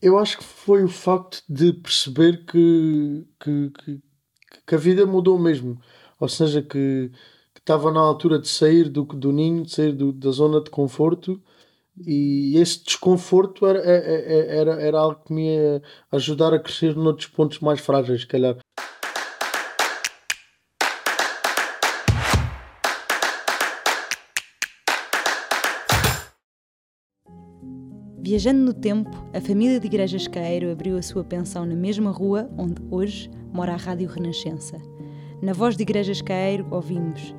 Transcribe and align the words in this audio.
Eu 0.00 0.18
acho 0.18 0.38
que 0.38 0.44
foi 0.44 0.84
o 0.84 0.88
facto 0.88 1.42
de 1.48 1.72
perceber 1.72 2.44
que, 2.44 3.26
que, 3.40 3.70
que, 3.70 4.02
que 4.66 4.74
a 4.74 4.78
vida 4.78 5.06
mudou 5.06 5.38
mesmo. 5.38 5.80
Ou 6.20 6.28
seja, 6.28 6.62
que 6.62 7.10
estava 7.56 7.90
na 7.92 8.00
altura 8.00 8.38
de 8.38 8.48
sair 8.48 8.88
do, 8.90 9.04
do 9.04 9.32
ninho, 9.32 9.64
de 9.64 9.72
sair 9.72 9.92
do- 9.92 10.12
da 10.12 10.30
zona 10.30 10.62
de 10.62 10.70
conforto. 10.70 11.42
E 12.06 12.56
esse 12.58 12.84
desconforto 12.84 13.66
era, 13.66 13.80
é- 13.80 13.98
é- 14.16 14.56
é- 14.56 14.58
era, 14.58 14.82
era 14.82 14.98
algo 15.00 15.22
que 15.24 15.32
me 15.34 15.46
ia 15.56 15.82
ajudar 16.12 16.54
a 16.54 16.60
crescer 16.60 16.96
noutros 16.96 17.28
pontos 17.28 17.60
mais 17.60 17.80
frágeis, 17.80 18.22
se 18.22 18.28
calhar. 18.28 18.58
Viajando 28.26 28.58
no 28.58 28.74
tempo, 28.74 29.08
a 29.32 29.40
família 29.40 29.78
de 29.78 29.86
Igrejas 29.86 30.26
Caeiro 30.26 30.72
abriu 30.72 30.98
a 30.98 31.02
sua 31.02 31.22
pensão 31.22 31.64
na 31.64 31.76
mesma 31.76 32.10
rua 32.10 32.50
onde 32.58 32.82
hoje 32.90 33.30
mora 33.52 33.74
a 33.74 33.76
Rádio 33.76 34.08
Renascença. 34.08 34.78
Na 35.40 35.52
voz 35.52 35.76
de 35.76 35.84
Igrejas 35.84 36.20
Caeiro 36.20 36.66
ouvimos 36.68 37.32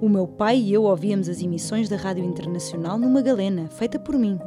O 0.00 0.08
meu 0.08 0.28
pai 0.28 0.58
e 0.58 0.72
eu 0.72 0.84
ouvíamos 0.84 1.28
as 1.28 1.42
emissões 1.42 1.88
da 1.88 1.96
Rádio 1.96 2.24
Internacional 2.24 2.96
numa 2.96 3.20
galena, 3.20 3.66
feita 3.68 3.98
por 3.98 4.16
mim, 4.16 4.38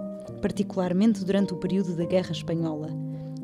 particularmente 0.41 1.25
durante 1.25 1.53
o 1.53 1.57
período 1.57 1.93
da 1.93 2.05
Guerra 2.05 2.31
Espanhola. 2.31 2.87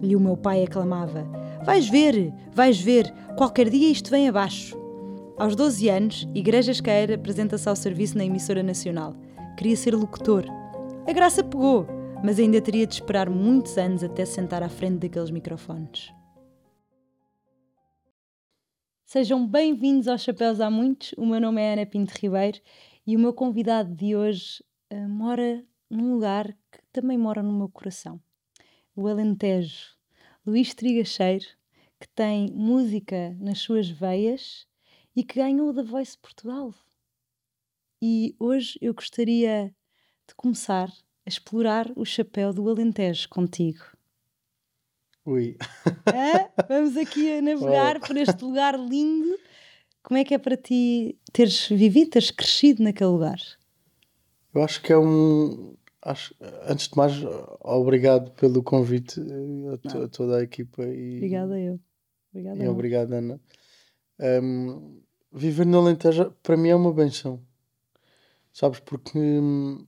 E 0.02 0.16
o 0.16 0.20
meu 0.22 0.38
pai 0.38 0.64
aclamava 0.64 1.28
Vais 1.66 1.90
ver, 1.90 2.34
vais 2.54 2.80
ver, 2.80 3.14
qualquer 3.36 3.70
dia 3.70 3.92
isto 3.92 4.10
vem 4.10 4.30
abaixo. 4.30 4.74
Aos 5.38 5.54
12 5.54 5.90
anos, 5.90 6.30
Igrejas 6.34 6.80
Caeiro 6.80 7.14
apresenta-se 7.14 7.68
ao 7.68 7.76
serviço 7.76 8.18
na 8.18 8.24
emissora 8.24 8.64
nacional. 8.64 9.18
Queria 9.58 9.76
ser 9.76 9.94
locutor. 9.94 10.46
A 11.06 11.12
graça 11.12 11.44
pegou, 11.44 11.97
mas 12.24 12.40
ainda 12.40 12.62
teria 12.62 12.88
de 12.88 12.96
esperar 12.96 13.30
muitos 13.30 13.78
anos 13.78 14.04
até 14.04 14.26
se 14.26 14.34
sentar 14.34 14.64
à 14.64 14.70
frente 14.70 15.00
daqueles 15.00 15.30
microfones. 15.30 16.12
Sejam 19.06 19.48
bem-vindos 19.48 20.08
aos 20.08 20.22
Chapéus 20.22 20.60
Há 20.60 20.70
Muitos. 20.70 21.14
O 21.18 21.26
meu 21.26 21.40
nome 21.40 21.62
é 21.62 21.74
Ana 21.74 21.86
Pinto 21.86 22.14
Ribeiro 22.20 22.60
e 23.06 23.16
o 23.16 23.20
meu 23.20 23.34
convidado 23.34 23.94
de 23.96 24.16
hoje 24.16 24.64
eh, 24.90 25.08
mora 25.08 25.64
num 25.90 26.14
lugar 26.14 26.48
que 26.72 26.80
também 26.92 27.18
mora 27.18 27.42
no 27.42 27.54
meu 27.54 27.70
coração. 27.70 28.20
O 28.96 29.08
Alentejo. 29.08 29.96
Luís 30.46 30.74
Trigacheiro, 30.74 31.46
que 32.00 32.08
tem 32.16 32.52
música 32.52 33.36
nas 33.40 33.60
suas 33.60 33.90
veias 33.90 34.66
e 35.16 35.24
que 35.24 35.36
ganhou 35.40 35.70
o 35.70 35.74
The 35.74 35.84
Voice 35.84 36.18
Portugal. 36.18 36.74
E 38.02 38.36
hoje 38.40 38.78
eu 38.82 38.94
gostaria 38.94 39.76
de 40.28 40.36
começar 40.36 40.90
a 41.28 41.30
explorar 41.30 41.92
o 41.98 42.06
chapéu 42.06 42.54
do 42.54 42.70
Alentejo 42.70 43.28
contigo. 43.28 43.84
Ui. 45.26 45.58
Vamos 46.70 46.96
aqui 46.96 47.38
a 47.38 47.42
navegar 47.42 48.00
por 48.00 48.16
este 48.16 48.42
lugar 48.46 48.80
lindo. 48.80 49.38
Como 50.02 50.18
é 50.18 50.24
que 50.24 50.34
é 50.34 50.38
para 50.38 50.56
ti 50.56 51.20
teres 51.34 51.68
vivido, 51.68 52.12
teres 52.12 52.32
crescido 52.32 52.82
naquele 52.82 53.10
lugar? 53.10 53.38
Eu 54.54 54.64
acho 54.64 54.82
que 54.82 54.94
é 54.94 54.98
um. 54.98 55.76
Acho, 56.02 56.34
antes 56.66 56.88
de 56.88 56.96
mais, 56.96 57.12
obrigado 57.60 58.32
pelo 58.32 58.64
convite 58.64 59.20
eh, 59.20 60.00
a, 60.00 60.06
a 60.06 60.08
toda 60.08 60.38
a 60.38 60.44
equipa 60.44 60.84
e, 60.86 61.18
Obrigada 61.18 61.60
eu. 61.60 61.78
Obrigada 62.32 62.58
e 62.58 62.66
eu. 62.66 62.72
obrigado, 62.72 63.12
Ana. 63.12 63.42
Hum, 64.18 65.02
viver 65.34 65.66
no 65.66 65.80
Alentejo 65.80 66.34
para 66.42 66.56
mim 66.56 66.70
é 66.70 66.76
uma 66.76 66.94
benção, 66.94 67.42
sabes? 68.54 68.80
Porque 68.80 69.20
hum, 69.20 69.86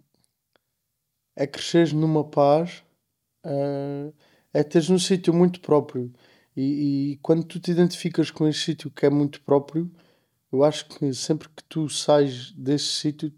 é 1.40 1.48
cresceres 1.48 1.94
numa 1.94 2.24
paz, 2.26 2.84
ah, 3.46 4.12
é 4.54 4.64
teres 4.64 4.90
um 4.90 5.00
sítio 5.00 5.34
muito 5.34 5.62
próprio. 5.62 6.12
E, 6.56 7.14
e 7.14 7.18
quando 7.18 7.44
tu 7.46 7.60
te 7.60 7.72
identificas 7.72 8.32
com 8.32 8.48
esse 8.48 8.60
sítio 8.62 8.92
que 8.92 9.06
é 9.06 9.10
muito 9.10 9.42
próprio, 9.42 9.92
eu 10.52 10.64
acho 10.64 10.88
que 10.88 11.14
sempre 11.14 11.50
que 11.50 11.64
tu 11.66 11.90
sais 11.90 12.52
desse 12.54 12.86
sítio, 12.88 13.34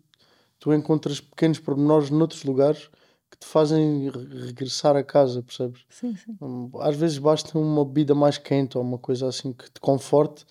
tu 0.59 0.73
encontras 0.73 1.19
pequenos 1.22 1.59
pormenores 1.59 2.09
noutros 2.09 2.44
lugares 2.44 2.90
que 3.31 3.38
te 3.40 3.45
fazem 3.47 4.09
re- 4.09 4.45
regressar 4.47 4.95
a 4.95 5.03
casa, 5.03 5.44
percebes? 5.44 5.85
Sim, 5.90 6.16
sim. 6.16 6.40
Hum, 6.41 6.72
Às 6.81 6.95
vezes 6.95 7.17
basta 7.19 7.57
uma 7.59 7.85
bebida 7.85 8.16
mais 8.16 8.38
quente 8.38 8.78
ou 8.78 8.84
uma 8.84 8.97
coisa 9.00 9.28
assim 9.28 9.53
que 9.53 9.72
te 9.72 9.79
conforte 9.81 10.45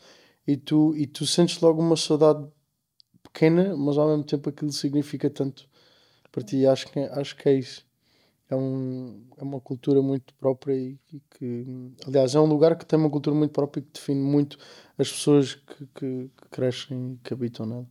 e 0.47 0.57
tu, 0.57 0.97
e 0.97 1.07
tu 1.07 1.27
sentes 1.27 1.61
logo 1.61 1.81
uma 1.83 1.97
saudade 1.97 2.47
pequena, 3.23 3.77
mas 3.77 3.99
ao 3.99 4.09
mesmo 4.09 4.25
tempo 4.25 4.49
aquilo 4.51 4.73
significa 4.73 5.31
tanto 5.31 5.69
para 6.31 6.43
ti. 6.43 6.67
Acho 6.67 6.91
que, 6.91 6.99
é- 6.99 7.11
acho 7.21 7.37
que 7.37 7.49
é 7.49 7.55
isso. 7.55 7.85
É, 8.49 8.57
um, 8.57 9.21
é 9.39 9.45
uma 9.45 9.61
cultura 9.61 10.03
muito 10.03 10.35
própria 10.35 10.75
e, 10.75 10.99
e 11.13 11.21
que, 11.39 11.65
aliás, 12.07 12.35
é 12.35 12.41
um 12.41 12.47
lugar 12.47 12.77
que 12.77 12.85
tem 12.85 12.99
uma 12.99 13.09
cultura 13.11 13.35
muito 13.37 13.53
própria 13.53 13.81
e 13.81 13.85
que 13.85 13.93
define 13.93 14.21
muito 14.21 14.59
as 14.99 15.11
pessoas 15.11 15.55
que, 15.55 15.87
que, 15.95 16.31
que 16.37 16.49
crescem 16.51 17.13
e 17.13 17.19
que 17.23 17.33
habitam 17.33 17.65
nela. 17.65 17.87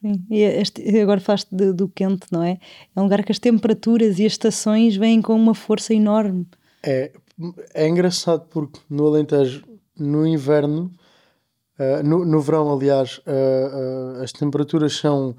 Sim. 0.00 0.24
E 0.30 0.42
este, 0.42 0.82
e 0.82 1.00
agora 1.00 1.20
falaste 1.20 1.48
de- 1.50 1.72
do 1.72 1.88
quente, 1.88 2.26
não 2.30 2.42
é? 2.42 2.58
É 2.94 3.00
um 3.00 3.04
lugar 3.04 3.24
que 3.24 3.32
as 3.32 3.38
temperaturas 3.40 4.18
e 4.18 4.26
as 4.26 4.32
estações 4.32 4.94
vêm 4.96 5.20
com 5.20 5.34
uma 5.34 5.54
força 5.54 5.92
enorme. 5.92 6.46
É, 6.84 7.10
é 7.74 7.88
engraçado 7.88 8.46
porque 8.48 8.78
no 8.88 9.06
Alentejo, 9.06 9.64
no 9.98 10.24
inverno, 10.26 10.94
ah, 11.78 12.02
no, 12.02 12.24
no 12.24 12.40
verão, 12.40 12.72
aliás, 12.72 13.20
ah, 13.26 14.18
ah, 14.20 14.22
as 14.22 14.30
temperaturas 14.32 14.92
são 14.94 15.34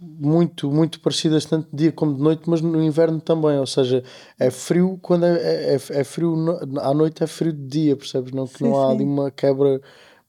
muito, 0.00 0.70
muito 0.70 1.00
parecidas 1.00 1.44
tanto 1.44 1.68
de 1.70 1.76
dia 1.84 1.92
como 1.92 2.14
de 2.14 2.20
noite, 2.22 2.42
mas 2.48 2.60
no 2.60 2.82
inverno 2.82 3.20
também, 3.20 3.58
ou 3.58 3.66
seja, 3.66 4.02
é 4.38 4.50
frio 4.50 4.98
quando 5.02 5.24
é, 5.26 5.36
é, 5.36 5.74
é- 5.74 6.00
é 6.00 6.04
frio 6.04 6.36
no- 6.36 6.80
à 6.80 6.92
noite, 6.94 7.22
é 7.22 7.26
frio 7.26 7.52
de 7.52 7.66
dia, 7.66 7.96
percebes? 7.96 8.32
Não, 8.32 8.46
que 8.46 8.58
Sim, 8.58 8.64
não 8.64 8.78
há 8.80 8.86
sim. 8.88 8.94
ali 8.94 9.04
uma 9.04 9.30
quebra 9.30 9.80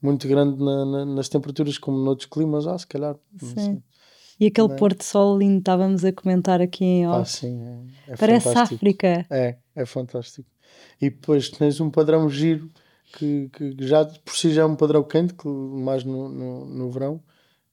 muito 0.02 0.28
grande 0.28 0.64
na- 0.64 0.86
na- 0.86 1.06
nas 1.06 1.30
temperaturas 1.30 1.78
como 1.78 1.98
noutros 1.98 2.28
climas, 2.30 2.66
ah, 2.68 2.78
se 2.78 2.88
calhar. 2.88 3.16
Sim. 3.38 3.82
E 4.40 4.48
aquele 4.48 4.72
é? 4.72 4.96
de 4.96 5.04
sol 5.04 5.38
lindo, 5.38 5.60
estávamos 5.60 6.06
a 6.06 6.14
comentar 6.14 6.62
aqui 6.62 6.86
em 6.86 7.06
Ah, 7.06 7.20
off. 7.22 7.30
sim, 7.32 7.62
é, 8.08 8.14
é 8.14 8.16
Parece 8.16 8.46
fantástico. 8.48 8.76
África. 8.76 9.26
É, 9.30 9.58
é 9.76 9.86
fantástico. 9.86 10.50
E 11.02 11.10
depois 11.10 11.50
tens 11.50 11.82
um 11.82 11.90
padrão 11.90 12.30
giro 12.30 12.72
que, 13.12 13.50
que 13.52 13.76
já 13.86 14.06
por 14.06 14.36
si 14.36 14.54
já 14.54 14.62
é 14.62 14.66
um 14.66 14.76
padrão 14.76 15.04
quente, 15.04 15.34
que 15.34 15.48
mais 15.48 16.04
no, 16.06 16.30
no, 16.30 16.66
no 16.66 16.90
verão, 16.92 17.22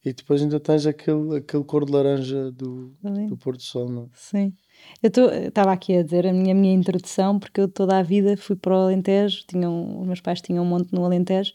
e 0.07 0.13
depois 0.13 0.41
ainda 0.41 0.61
tens 0.61 0.87
aquele, 0.87 1.39
aquele 1.39 1.65
cor 1.65 1.85
de 1.85 1.91
laranja 1.91 2.53
do, 2.53 2.95
Ali. 3.05 3.27
do 3.27 3.37
pôr 3.37 3.57
do 3.57 3.63
sol. 3.63 3.89
Não? 3.89 4.05
é? 4.05 4.07
Sim. 4.15 4.53
Eu 5.03 5.11
estava 5.49 5.73
aqui 5.73 5.97
a 5.97 6.03
dizer 6.05 6.29
a 6.29 6.33
minha, 6.33 6.53
a 6.53 6.57
minha 6.57 6.73
introdução, 6.73 7.41
porque 7.41 7.61
eu 7.61 7.67
toda 7.67 7.99
a 7.99 8.05
vida 8.05 8.37
fui 8.37 8.55
para 8.55 8.73
o 8.73 8.83
Alentejo, 8.83 9.43
tinham, 9.49 10.01
os 10.01 10.07
meus 10.07 10.21
pais 10.21 10.41
tinham 10.41 10.63
um 10.63 10.69
monte 10.69 10.93
no 10.93 11.05
Alentejo 11.05 11.53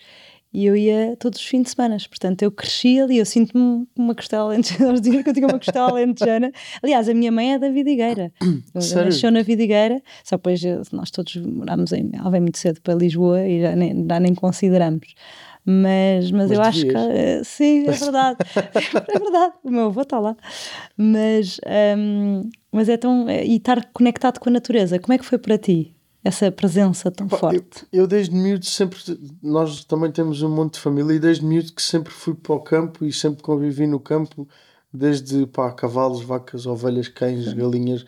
e 0.54 0.66
eu 0.66 0.76
ia 0.76 1.16
todos 1.18 1.40
os 1.40 1.46
fins 1.46 1.64
de 1.64 1.70
semana. 1.70 1.96
Portanto, 2.10 2.42
eu 2.42 2.52
cresci 2.52 3.00
ali, 3.00 3.20
eu 3.20 3.26
sinto-me 3.26 3.88
uma 3.98 4.14
costela 4.14 4.50
alentejana. 4.52 4.90
Eles 4.90 5.02
diziam 5.02 5.24
que 5.24 5.30
eu 5.30 5.34
tinha 5.34 5.48
uma 5.48 5.58
costela 5.58 5.88
alentejana. 5.92 6.52
Aliás, 6.84 7.08
a 7.08 7.14
minha 7.14 7.32
mãe 7.32 7.54
é 7.54 7.60
da 7.60 7.70
Vidigueira. 7.70 8.34
Sério? 8.80 9.06
Nasceu 9.06 9.32
na 9.32 9.44
Vidigueira, 9.44 10.02
só 10.26 10.36
depois 10.36 10.62
eh, 10.66 10.82
nós 10.92 11.10
todos 11.10 11.38
morámos 11.38 11.94
em. 11.94 12.10
Veio 12.10 12.42
muito 12.42 12.58
cedo 12.58 12.82
para 12.82 12.96
Lisboa 12.96 13.48
e 13.48 13.62
já 13.62 13.76
nem, 13.78 14.06
já 14.06 14.20
nem 14.20 14.36
consideramos. 14.36 15.16
Mas, 15.66 16.32
mas, 16.32 16.50
Mas 16.50 16.52
eu 16.52 16.62
acho 16.62 16.82
que. 16.82 16.98
eh, 16.98 17.42
Sim, 17.44 17.88
é 17.88 17.92
verdade. 17.92 18.38
é 19.08 19.20
verdade. 19.20 19.54
O 19.64 19.70
meu 19.70 19.86
avô 19.86 20.02
está 20.02 20.20
lá. 20.20 20.36
Mas, 20.98 21.60
hum, 21.98 22.50
mas 22.72 22.90
é 22.90 22.98
tão. 22.98 23.30
E 23.30 23.58
estar 23.58 23.86
conectado 23.94 24.40
com 24.40 24.50
a 24.50 24.54
natureza, 24.54 24.98
como 25.00 25.14
é 25.14 25.18
que 25.18 25.26
foi 25.26 25.38
para 25.38 25.58
ti? 25.58 25.96
Essa 26.24 26.52
presença 26.52 27.10
tão 27.10 27.28
Pá, 27.28 27.38
forte. 27.38 27.86
Eu, 27.92 28.02
eu 28.02 28.08
desde 28.08 28.36
miúdo 28.36 28.66
sempre, 28.66 29.00
nós 29.42 29.84
também 29.86 30.12
temos 30.12 30.42
um 30.44 30.50
monte 30.50 30.76
de 30.76 30.80
família 30.80 31.14
e 31.16 31.20
desde 31.20 31.44
miúdo 31.44 31.74
que 31.74 31.82
sempre 31.82 32.14
fui 32.14 32.36
para 32.36 32.54
o 32.54 32.60
campo 32.60 33.04
e 33.06 33.12
sempre 33.12 33.42
convivi 33.42 33.88
no 33.88 34.00
campo, 34.00 34.48
desde 34.94 35.48
pá, 35.48 35.72
cavalos, 35.72 36.22
vacas, 36.22 36.68
ovelhas, 36.68 37.08
cães, 37.08 37.52
galinhas, 37.54 38.06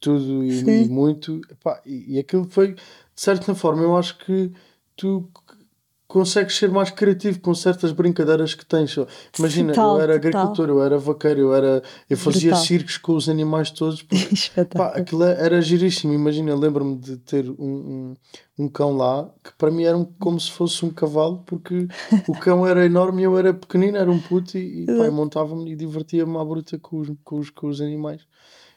tudo 0.00 0.44
e, 0.44 0.64
Sim. 0.64 0.84
e 0.84 0.88
muito. 0.88 1.40
Pá, 1.62 1.80
e, 1.86 2.14
e 2.16 2.18
aquilo 2.18 2.44
foi, 2.50 2.72
de 2.74 2.80
certa 3.14 3.54
forma, 3.54 3.82
eu 3.82 3.96
acho 3.96 4.18
que 4.18 4.50
tu 4.96 5.28
consegues 6.14 6.56
ser 6.56 6.70
mais 6.70 6.90
criativo 6.92 7.40
com 7.40 7.52
certas 7.52 7.90
brincadeiras 7.90 8.54
que 8.54 8.64
tens. 8.64 8.94
Imagina, 9.36 9.72
Total, 9.72 9.96
eu 9.96 10.00
era 10.02 10.12
total. 10.20 10.30
agricultor, 10.42 10.68
eu 10.68 10.80
era 10.82 10.96
vaqueiro, 10.96 11.40
eu, 11.40 11.54
era, 11.54 11.82
eu 12.08 12.16
fazia 12.16 12.50
Brutal. 12.50 12.64
circos 12.64 12.96
com 12.98 13.16
os 13.16 13.28
animais 13.28 13.72
todos. 13.72 14.00
porque 14.02 14.28
Pá, 14.72 14.88
aquilo 14.94 15.24
era 15.24 15.60
giríssimo. 15.60 16.12
Imagina, 16.14 16.54
lembro-me 16.54 16.96
de 16.96 17.16
ter 17.16 17.50
um, 17.50 17.54
um, 17.58 18.14
um 18.60 18.68
cão 18.68 18.96
lá 18.96 19.28
que 19.42 19.52
para 19.58 19.72
mim 19.72 19.82
era 19.82 19.98
um- 19.98 20.04
como 20.04 20.38
se 20.38 20.52
fosse 20.52 20.84
um 20.84 20.90
cavalo, 20.90 21.42
porque 21.44 21.88
o 22.28 22.32
cão 22.38 22.64
era 22.64 22.84
enorme 22.86 23.22
e 23.22 23.24
eu 23.24 23.36
era 23.36 23.52
pequenino, 23.52 23.96
era 23.98 24.08
um 24.10 24.20
puto 24.20 24.56
e, 24.56 24.84
e 24.88 25.10
montava-me 25.10 25.72
e 25.72 25.74
divertia-me 25.76 26.36
à 26.38 26.44
bruta 26.44 26.78
com 26.78 27.00
os, 27.00 27.10
com 27.24 27.40
os, 27.40 27.50
com 27.50 27.66
os 27.66 27.80
animais. 27.80 28.22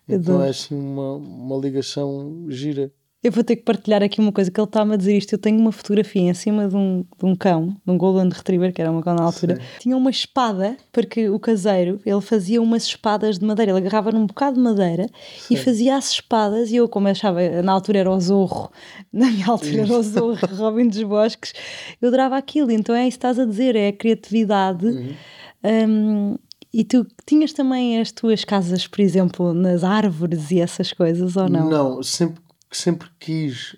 Então 0.09 0.41
é 0.41 0.49
assim 0.49 0.73
uma, 0.73 1.17
uma 1.17 1.57
ligação 1.57 2.45
gira. 2.49 2.91
Eu 3.23 3.31
vou 3.31 3.43
ter 3.43 3.55
que 3.55 3.63
partilhar 3.63 4.03
aqui 4.03 4.21
uma 4.21 4.31
coisa 4.31 4.51
que 4.51 4.59
ele 4.59 4.67
está-me 4.67 4.93
a 4.93 4.97
dizer 4.97 5.17
isto. 5.17 5.33
Eu 5.33 5.39
tenho 5.39 5.59
uma 5.59 5.71
fotografia 5.71 6.21
em 6.21 6.33
cima 6.35 6.67
de 6.67 6.75
um, 6.75 7.03
de 7.17 7.25
um 7.25 7.35
cão, 7.35 7.75
de 7.83 7.91
um 7.91 7.97
Golden 7.97 8.29
Retriever, 8.29 8.71
que 8.71 8.79
era 8.79 8.91
uma 8.91 9.01
cão 9.01 9.15
na 9.15 9.23
altura. 9.23 9.55
Sim. 9.55 9.61
Tinha 9.79 9.97
uma 9.97 10.11
espada, 10.11 10.77
porque 10.91 11.27
o 11.27 11.39
caseiro, 11.39 11.99
ele 12.05 12.21
fazia 12.21 12.61
umas 12.61 12.83
espadas 12.83 13.39
de 13.39 13.45
madeira. 13.45 13.71
Ele 13.71 13.79
agarrava 13.79 14.11
num 14.11 14.27
bocado 14.27 14.57
de 14.57 14.61
madeira 14.61 15.07
e 15.49 15.57
Sim. 15.57 15.63
fazia 15.63 15.97
as 15.97 16.11
espadas. 16.11 16.71
E 16.71 16.75
eu, 16.75 16.87
como 16.87 17.07
achava, 17.07 17.39
na 17.63 17.71
altura 17.71 17.99
era 17.99 18.11
o 18.11 18.19
Zorro, 18.19 18.71
na 19.11 19.31
minha 19.31 19.47
altura 19.47 19.81
era 19.81 19.93
o 19.93 20.03
Zorro, 20.03 20.37
Robin 20.55 20.87
dos 20.87 21.01
Bosques, 21.01 21.53
eu 21.99 22.09
adorava 22.09 22.37
aquilo. 22.37 22.71
Então 22.71 22.93
é 22.93 23.07
isso 23.07 23.17
que 23.17 23.25
estás 23.25 23.39
a 23.39 23.45
dizer, 23.45 23.75
é 23.75 23.87
a 23.87 23.93
criatividade. 23.93 24.85
Uhum. 24.85 25.15
Hum, 25.63 26.35
e 26.71 26.83
tu 26.83 27.07
tinhas 27.25 27.53
também 27.53 27.99
as 27.99 28.11
tuas 28.11 28.45
casas, 28.45 28.85
por 28.85 29.01
exemplo, 29.01 29.53
nas 29.53 29.83
árvores 29.83 30.51
e 30.51 30.59
essas 30.59 30.93
coisas, 30.93 31.35
ou 31.35 31.49
não? 31.49 31.69
Não, 31.69 32.03
sempre, 32.03 32.41
sempre 32.71 33.09
quis 33.19 33.75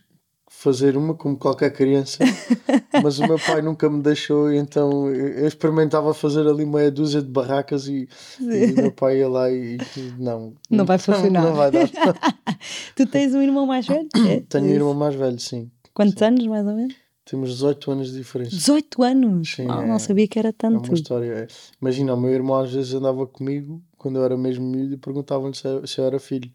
fazer 0.47 0.97
uma, 0.97 1.13
como 1.13 1.37
qualquer 1.37 1.71
criança, 1.71 2.19
mas 3.01 3.17
o 3.19 3.25
meu 3.27 3.39
pai 3.39 3.61
nunca 3.61 3.89
me 3.89 4.01
deixou, 4.01 4.51
então 4.51 5.07
eu 5.09 5.47
experimentava 5.47 6.13
fazer 6.13 6.45
ali 6.47 6.65
meia 6.65 6.91
dúzia 6.91 7.21
de 7.21 7.29
barracas 7.29 7.87
e, 7.87 8.09
e 8.41 8.71
o 8.73 8.75
meu 8.75 8.91
pai 8.91 9.19
ia 9.19 9.29
lá 9.29 9.49
e 9.49 9.77
e 9.95 10.01
não. 10.17 10.53
Não 10.69 10.85
vai 10.85 10.97
funcionar. 10.97 11.43
Não, 11.43 11.55
vai 11.55 11.71
dar. 11.71 11.89
Tu 12.95 13.05
tens 13.05 13.33
um 13.33 13.41
irmão 13.41 13.65
mais 13.65 13.87
velho? 13.87 14.09
É, 14.27 14.41
Tenho 14.49 14.65
um 14.65 14.69
irmão 14.69 14.93
mais 14.93 15.15
velho, 15.15 15.39
sim. 15.39 15.71
Quantos 15.93 16.21
anos, 16.21 16.45
mais 16.47 16.65
ou 16.67 16.73
menos? 16.75 16.95
Temos 17.23 17.51
18 17.51 17.91
anos 17.91 18.11
de 18.11 18.17
diferença. 18.17 18.49
18 18.51 19.03
anos! 19.03 19.51
Sim, 19.53 19.67
Oh, 19.69 19.81
é- 19.81 19.87
não 19.87 19.99
sabia 19.99 20.27
que 20.27 20.39
era 20.39 20.49
É 20.49 20.51
tanto. 20.51 20.87
uma 20.89 20.93
história. 20.95 21.31
é. 21.31 21.47
Imagina, 21.81 22.15
o 22.15 22.19
meu 22.19 22.31
irmão 22.31 22.59
às 22.59 22.73
vezes 22.73 22.93
andava 22.93 23.25
comigo 23.27 23.81
quando 23.97 24.17
eu 24.17 24.25
era 24.25 24.35
mesmo 24.35 24.65
miúdo 24.65 24.95
e 24.95 24.97
perguntavam-lhe 24.97 25.55
se, 25.55 25.63
se 25.85 26.01
eu 26.01 26.05
era 26.05 26.19
filho. 26.19 26.51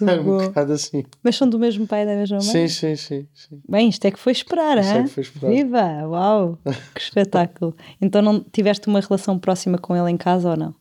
Era 0.00 0.20
um 0.20 0.24
bocado 0.48 0.72
assim. 0.72 1.04
Mas 1.22 1.36
são 1.36 1.48
do 1.48 1.58
mesmo 1.58 1.86
pai 1.86 2.02
e 2.02 2.06
da 2.06 2.14
mesma 2.16 2.38
mãe? 2.38 2.46
Sim, 2.46 2.68
sim, 2.68 2.96
sim. 2.96 3.26
sim. 3.32 3.60
Bem, 3.68 3.88
isto 3.88 4.04
é 4.04 4.10
que 4.10 4.18
foi 4.18 4.32
esperar, 4.32 4.78
Isso 4.78 4.90
é 4.90 5.02
que 5.04 5.08
foi 5.10 5.22
esperar. 5.22 5.50
Viva! 5.52 6.08
Uau! 6.08 6.58
Que 6.94 7.00
espetáculo! 7.00 7.74
Então 8.00 8.20
não 8.22 8.40
tiveste 8.40 8.88
uma 8.88 9.00
relação 9.00 9.38
próxima 9.38 9.78
com 9.78 9.94
ele 9.96 10.10
em 10.10 10.16
casa 10.16 10.50
ou 10.50 10.56
não? 10.56 10.74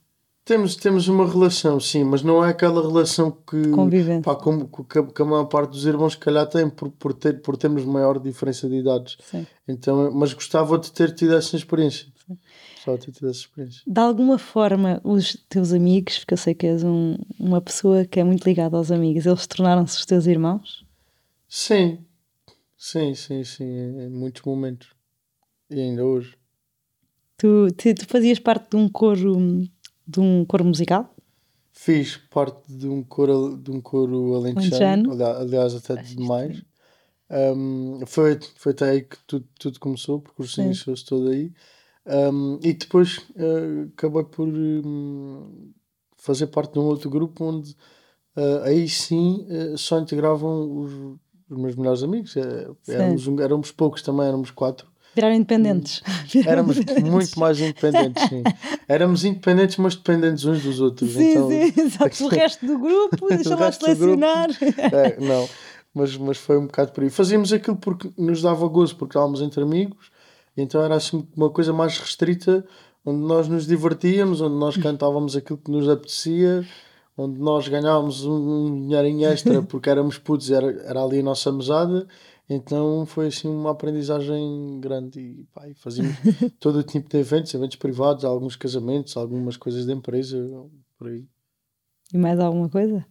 Temos, 0.44 0.76
temos 0.76 1.08
uma 1.08 1.28
relação, 1.28 1.80
sim, 1.80 2.04
mas 2.04 2.22
não 2.22 2.46
é 2.46 2.50
aquela 2.52 2.80
relação 2.80 3.32
que, 3.32 3.68
Convivência. 3.72 4.22
pá, 4.22 4.36
como, 4.36 4.68
que, 4.68 5.00
a- 5.00 5.04
que 5.04 5.22
a 5.22 5.26
maior 5.26 5.46
parte 5.46 5.72
dos 5.72 5.88
irmãos, 5.88 6.14
se 6.14 6.20
calhar, 6.20 6.46
tem 6.48 6.70
por, 6.70 6.92
por, 6.92 7.14
ter, 7.14 7.42
por 7.42 7.58
termos 7.58 7.84
maior 7.84 8.20
diferença 8.20 8.70
de 8.70 8.76
idades. 8.76 9.18
Sim. 9.24 9.44
Então, 9.68 10.12
mas 10.14 10.34
gostava 10.34 10.78
de 10.78 10.92
ter 10.92 11.16
tido 11.16 11.34
essa 11.36 11.56
experiência. 11.56 12.06
Ter 12.84 12.98
tido 13.12 13.30
essa 13.30 13.40
experiência. 13.40 13.82
De 13.86 14.00
alguma 14.00 14.38
forma, 14.38 15.00
os 15.04 15.36
teus 15.50 15.72
amigos, 15.74 16.20
porque 16.20 16.34
eu 16.34 16.38
sei 16.38 16.54
que 16.54 16.66
és 16.68 16.84
um- 16.84 17.18
uma 17.40 17.62
pessoa 17.62 18.06
que 18.06 18.20
é 18.20 18.24
muito 18.24 18.44
ligada 18.46 18.78
aos 18.78 18.92
amigos, 18.92 19.26
eles 19.26 19.48
tornaram-se 19.48 19.98
os 19.98 20.06
teus 20.06 20.26
irmãos? 20.26 20.86
Sim, 21.48 22.00
sim, 22.78 23.14
sim, 23.16 23.44
sim, 23.44 23.64
em 23.66 24.10
muitos 24.10 24.42
momentos. 24.44 24.90
E 25.70 25.80
ainda 25.80 26.04
hoje. 26.06 26.36
Tu, 27.38 27.68
tu, 27.74 27.94
tu 27.96 28.08
fazias 28.08 28.40
parte 28.40 28.70
de 28.72 28.76
um 28.78 28.88
coro, 28.90 29.38
de 30.08 30.20
um 30.20 30.46
coro 30.46 30.64
musical? 30.66 31.14
Fiz 31.72 32.18
parte 32.18 32.72
de 32.74 32.88
um 32.88 33.04
coro, 33.04 33.58
de 33.58 33.70
um 33.72 33.82
coro 33.82 34.34
alentejano, 34.36 35.12
Alentejano. 35.12 35.12
ali- 35.12 35.44
aliás, 35.44 35.76
até 35.76 35.96
demais. 36.02 36.64
Um, 37.30 38.06
foi, 38.06 38.40
foi 38.56 38.72
até 38.72 38.90
aí 38.92 39.02
que 39.02 39.18
tudo, 39.28 39.48
tudo 39.60 39.80
começou, 39.80 40.18
o 40.18 40.22
percurso 40.22 40.56
Sim. 40.56 40.66
iniciou-se 40.68 41.04
todo 41.06 41.30
aí. 41.30 41.52
Um, 42.06 42.60
e 42.62 42.74
depois 42.74 43.18
uh, 43.36 43.90
acabei 43.94 44.24
por 44.24 44.48
um, 44.48 45.72
fazer 46.18 46.48
parte 46.48 46.74
de 46.74 46.80
um 46.80 46.84
outro 46.84 47.10
grupo 47.10 47.44
onde 47.44 47.72
uh, 48.36 48.64
aí 48.64 48.88
sim 48.88 49.48
uh, 49.50 49.78
só 49.78 50.00
integravam 50.00 50.82
os, 50.82 50.94
os 51.50 51.58
meus 51.58 51.76
melhores 51.76 52.04
amigos. 52.04 52.34
Sim. 52.34 52.42
éramos, 52.88 53.28
éramos 53.40 53.72
poucos 53.72 54.02
também, 54.02 54.28
éramos 54.28 54.52
quatro. 54.52 54.88
Viraram 55.16 55.36
independentes. 55.36 56.04
Viraram 56.28 56.52
Éramos 56.52 56.76
independentes. 56.78 57.12
muito 57.12 57.40
mais 57.40 57.60
independentes, 57.60 58.28
sim. 58.28 58.44
Éramos 58.86 59.24
independentes, 59.24 59.78
mas 59.78 59.96
dependentes 59.96 60.44
uns 60.44 60.62
dos 60.62 60.82
outros. 60.82 61.14
Sim, 61.14 61.32
então, 61.32 61.48
sim, 61.48 61.74
exato. 61.82 62.26
O 62.26 62.28
resto 62.28 62.66
do 62.66 62.78
grupo, 62.78 63.30
deixa 63.30 63.50
lá 63.56 63.70
grupo. 63.70 63.86
selecionar. 63.86 64.50
É, 64.62 65.18
não, 65.20 65.48
mas, 65.94 66.18
mas 66.18 66.38
foi 66.38 66.58
um 66.58 66.66
bocado 66.66 66.92
por 66.92 67.02
aí. 67.02 67.10
Fazíamos 67.10 67.54
aquilo 67.54 67.78
porque 67.78 68.12
nos 68.18 68.42
dava 68.42 68.68
gozo, 68.68 68.98
porque 68.98 69.12
estávamos 69.12 69.40
entre 69.42 69.64
amigos, 69.64 70.12
então 70.58 70.82
era 70.82 70.96
assim 70.96 71.28
uma 71.36 71.50
coisa 71.50 71.74
mais 71.74 71.98
restrita, 71.98 72.66
onde 73.06 73.20
nós 73.26 73.48
nos 73.48 73.68
divertíamos, 73.68 74.42
onde 74.42 74.56
nós 74.56 74.78
cantávamos 74.78 75.36
aquilo 75.36 75.60
que 75.60 75.72
nos 75.72 75.88
apetecia, 75.88 76.66
onde 77.18 77.40
nós 77.40 77.68
ganhávamos 77.68 78.26
um, 78.26 78.88
dinheirinho 78.88 79.28
extra 79.28 79.62
porque 79.64 79.90
éramos 79.90 80.18
putos, 80.18 80.52
era, 80.52 80.72
era 80.84 81.04
ali 81.04 81.20
a 81.20 81.24
nossa 81.24 81.52
mesada. 81.52 82.08
Então 82.48 83.06
foi 83.08 83.28
assim 83.28 83.48
uma 83.48 83.72
aprendizagem 83.72 84.80
grande 84.80 85.20
e, 85.20 85.44
pá, 85.54 85.64
fazíamos 85.76 86.16
todo 86.60 86.78
o 86.80 86.84
tipo 86.84 87.10
de 87.10 87.18
eventos, 87.18 87.54
eventos 87.54 87.76
privados, 87.76 88.24
alguns 88.24 88.56
casamentos, 88.56 89.18
algumas 89.18 89.58
coisas 89.58 89.86
de 89.86 89.92
empresa, 89.92 90.38
por 90.98 91.08
aí. 91.08 91.26
E 92.14 92.18
mais 92.18 92.40
alguma 92.40 92.70
coisa? 92.70 93.04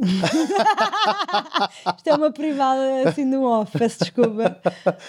Isto 1.96 2.08
é 2.08 2.14
uma 2.14 2.30
privada 2.32 3.08
assim 3.08 3.24
no 3.24 3.44
off, 3.44 3.76
peço 3.78 3.98
desculpa. 4.00 4.56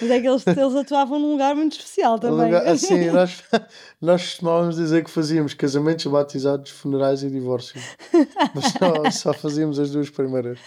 Mas 0.00 0.10
é 0.10 0.20
que 0.20 0.28
eles, 0.28 0.46
eles 0.46 0.74
atuavam 0.76 1.18
num 1.18 1.32
lugar 1.32 1.54
muito 1.54 1.72
especial 1.72 2.18
também. 2.18 2.46
Lugar- 2.46 2.66
Assim, 2.68 3.10
nós, 3.10 3.42
nós 4.00 4.22
costumávamos 4.22 4.76
dizer 4.76 5.04
que 5.04 5.10
fazíamos 5.10 5.54
casamentos, 5.54 6.06
batizados, 6.06 6.70
funerais 6.70 7.22
e 7.22 7.30
divórcios. 7.30 7.82
Mas 8.54 8.64
só, 8.72 9.10
só 9.10 9.32
fazíamos 9.32 9.78
as 9.78 9.90
duas 9.90 10.10
primeiras. 10.10 10.58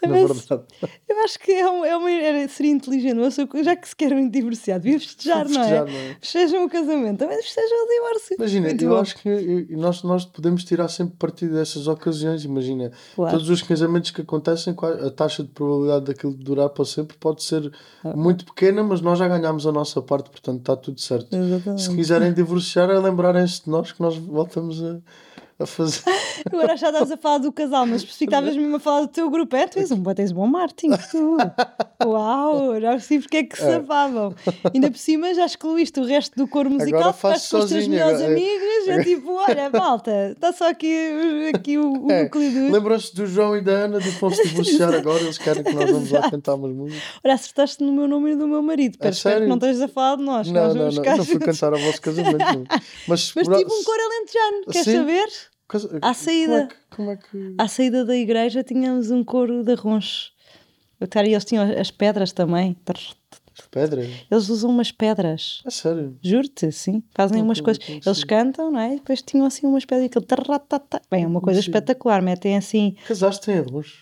Na 0.08 0.08
Mas- 0.08 0.46
verdade. 0.46 0.62
Eu 1.08 1.20
acho 1.24 1.38
que 1.38 1.52
é 1.52 1.68
uma, 1.68 1.86
é 1.86 1.96
uma- 1.96 2.10
era- 2.10 2.48
seria 2.48 2.72
inteligente, 2.72 3.16
que- 3.50 3.62
já 3.62 3.76
que 3.76 3.88
se 3.88 3.94
querem 3.96 4.28
divorciar, 4.28 4.80
devia 4.80 4.98
festejar, 4.98 5.48
não 5.48 5.62
é? 5.62 5.80
Não 5.80 5.86
é? 5.88 6.16
Festejam 6.20 6.64
o 6.64 6.70
casamento, 6.70 7.18
também 7.18 7.36
festejam 7.42 7.84
o 7.84 7.88
divórcio. 7.88 8.36
Imagina, 8.38 8.66
Muito 8.68 8.84
eu 8.84 8.90
bom. 8.90 8.96
acho 9.00 9.16
que 9.18 9.66
nós, 9.70 10.02
nós 10.02 10.24
podemos 10.24 10.64
tirar 10.64 10.88
sempre 10.88 11.16
partido 11.16 11.54
dessas 11.54 11.86
ocasiões. 11.86 12.44
Imagina, 12.44 12.90
Claro. 13.14 13.32
todos 13.36 13.50
os 13.50 13.62
casamentos 13.62 14.10
que 14.10 14.22
acontecem, 14.22 14.74
a 15.06 15.10
taxa 15.10 15.42
de 15.42 15.50
probabilidade 15.50 16.06
daquilo 16.06 16.32
durar 16.34 16.68
para 16.70 16.84
sempre 16.84 17.16
pode 17.18 17.42
ser 17.42 17.70
Ah. 18.04 18.16
muito 18.16 18.44
pequena, 18.44 18.82
mas 18.82 19.00
nós 19.00 19.18
já 19.18 19.28
ganhámos 19.28 19.66
a 19.66 19.72
nossa 19.72 20.00
parte, 20.00 20.30
portanto 20.30 20.60
está 20.60 20.76
tudo 20.76 21.00
certo. 21.00 21.34
Exatamente. 21.36 21.82
Se 21.82 21.94
quiserem 21.94 22.32
divorciar, 22.32 22.88
é 22.90 22.98
lembrarem-se 22.98 23.64
de 23.64 23.70
nós 23.70 23.92
que 23.92 24.00
nós 24.00 24.16
voltamos 24.16 24.82
a, 24.82 24.98
a 25.62 25.66
fazer. 25.66 26.00
Agora 26.50 26.76
já 26.76 26.88
estavas 26.88 27.10
a 27.10 27.16
falar 27.16 27.38
do 27.38 27.52
casal, 27.52 27.86
mas 27.86 28.02
estavas 28.02 28.56
mesmo 28.56 28.76
a 28.76 28.80
falar 28.80 29.02
do 29.02 29.08
teu 29.08 29.28
grupo. 29.30 29.54
É, 29.56 29.66
tu 29.66 29.78
és 29.78 29.90
um, 29.90 30.02
tens 30.14 30.32
bom 30.32 30.46
marketing, 30.46 30.90
tu. 31.10 31.36
Uau, 32.04 32.80
já 32.80 32.90
percebi 32.92 33.20
porque 33.22 33.36
é 33.38 33.42
que 33.44 33.56
se 33.56 33.62
safavam. 33.62 34.34
Ainda 34.72 34.90
por 34.90 34.98
cima 34.98 35.34
já 35.34 35.44
excluíste 35.46 36.00
o 36.00 36.04
resto 36.04 36.34
do 36.36 36.48
coro 36.48 36.70
musical, 36.70 37.00
Agora 37.00 37.12
ficaste 37.12 37.42
faço 37.42 37.50
com 37.50 37.56
as 37.62 37.68
tuas 37.68 37.70
sozinho, 37.84 37.90
melhores 37.90 38.20
agora- 38.20 38.32
amigas. 38.32 38.88
É 38.88 39.04
tipo, 39.04 39.32
olha, 39.34 39.70
malta, 39.70 40.30
está 40.32 40.52
só 40.52 40.68
aqui, 40.70 41.50
aqui 41.54 41.76
o, 41.78 42.06
o 42.06 42.10
É, 42.10 42.24
núcleo. 42.24 42.72
Lembram-se 42.72 43.14
do 43.14 43.26
João 43.26 43.56
e 43.56 43.60
da 43.60 43.72
Ana 43.72 44.00
de 44.00 44.10
se 44.10 44.42
divorciar 44.48 44.94
agora, 44.94 45.20
eles 45.22 45.38
querem 45.38 45.62
que 45.62 45.72
nós 45.72 45.90
vamos 45.90 46.10
lá 46.10 46.30
cantar 46.30 46.54
umas 46.54 46.72
músicas. 46.72 47.02
Olha, 47.22 47.34
acertaste 47.34 47.84
no 47.84 47.92
meu 47.92 48.08
nome 48.08 48.32
e 48.32 48.36
do 48.36 48.48
meu 48.48 48.62
marido. 48.62 48.94
Espero, 48.94 49.12
espero 49.12 49.40
que 49.42 49.46
não 49.46 49.56
estejas 49.56 49.82
a 49.82 49.88
falar 49.88 50.16
de 50.16 50.22
nós. 50.22 50.46
que 50.46 50.52
Não, 50.52 50.62
nós 50.74 50.74
não, 50.96 51.02
não, 51.04 51.16
não 51.18 51.24
fui 51.24 51.38
cantar 51.38 51.72
ao 51.72 51.78
vosso 51.78 52.00
casamento. 52.00 52.38
Mas, 53.06 53.32
Mas 53.34 53.46
tive 53.48 53.64
um 53.72 53.84
coro 53.84 54.02
alentejano, 54.02 54.64
queres 54.72 54.86
saber? 54.86 55.49
À 56.02 56.14
saída. 56.14 56.68
Como 56.90 57.10
é 57.10 57.16
que. 57.16 57.28
Como 57.30 57.44
é 57.44 57.50
que... 57.50 57.54
À 57.58 57.68
saída 57.68 58.04
da 58.04 58.16
igreja 58.16 58.62
tínhamos 58.62 59.10
um 59.10 59.22
coro 59.24 59.62
de 59.64 59.74
roncho. 59.74 60.30
Cara, 61.08 61.26
e 61.26 61.32
eles 61.32 61.44
tinham 61.44 61.64
as 61.78 61.90
pedras 61.90 62.32
também. 62.32 62.76
As 62.88 63.66
pedras? 63.70 64.06
Eles 64.30 64.48
usam 64.48 64.70
umas 64.70 64.92
pedras. 64.92 65.62
É 65.66 65.70
sério. 65.70 66.18
Juro-te, 66.22 66.70
sim. 66.72 67.02
Fazem 67.14 67.38
Não 67.38 67.46
umas 67.46 67.60
coisas. 67.60 67.82
não 67.88 68.00
Eles 68.04 68.24
cantam, 68.24 68.70
não 68.70 68.80
é? 68.80 68.94
E 68.94 68.96
depois 68.96 69.22
tinham 69.22 69.46
assim 69.46 69.66
umas 69.66 69.84
pedras. 69.84 70.06
Aquele. 70.06 70.26
Bem, 71.10 71.24
é 71.24 71.26
uma 71.26 71.40
coisa 71.40 71.60
Sim. 71.60 71.68
espetacular. 71.68 72.22
Metem 72.22 72.56
assim. 72.56 72.94
Casaste 73.06 73.50
em 73.50 73.58
arroz. 73.58 73.94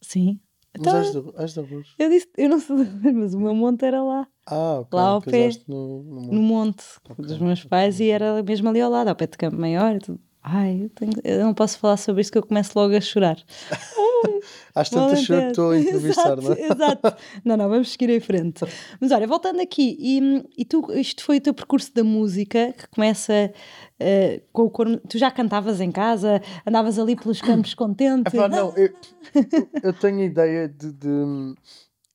Sim. 0.00 0.40
Mas 0.72 0.80
Então, 0.86 0.96
és 0.98 1.12
de, 1.12 1.18
és 1.36 1.56
eu 1.98 2.08
disse, 2.08 2.28
eu 2.38 2.48
não 2.48 2.60
sei, 2.60 2.76
mas 3.12 3.34
o 3.34 3.40
meu 3.40 3.54
monte 3.54 3.84
era 3.84 4.02
lá, 4.04 4.26
Ah, 4.46 4.78
ok. 4.80 4.88
Lá 4.98 5.02
ao 5.08 5.20
pé. 5.20 5.46
Casaste 5.48 5.64
no, 5.68 6.02
no 6.04 6.20
no 6.32 6.42
monte. 6.42 6.84
monte 7.08 7.22
dos 7.26 7.38
meus 7.38 7.64
pais 7.64 7.98
e 7.98 8.08
era 8.08 8.40
mesmo 8.42 8.68
ali 8.68 8.80
ao 8.80 8.88
lado, 8.90 9.08
ao 9.08 9.16
pé 9.16 9.26
de 9.26 9.36
Campo 9.36 9.56
Maior 9.56 9.96
e 9.96 9.98
tudo. 9.98 10.20
Ai, 10.42 10.84
eu, 10.84 10.88
tenho- 10.90 11.12
eu 11.22 11.44
não 11.44 11.52
posso 11.54 11.78
falar 11.78 11.96
sobre 11.98 12.22
isso 12.22 12.32
que 12.32 12.38
eu 12.38 12.42
começo 12.46 12.72
logo 12.78 12.96
a 12.96 13.00
chorar. 13.00 13.36
Às 14.74 14.88
tantas 14.88 15.28
eu 15.28 15.40
que 15.40 15.46
estou 15.48 15.70
a 15.72 15.78
entrevistar, 15.78 16.38
exato, 16.38 16.42
não 16.42 16.52
é? 16.52 16.72
Exato. 16.72 17.16
Não, 17.44 17.56
não, 17.56 17.68
vamos 17.68 17.90
seguir 17.90 18.08
em 18.10 18.20
frente. 18.20 18.64
Mas 19.00 19.10
olha, 19.10 19.26
voltando 19.26 19.60
aqui, 19.60 19.96
e, 19.98 20.44
e 20.56 20.64
tu, 20.64 20.86
isto 20.92 21.24
foi 21.24 21.38
o 21.38 21.40
teu 21.40 21.52
percurso 21.52 21.92
da 21.94 22.02
música 22.04 22.72
que 22.72 22.86
começa 22.88 23.52
eh, 23.98 24.42
com 24.52 24.62
o 24.62 24.70
coro. 24.70 24.98
Tu 25.08 25.18
já 25.18 25.30
cantavas 25.30 25.80
em 25.80 25.90
casa, 25.90 26.40
andavas 26.66 26.98
ali 26.98 27.16
pelos 27.16 27.40
campos 27.42 27.74
contente. 27.74 28.28
Epá, 28.34 28.48
não, 28.48 28.72
eu, 28.76 28.90
eu 29.82 29.92
tenho 29.92 30.20
a 30.20 30.24
ideia 30.24 30.68
de, 30.68 30.92
de, 30.92 31.54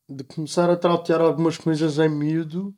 de 0.09 0.23
começar 0.23 0.69
a 0.69 0.75
trautear 0.77 1.21
algumas 1.21 1.57
coisas 1.57 1.99
em 1.99 2.09
miúdo, 2.09 2.73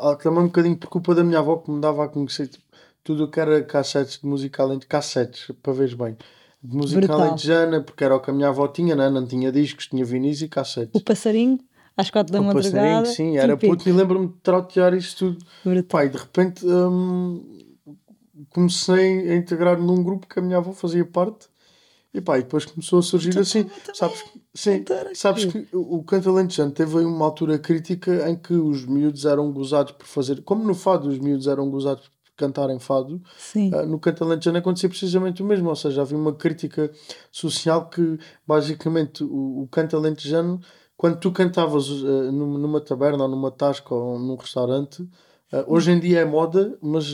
ah, 0.00 0.16
também 0.16 0.40
um 0.40 0.46
bocadinho 0.46 0.76
por 0.76 0.88
culpa 0.90 1.14
da 1.14 1.24
minha 1.24 1.38
avó 1.38 1.56
que 1.56 1.70
me 1.70 1.80
dava 1.80 2.04
a 2.04 2.08
conhecer 2.08 2.48
tipo, 2.48 2.64
tudo 3.08 3.24
o 3.24 3.30
que 3.30 3.40
era 3.40 3.62
cassetes 3.64 4.18
de 4.20 4.26
música 4.26 4.62
além 4.62 4.78
de 4.78 4.86
cassetes, 4.86 5.50
para 5.62 5.72
veres 5.72 5.94
bem. 5.94 6.14
de 6.62 6.76
música 6.76 7.00
Brutal. 7.00 7.20
alentejana, 7.22 7.80
porque 7.82 8.04
era 8.04 8.14
o 8.14 8.20
que 8.20 8.30
a 8.30 8.34
minha 8.34 8.48
avó 8.48 8.68
tinha, 8.68 8.94
né? 8.94 9.08
não 9.08 9.26
tinha 9.26 9.50
discos, 9.50 9.86
tinha 9.86 10.04
vinis 10.04 10.42
e 10.42 10.48
cassetes. 10.48 10.90
O 10.94 11.02
passarinho, 11.02 11.58
às 11.96 12.10
quatro 12.10 12.32
da 12.32 12.40
O 12.40 12.52
passarinho, 12.52 12.74
madrugada. 12.82 13.06
sim, 13.06 13.38
era 13.38 13.54
típico. 13.54 13.76
puto 13.76 13.88
e 13.88 13.92
lembro-me 13.92 14.26
de 14.28 14.34
trautear 14.42 14.92
isso 14.92 15.16
tudo. 15.16 15.38
Brutal. 15.64 16.04
E 16.04 16.08
de 16.10 16.18
repente 16.18 16.66
hum, 16.66 17.42
comecei 18.50 19.30
a 19.30 19.36
integrar 19.36 19.78
num 19.80 20.02
grupo 20.02 20.26
que 20.26 20.38
a 20.38 20.42
minha 20.42 20.58
avó 20.58 20.72
fazia 20.72 21.04
parte. 21.04 21.46
E 22.12 22.20
pá, 22.20 22.38
e 22.38 22.42
depois 22.42 22.64
começou 22.64 22.98
a 22.98 23.02
surgir 23.02 23.38
assim. 23.38 23.66
Sabes, 23.94 24.22
que- 24.22 24.40
sim, 24.54 24.82
cantar 24.82 25.14
sabes 25.14 25.44
que 25.44 25.68
o 25.74 25.98
o 25.98 26.02
canto 26.02 26.28
alentejano 26.30 26.72
teve 26.72 26.96
uma 26.98 27.24
altura 27.24 27.58
crítica 27.58 28.28
em 28.28 28.34
que 28.36 28.54
os 28.54 28.84
miúdos 28.86 29.24
eram 29.26 29.52
gozados 29.52 29.92
por 29.92 30.06
fazer, 30.06 30.42
como 30.42 30.64
no 30.64 30.74
fado 30.74 31.08
os 31.08 31.18
miúdos 31.18 31.46
eram 31.46 31.70
gozados 31.70 32.08
por 32.08 32.17
cantarem 32.38 32.78
fado, 32.78 33.20
ah, 33.74 33.84
no 33.84 33.98
canto 33.98 34.24
alentejano 34.24 34.58
acontecia 34.58 34.88
precisamente 34.88 35.42
o 35.42 35.46
mesmo, 35.46 35.68
ou 35.68 35.76
seja, 35.76 36.00
havia 36.02 36.16
uma 36.16 36.32
crítica 36.32 36.90
social 37.30 37.90
que 37.90 38.18
basicamente 38.46 39.22
o, 39.24 39.62
o 39.62 39.68
canto 39.70 39.96
alentejano, 39.96 40.60
quando 40.96 41.18
tu 41.20 41.30
cantavas 41.32 41.88
numa, 42.32 42.58
numa 42.58 42.80
taberna 42.80 43.24
ou 43.24 43.28
numa 43.28 43.50
tasca 43.50 43.94
ou 43.94 44.18
num 44.18 44.36
restaurante, 44.36 45.06
ah, 45.52 45.64
hoje 45.66 45.90
em 45.90 45.98
dia 46.00 46.20
é 46.20 46.24
moda, 46.24 46.76
mas 46.80 47.06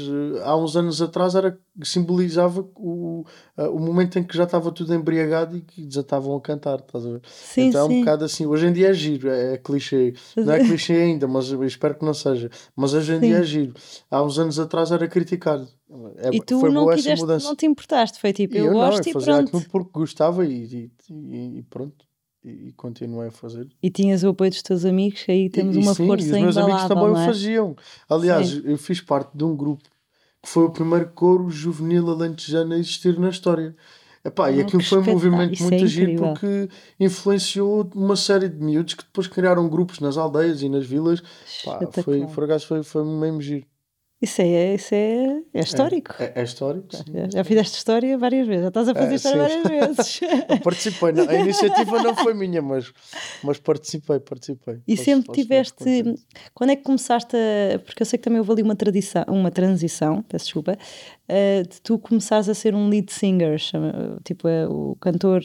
ah, 0.43 0.51
há 0.51 0.57
uns 0.57 0.77
anos 0.77 1.01
atrás 1.03 1.35
era 1.35 1.59
simbolizava 1.83 2.61
o, 2.77 3.25
ah, 3.57 3.69
o 3.71 3.79
momento 3.79 4.19
em 4.19 4.25
que 4.25 4.37
já 4.37 4.45
estava 4.45 4.71
tudo 4.73 4.95
embriagado 4.95 5.57
e 5.57 5.61
que 5.63 5.89
já 5.91 6.01
estavam 6.01 6.37
a 6.37 6.41
cantar, 6.41 6.81
estás 6.81 7.07
a 7.07 7.11
ver? 7.11 7.21
Sim, 7.27 7.69
então 7.69 7.81
é 7.81 7.85
um 7.85 7.89
sim. 7.89 7.99
bocado 8.01 8.25
assim, 8.25 8.47
hoje 8.47 8.67
em 8.67 8.73
dia 8.73 8.89
é 8.91 8.95
giro, 8.95 9.29
é, 9.31 9.55
é 9.55 9.59
clichê. 9.59 10.15
Não 10.37 10.53
é 10.53 10.59
clichê 10.61 10.95
ainda, 10.95 11.27
mas 11.29 11.47
espero 11.47 11.95
que 11.97 12.05
não 12.05 12.15
seja. 12.15 12.51
Mas 12.77 12.95
hoje 12.95 13.15
em 13.15 13.21
dia 13.21 13.37
Sim. 13.37 13.41
é 13.41 13.45
giro. 13.45 13.75
Há 14.11 14.23
uns 14.23 14.39
anos 14.39 14.59
atrás 14.59 14.91
era 14.91 15.07
criticado. 15.09 15.69
É, 16.17 16.35
E 16.35 16.41
tu 16.41 16.59
foi 16.61 16.71
não 16.73 16.89
quiseste, 16.89 17.25
não 17.25 17.55
te 17.55 17.67
importaste, 17.67 18.19
foi 18.21 18.33
tipo, 18.33 18.57
eu, 18.57 18.67
eu 18.67 18.73
não, 18.73 18.81
gosto 18.81 19.07
eu 19.07 19.11
e 19.11 19.13
fazia 19.13 19.45
pronto. 19.45 19.69
porque 19.71 19.91
gostava 19.93 20.45
e, 20.45 20.91
e- 21.11 21.59
e 21.59 21.63
pronto. 21.71 22.05
E, 22.45 22.69
e 22.69 22.73
continuei 22.73 23.29
a 23.29 23.33
fazer. 23.33 23.67
E 23.83 23.91
tinhas 23.91 24.23
o 24.23 24.29
apoio 24.29 24.51
dos 24.51 24.63
teus 24.63 24.85
amigos, 24.85 25.25
aí 25.29 25.49
temos 25.49 25.75
e, 25.75 25.79
e 25.81 25.83
uma 25.83 25.95
sim, 25.95 26.07
força 26.07 26.27
e 26.27 26.33
os 26.33 26.39
meus 26.41 26.57
amigos 26.57 26.85
também 26.85 27.05
o 27.05 27.17
é? 27.17 27.27
faziam. 27.27 27.77
Aliás, 28.09 28.49
Sim. 28.49 28.63
eu 28.65 28.77
fiz 28.77 29.01
parte 29.01 29.37
de 29.37 29.45
um 29.45 29.57
grupo 29.57 29.83
que 30.43 30.49
foi 30.51 30.65
o 30.65 30.71
primeiro 30.71 31.09
coro 31.09 31.49
juvenil 31.49 32.11
alentejano 32.11 32.75
a 32.75 32.79
existir 32.79 33.19
na 33.19 33.31
história. 33.31 33.75
Epá, 34.23 34.51
e 34.51 34.61
Ah, 34.61 34.65
aquilo 34.65 34.83
foi 34.83 34.99
um 34.99 35.05
movimento 35.05 35.53
Isso 35.53 35.65
é 35.65 35.71
muito 35.71 35.87
giro 35.87 36.17
porque 36.17 36.69
influenciou 36.99 37.91
uma 37.95 38.17
série 38.17 38.49
de 38.49 38.63
miúdos 38.63 38.95
que 38.95 39.05
depois 39.05 39.27
criaram 39.27 39.69
grupos 39.69 40.01
nas 40.01 40.17
aldeias 40.17 40.63
e 40.63 40.69
nas 40.69 40.87
vilas. 40.87 41.23
Pá, 41.65 41.81
foi, 42.03 42.23
acaso 42.45 42.67
foi, 42.67 42.83
foi 42.83 43.05
mesmo 43.05 43.41
giro. 43.41 43.67
Isso 44.23 44.41
é, 44.41 44.75
isso 44.75 44.95
é, 44.95 45.43
é 45.53 45.61
histórico. 45.61 46.15
É, 46.19 46.33
é 46.37 46.43
histórico, 46.45 46.97
sim. 46.97 47.03
Já, 47.13 47.29
já 47.31 47.45
fizeste 47.45 47.77
história 47.77 48.17
várias 48.17 48.47
vezes, 48.47 48.63
já 48.63 48.69
estás 48.69 48.89
a 48.89 48.95
fazer 48.95 49.13
É, 49.13 49.15
história 49.17 49.49
sim. 49.49 49.63
várias 49.63 49.97
vezes. 49.97 50.21
Participei, 50.65 51.13
não- 51.13 51.29
a 51.29 51.35
iniciativa 51.35 52.03
não 52.03 52.17
foi 52.17 52.33
minha, 52.33 52.63
mas, 52.63 52.91
mas 53.43 53.59
participei, 53.59 54.19
participei. 54.21 54.81
E 54.89 54.95
Posso- 54.95 55.05
sempre 55.05 55.27
posso 55.27 55.41
tiveste. 55.41 56.15
Quando 56.55 56.71
é 56.71 56.77
que 56.77 56.83
começaste 56.85 57.37
a. 57.37 57.79
Porque 57.81 58.03
eu 58.03 58.07
sei 58.07 58.19
que 58.19 58.23
também 58.25 58.39
houve 58.39 58.53
ali 58.53 58.63
uma, 58.63 58.75
tradição, 58.77 59.25
uma 59.29 59.51
transição, 59.51 60.23
peço 60.23 60.47
desculpa, 60.47 60.79
eh, 61.29 61.63
de 61.65 61.83
tu 61.83 61.99
começares 61.99 62.49
a 62.49 62.55
ser 62.55 62.75
um 62.75 62.89
lead 62.89 63.13
singer, 63.13 63.59
chama- 63.59 64.19
tipo 64.25 64.49
eh, 64.49 64.67
o 64.67 64.97
cantor 65.01 65.43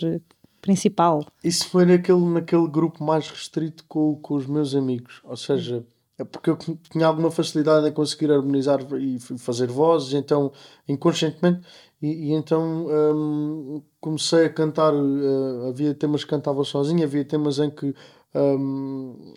principal. 0.62 1.26
Isso 1.44 1.68
foi 1.68 1.86
naquele, 1.86 2.22
naquele 2.26 2.68
grupo 2.68 3.04
mais 3.04 3.30
restrito 3.30 3.84
com, 3.90 4.16
com 4.16 4.36
os 4.36 4.46
meus 4.46 4.74
amigos. 4.74 5.20
Ou 5.26 5.36
seja, 5.36 5.84
é 6.20 6.24
porque 6.26 6.50
eu 6.50 6.58
tinha 6.92 7.08
alguma 7.08 7.32
facilidade 7.32 7.88
em 7.88 7.94
conseguir 7.94 8.32
harmonizar 8.32 8.80
e 9.00 9.20
fazer 9.38 9.68
vozes, 9.68 10.14
então, 10.14 10.52
inconscientemente, 10.88 11.62
e, 12.02 12.30
e 12.30 12.34
então 12.34 12.88
hum, 13.16 13.82
comecei 14.02 14.46
a 14.46 14.50
cantar. 14.54 14.94
eh, 14.94 15.70
havia 15.70 15.94
temas 15.96 16.24
que 16.24 16.30
cantava 16.30 16.64
sozinho, 16.64 17.04
havia 17.04 17.26
temas 17.26 17.60
em 17.60 17.70
que 17.72 17.94
hum, 18.36 19.34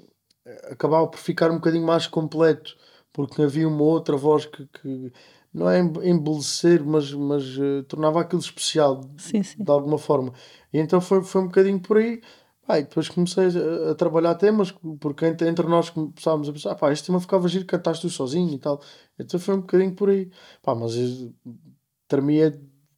acabava 0.70 1.06
por 1.08 1.18
ficar 1.18 1.50
um 1.50 1.56
bocadinho 1.56 1.86
mais 1.86 2.06
completo, 2.06 2.76
porque 3.12 3.42
havia 3.42 3.68
uma 3.68 3.82
outra 3.82 4.16
voz 4.16 4.46
que, 4.46 4.66
que 4.66 5.12
não 5.52 5.68
é 5.68 5.78
em- 5.80 6.10
embelecer, 6.10 6.82
mas, 6.84 7.12
mas 7.12 7.44
eh, 7.58 7.82
tornava 7.88 8.20
aquilo 8.20 8.40
especial 8.40 9.02
Sim, 9.18 9.42
sim. 9.42 9.62
de 9.62 9.70
alguma 9.70 9.98
forma. 9.98 10.32
E 10.72 10.78
então 10.78 11.00
foi, 11.00 11.22
foi 11.22 11.42
um 11.42 11.46
bocadinho 11.46 11.80
por 11.80 11.98
aí. 11.98 12.20
Pá, 12.66 12.78
e 12.78 12.82
depois 12.84 13.08
comecei 13.08 13.44
a, 13.46 13.90
a 13.90 13.94
trabalhar 13.94 14.34
temas, 14.36 14.72
porque 15.00 15.26
entre, 15.26 15.48
entre 15.48 15.66
nós 15.66 15.90
começávamos 15.90 16.48
a 16.48 16.52
pensar, 16.52 16.74
pá, 16.76 16.92
este 16.92 17.06
tema 17.06 17.20
ficava 17.20 17.48
giro, 17.48 17.66
cantaste 17.66 18.06
tu 18.06 18.10
sozinho 18.10 18.54
e 18.54 18.58
tal. 18.58 18.80
Então 19.18 19.38
foi 19.40 19.54
um 19.54 19.60
bocadinho 19.60 19.94
por 19.94 20.10
aí. 20.10 20.30
Pá, 20.62 20.74
mas 20.74 20.94
eu 20.96 21.34
tremia 22.06 22.52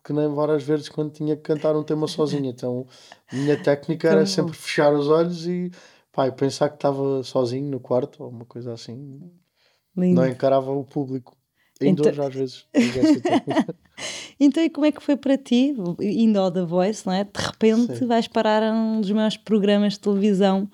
que 0.05 0.13
nem 0.13 0.29
várias 0.29 0.63
vezes 0.63 0.89
quando 0.91 1.13
tinha 1.13 1.35
que 1.35 1.43
cantar 1.43 1.75
um 1.75 1.83
tema 1.83 2.07
sozinho. 2.07 2.47
Então 2.47 2.87
a 3.33 3.37
minha 3.37 3.61
técnica 3.63 4.09
era 4.09 4.27
sempre 4.27 4.55
fechar 4.55 4.93
os 4.93 5.09
olhos 5.09 5.47
e 5.47 5.71
pá, 6.13 6.27
e 6.27 6.33
pensar 6.33 6.69
que 6.69 6.77
estava 6.77 7.23
sozinho 7.23 7.71
no 7.71 7.81
quarto 7.81 8.23
ou 8.23 8.31
uma 8.31 8.45
coisa 8.45 8.73
assim. 8.75 9.31
Lindo. 9.97 10.21
Não 10.21 10.27
encarava 10.29 10.71
o 10.73 10.85
público. 10.85 11.37
Ainda 11.81 12.09
Então- 12.11 12.27
às 12.27 12.35
vezes. 12.35 12.67
Então, 14.41 14.63
e 14.65 14.69
como 14.69 14.85
é 14.87 14.91
que 14.93 15.01
foi 15.03 15.17
para 15.17 15.39
ti, 15.39 15.73
indo 16.01 16.39
ao 16.41 16.51
The 16.51 16.63
Voice, 16.65 17.07
não 17.07 17.13
é? 17.13 17.23
De 17.23 17.31
repente 17.41 17.97
Sim. 17.99 18.07
vais 18.07 18.27
parar 18.27 18.63
a 18.63 18.73
um 18.73 19.01
dos 19.01 19.11
maiores 19.13 19.37
programas 19.37 19.93
de 19.95 20.01
televisão 20.01 20.69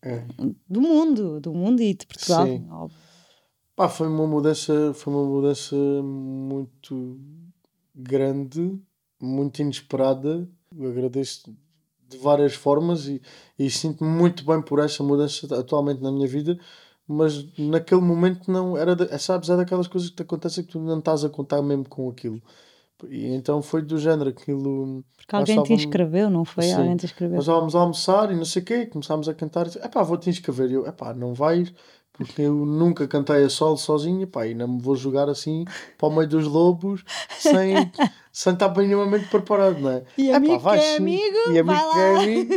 É. 0.00 0.22
do 0.68 0.80
mundo, 0.80 1.40
do 1.40 1.52
mundo 1.52 1.82
e 1.82 1.92
de 1.92 2.06
Portugal. 2.06 2.46
Sim. 2.46 2.64
óbvio. 2.70 2.96
Pá, 3.74 3.88
foi 3.88 4.06
uma 4.06 4.26
mudança, 4.26 4.92
foi 4.94 5.12
uma 5.12 5.24
mudança 5.24 5.74
muito 5.74 7.18
grande, 7.94 8.78
muito 9.20 9.60
inesperada. 9.60 10.48
Eu 10.76 10.90
agradeço 10.90 11.52
de 12.08 12.16
várias 12.18 12.54
formas 12.54 13.06
e, 13.08 13.20
e 13.58 13.68
sinto-me 13.70 14.08
muito 14.10 14.44
bem 14.44 14.62
por 14.62 14.78
essa 14.78 15.02
mudança 15.02 15.52
atualmente 15.58 16.00
na 16.02 16.12
minha 16.12 16.28
vida, 16.28 16.58
mas 17.12 17.44
naquele 17.58 18.00
momento 18.00 18.50
não 18.50 18.76
era, 18.76 18.96
de, 18.96 19.04
é, 19.12 19.18
sabes, 19.18 19.48
é 19.50 19.56
daquelas 19.56 19.86
coisas 19.86 20.10
que 20.10 20.16
te 20.16 20.22
acontecem 20.22 20.64
que 20.64 20.72
tu 20.72 20.80
não 20.80 20.98
estás 20.98 21.24
a 21.24 21.28
contar 21.28 21.60
mesmo 21.62 21.88
com 21.88 22.08
aquilo. 22.08 22.40
E 23.08 23.26
então 23.34 23.60
foi 23.62 23.82
do 23.82 23.98
género 23.98 24.30
aquilo. 24.30 25.04
Porque 25.16 25.34
alguém 25.34 25.56
te 25.56 25.58
estávamos- 25.60 25.84
inscreveu, 25.84 26.30
não 26.30 26.44
foi? 26.44 26.64
Sim. 26.64 26.74
Alguém 26.74 26.96
te 26.96 27.06
inscreveu. 27.06 27.34
Nós 27.36 27.44
estávamos 27.44 27.74
a 27.74 27.80
almoçar 27.80 28.30
e 28.32 28.36
não 28.36 28.44
sei 28.44 28.62
o 28.62 28.64
quê, 28.64 28.86
começámos 28.86 29.28
a 29.28 29.34
cantar 29.34 29.66
e 29.66 29.78
epá, 29.84 30.02
vou-te 30.04 30.30
inscrever. 30.30 30.70
E 30.70 30.74
eu, 30.74 30.86
epá, 30.86 31.12
não 31.12 31.34
vais, 31.34 31.74
porque 32.12 32.42
eu 32.42 32.54
nunca 32.64 33.08
cantei 33.08 33.42
a 33.42 33.48
solo 33.48 33.76
sozinho, 33.76 34.22
epá, 34.22 34.46
e 34.46 34.54
não 34.54 34.68
me 34.68 34.80
vou 34.80 34.94
jogar 34.94 35.28
assim 35.28 35.64
para 35.98 36.08
o 36.08 36.12
meio 36.14 36.28
dos 36.28 36.46
lobos 36.46 37.02
sem, 37.38 37.74
sem 38.30 38.52
estar 38.52 38.72
minimamente 38.76 39.26
preparado, 39.28 39.80
não 39.80 39.90
é? 39.90 40.04
E 40.16 40.30
amigo 40.30 40.60
vai 40.60 40.78
que 40.78 40.84
é 40.84 40.96
amigo, 40.98 41.36
e 41.50 41.58
amigo 41.58 41.64
vai 41.66 41.78
que 41.80 41.96
lá. 41.98 41.98
é 42.04 42.16
amigo, 42.22 42.54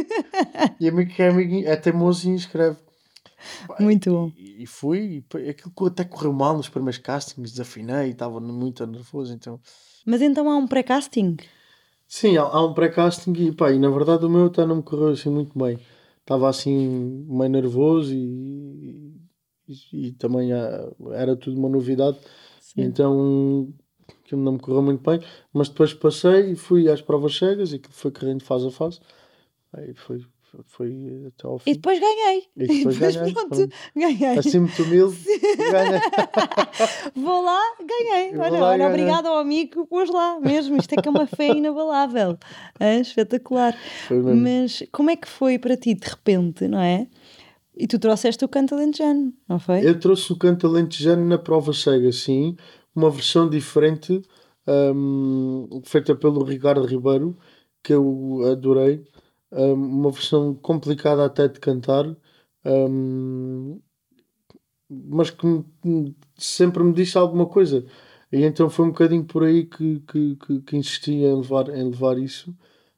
e 0.80 0.90
amigo 0.90 1.12
que 1.12 1.22
é 1.24 1.30
amigo, 1.30 1.68
é 1.68 1.76
teimoso 1.76 2.30
e 2.30 2.32
inscreve. 2.34 2.78
Muito 3.80 4.12
bom. 4.12 4.32
E, 4.38 4.64
e 4.64 4.66
fui, 4.66 5.24
e 5.36 5.50
aquilo 5.50 5.72
que 5.72 5.86
até 5.86 6.04
correu 6.04 6.34
mal 6.34 6.56
nos 6.58 6.70
primeiros 6.70 6.98
castings, 6.98 7.52
desafinei, 7.52 8.12
estava 8.12 8.40
muito 8.40 8.86
nervoso, 8.86 9.34
então... 9.34 9.60
Mas 10.06 10.22
então 10.22 10.50
há 10.50 10.56
um 10.56 10.68
pré-casting. 10.68 11.38
Sim, 12.08 12.38
há, 12.38 12.44
há 12.44 12.66
um 12.66 12.74
pré-casting 12.74 13.34
e, 13.34 13.52
pá, 13.52 13.72
e 13.72 13.80
na 13.80 13.90
verdade 13.90 14.26
o 14.26 14.30
meu 14.30 14.46
até 14.46 14.66
não 14.66 14.78
me 14.78 14.84
correu 14.84 15.10
assim 15.10 15.30
muito 15.30 15.58
bem. 15.58 15.80
Estava 16.22 16.50
assim 16.50 17.26
meio 17.28 17.52
nervoso 17.52 18.14
e, 18.14 19.14
e, 19.68 20.08
e 20.08 20.12
também 20.14 20.54
ah, 20.54 20.92
era 21.14 21.36
tudo 21.36 21.58
uma 21.60 21.70
novidade, 21.70 22.18
Sim. 22.60 22.82
então 22.82 23.74
aquilo 24.24 24.42
não 24.42 24.54
me 24.54 24.60
correu 24.60 24.82
muito 24.82 25.04
bem. 25.08 25.20
Mas 25.54 25.70
depois 25.70 25.94
passei 25.94 26.52
e 26.52 26.56
fui 26.56 26.90
às 26.90 27.02
provas 27.02 27.36
cegas 27.36 27.74
e 27.74 27.82
foi 27.90 28.12
correndo 28.12 28.44
fase 28.44 28.68
a 28.68 28.72
fase. 28.72 29.00
Aí 29.74 29.94
foi, 29.94 30.26
foi, 30.66 30.92
até 31.28 31.48
ao 31.48 31.60
fim. 31.60 31.72
E 31.72 31.74
depois 31.76 32.00
ganhei. 32.00 32.44
E 32.58 32.68
depois 32.68 32.98
ganhei, 32.98 33.34
pronto, 33.34 33.50
pronto. 33.56 33.74
ganhei. 33.96 34.38
Assim 34.38 34.60
muito 34.60 34.84
humilde, 34.84 35.18
ganhei. 35.58 36.00
Vou 37.16 37.44
lá, 37.44 37.62
ganhei. 37.80 38.32
Vou 38.34 38.46
olha, 38.46 38.60
lá, 38.60 38.70
olha 38.70 38.88
obrigado 38.88 39.28
ao 39.28 39.38
amigo 39.38 39.84
que 39.84 39.90
pôs 39.90 40.10
lá 40.10 40.40
mesmo. 40.40 40.78
Isto 40.78 40.94
é 40.94 41.02
que 41.02 41.08
é 41.08 41.12
uma 41.12 41.28
fé 41.28 41.50
inabalável. 41.50 42.38
É 42.78 43.00
espetacular. 43.00 43.74
Mas 44.12 44.84
como 44.92 45.10
é 45.10 45.16
que 45.16 45.28
foi 45.28 45.58
para 45.58 45.78
ti 45.78 45.94
de 45.94 46.08
repente, 46.08 46.68
não 46.68 46.80
é? 46.80 47.08
E 47.78 47.88
tu 47.88 48.00
trouxeste 48.00 48.44
o 48.44 48.48
canto 48.48 48.76
alentejano, 48.76 49.34
não 49.48 49.60
foi? 49.60 49.86
Eu 49.86 50.00
trouxe 50.00 50.32
o 50.32 50.38
canto 50.38 50.68
alentejano 50.68 51.26
na 51.26 51.38
prova 51.38 51.74
cega, 51.74 52.12
sim. 52.12 52.56
Uma 52.96 53.10
versão 53.10 53.50
diferente, 53.50 54.22
hum, 54.68 55.82
feita 55.84 56.16
pelo 56.16 56.44
Ricardo 56.44 56.86
Ribeiro, 56.86 57.38
que 57.84 57.94
eu 57.94 58.42
adorei. 58.52 59.04
Uma 59.56 60.12
versão 60.12 60.54
complicada 60.56 61.26
até 61.26 61.48
de 61.48 61.60
cantar, 61.60 62.06
hum, 62.66 63.80
mas 64.90 65.30
que 65.32 65.46
me- 65.84 66.16
sempre 66.38 66.84
me 66.84 66.94
disse 66.94 67.18
alguma 67.18 67.46
coisa. 67.48 67.86
E 68.32 68.44
então 68.44 68.70
foi 68.70 68.86
um 68.86 68.90
bocadinho 68.90 69.24
por 69.26 69.44
aí 69.44 69.66
que, 69.66 70.00
que, 70.02 70.36
que, 70.36 70.62
que 70.62 70.78
insisti 70.78 71.12
em 71.14 71.36
levar, 71.36 71.70
em 71.70 71.84
levar 71.90 72.18
isso. 72.18 72.56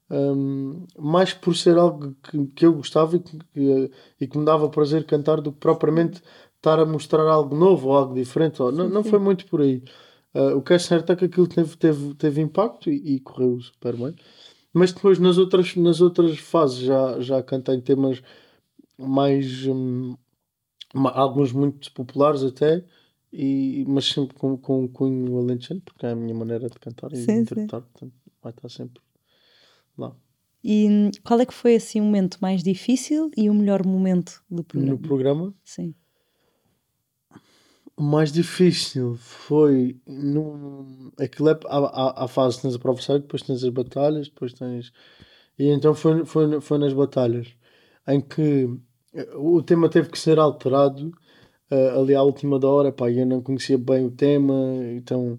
Hum, 0.09 0.85
mais 0.97 1.33
por 1.33 1.55
ser 1.55 1.77
algo 1.77 2.15
que, 2.23 2.47
que 2.47 2.65
eu 2.65 2.73
gostava 2.73 3.17
e 3.17 3.19
que, 3.19 3.37
que- 3.53 3.91
e 4.21 4.27
que 4.27 4.37
me 4.37 4.45
dava 4.45 4.69
prazer 4.69 5.05
cantar 5.05 5.41
do 5.41 5.51
que 5.51 5.59
propriamente 5.59 6.21
estar 6.55 6.79
a 6.79 6.85
mostrar 6.85 7.23
algo 7.29 7.55
novo 7.55 7.89
ou 7.89 7.97
algo 7.97 8.15
diferente. 8.15 8.61
Ou- 8.61 8.71
não, 8.71 8.87
Sim, 8.87 8.93
não 8.93 9.03
sim. 9.03 9.09
foi 9.11 9.19
muito 9.19 9.45
por 9.47 9.61
aí. 9.61 9.83
Ah, 10.33 10.55
o 10.55 10.61
que 10.61 10.73
é 10.73 10.79
certo 10.79 11.11
é 11.13 11.15
que 11.15 11.25
aquilo 11.25 11.47
teve, 11.47 11.75
teve, 11.77 12.13
teve 12.15 12.41
impacto 12.41 12.89
e, 12.89 13.15
e 13.15 13.19
correu 13.21 13.59
super 13.61 13.95
bem. 13.97 14.15
Mas 14.73 14.91
depois 14.91 15.17
nas 15.19 15.37
outras, 15.37 15.75
nas 15.75 16.01
outras 16.01 16.37
fases 16.37 16.77
já, 16.79 17.19
já 17.19 17.43
cantei 17.43 17.81
temas 17.81 18.21
mais. 18.97 19.65
hum, 19.65 20.15
alguns 20.93 21.51
muito 21.51 21.91
populares 21.93 22.43
até, 22.43 22.83
e, 23.31 23.85
mas 23.87 24.05
sempre 24.05 24.35
com, 24.37 24.57
com 24.57 24.83
um 24.83 24.87
cunho 24.87 25.37
alentejano, 25.37 25.81
porque 25.81 26.05
é 26.05 26.11
a 26.11 26.15
minha 26.15 26.33
maneira 26.33 26.69
de 26.69 26.79
cantar 26.79 27.11
e 27.11 27.15
de 27.15 27.21
sim. 27.21 27.41
interpretar, 27.41 27.81
portanto 27.81 28.13
vai 28.41 28.51
estar 28.51 28.69
sempre 28.69 29.01
lá. 29.97 30.15
E 30.63 30.87
hum, 30.89 31.11
qual 31.23 31.39
é 31.39 31.45
que 31.45 31.53
foi 31.53 31.75
assim 31.75 32.01
o 32.01 32.03
momento 32.03 32.37
mais 32.41 32.63
difícil 32.63 33.31
e 33.37 33.49
o 33.49 33.53
melhor 33.53 33.85
momento 33.85 34.43
do 34.49 34.63
programa? 34.63 34.95
No 34.95 34.99
programa, 34.99 35.53
Sim. 35.63 35.93
O 37.97 38.03
mais 38.03 38.31
difícil 38.31 39.15
foi. 39.17 39.99
No, 40.07 41.11
aquilo 41.19 41.49
é, 41.49 41.59
há, 41.67 41.77
há, 41.77 42.25
há 42.25 42.27
fase, 42.27 42.61
tens 42.61 42.75
a 42.75 42.79
prova 42.79 43.01
depois 43.19 43.41
tens 43.41 43.63
as 43.63 43.69
batalhas, 43.69 44.29
depois 44.29 44.53
tens. 44.53 44.93
E 45.59 45.67
então 45.69 45.93
foi, 45.95 46.25
foi, 46.25 46.61
foi 46.61 46.77
nas 46.77 46.93
batalhas 46.93 47.47
em 48.07 48.21
que 48.21 48.69
eh, 49.13 49.29
o 49.35 49.61
tema 49.63 49.89
teve 49.89 50.09
que 50.09 50.19
ser 50.19 50.39
alterado 50.39 51.11
eh, 51.71 51.89
ali 51.99 52.15
à 52.15 52.23
última 52.23 52.59
da 52.59 52.67
hora, 52.69 52.91
pá, 52.91 53.11
eu 53.11 53.25
não 53.25 53.41
conhecia 53.41 53.77
bem 53.77 54.05
o 54.05 54.11
tema, 54.11 54.53
então 54.95 55.37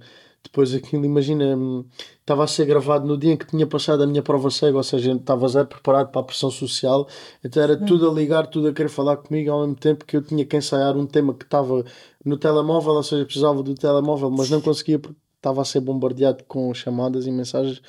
depois 0.48 0.74
aquilo, 0.74 1.04
imagina, 1.04 1.56
hum, 1.56 1.84
estava 2.20 2.44
a 2.44 2.46
ser 2.46 2.64
gravado 2.66 3.06
no 3.06 3.16
dia 3.16 3.32
em 3.32 3.36
que 3.36 3.46
tinha 3.46 3.66
passado 3.66 4.02
a 4.02 4.06
minha 4.06 4.22
prova 4.22 4.50
cega, 4.50 4.76
ou 4.76 4.82
seja, 4.82 5.12
estava 5.12 5.46
zero 5.48 5.68
preparado 5.68 6.10
para 6.10 6.22
a 6.22 6.24
pressão 6.24 6.50
social, 6.50 7.06
então 7.44 7.62
era 7.62 7.76
tudo 7.76 8.10
a 8.10 8.12
ligar, 8.12 8.46
tudo 8.46 8.68
a 8.68 8.72
querer 8.72 8.88
falar 8.88 9.18
comigo 9.18 9.50
ao 9.50 9.60
mesmo 9.60 9.76
tempo 9.76 10.04
que 10.04 10.16
eu 10.16 10.22
tinha 10.22 10.44
que 10.44 10.56
ensaiar 10.56 10.96
um 10.96 11.06
tema 11.06 11.34
que 11.34 11.44
estava 11.44 11.84
no 12.24 12.38
telemóvel, 12.38 12.94
ou 12.94 13.02
seja, 13.02 13.24
precisava 13.24 13.62
do 13.62 13.74
telemóvel, 13.74 14.30
mas 14.30 14.50
não 14.50 14.60
conseguia 14.60 14.98
porque 14.98 15.18
estava 15.36 15.62
a 15.62 15.64
ser 15.64 15.80
bombardeado 15.80 16.44
com 16.44 16.72
chamadas 16.74 17.26
e 17.26 17.30
mensagens, 17.30 17.82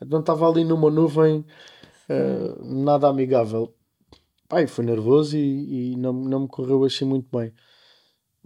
então 0.00 0.20
estava 0.20 0.48
ali 0.48 0.64
numa 0.64 0.90
nuvem 0.90 1.44
eh, 2.08 2.54
nada 2.60 3.08
amigável. 3.08 3.74
Pai, 4.48 4.66
foi 4.66 4.84
nervoso 4.84 5.36
e, 5.36 5.92
e 5.92 5.96
não, 5.96 6.12
não 6.12 6.40
me 6.40 6.48
correu 6.48 6.84
assim 6.84 7.04
muito 7.06 7.28
bem. 7.36 7.52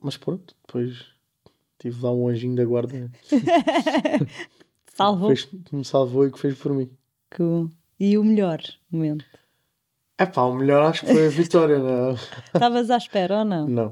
Mas 0.01 0.17
pronto, 0.17 0.55
depois 0.67 1.16
tive 1.79 2.03
lá 2.05 2.13
um 2.13 2.29
anjinho 2.29 2.57
da 2.57 2.65
guarda 2.65 3.11
Salvou. 4.95 5.29
fez, 5.29 5.45
que 5.45 5.75
me 5.77 5.85
salvou 5.85 6.27
e 6.27 6.33
que 6.33 6.39
fez 6.39 6.57
por 6.59 6.73
mim. 6.73 6.91
Que- 7.31 7.43
E 8.01 8.17
o 8.19 8.25
melhor 8.25 8.61
momento? 8.91 9.25
É 10.19 10.25
pá, 10.25 10.43
o 10.43 10.55
melhor 10.55 10.83
acho 10.87 11.05
que 11.05 11.13
foi 11.13 11.27
a 11.27 11.31
vitória, 11.31 11.79
não? 11.79 12.15
Estavas 12.55 12.91
à 12.91 12.97
espera 12.97 13.39
ou 13.41 13.45
não? 13.45 13.69
Não, 13.69 13.89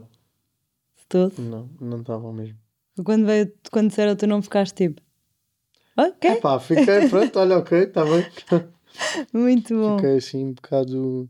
De 0.96 1.06
todo? 1.08 1.34
não, 1.42 1.68
não 1.80 2.00
estava 2.00 2.32
mesmo. 2.32 2.58
Quando, 3.04 3.26
veio, 3.26 3.52
quando 3.70 3.88
disseram 3.88 4.12
o 4.12 4.16
teu 4.16 4.28
nome 4.28 4.42
ficaste 4.42 4.74
tipo. 4.74 5.02
Ok, 5.96 6.30
É 6.30 6.34
pá, 6.36 6.58
fiquei, 6.58 7.08
pronto, 7.08 7.38
olha, 7.38 7.58
ok, 7.58 7.78
está 7.82 8.02
bem. 8.04 8.24
muito 9.32 9.74
bom. 9.76 9.96
Fiquei 9.98 10.16
assim 10.16 10.44
um 10.46 10.52
bocado. 10.54 11.28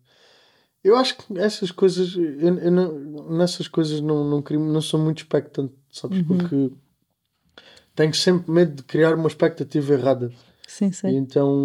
Eu 0.84 0.96
acho 0.96 1.16
que 1.16 1.38
essas 1.38 1.70
coisas, 1.70 2.14
eu, 2.14 2.58
eu 2.58 2.70
não, 2.70 3.30
nessas 3.30 3.66
coisas 3.66 4.02
não, 4.02 4.28
não, 4.28 4.42
crio, 4.42 4.60
não 4.60 4.82
sou 4.82 5.00
muito 5.00 5.18
expectante, 5.18 5.72
sabes? 5.90 6.18
Uhum. 6.18 6.24
Porque 6.24 6.70
tenho 7.94 8.12
sempre 8.12 8.52
medo 8.52 8.74
de 8.74 8.82
criar 8.82 9.14
uma 9.14 9.28
expectativa 9.28 9.94
errada. 9.94 10.30
Sim, 10.68 10.88
E 10.88 10.92
sim. 10.92 11.08
então 11.16 11.56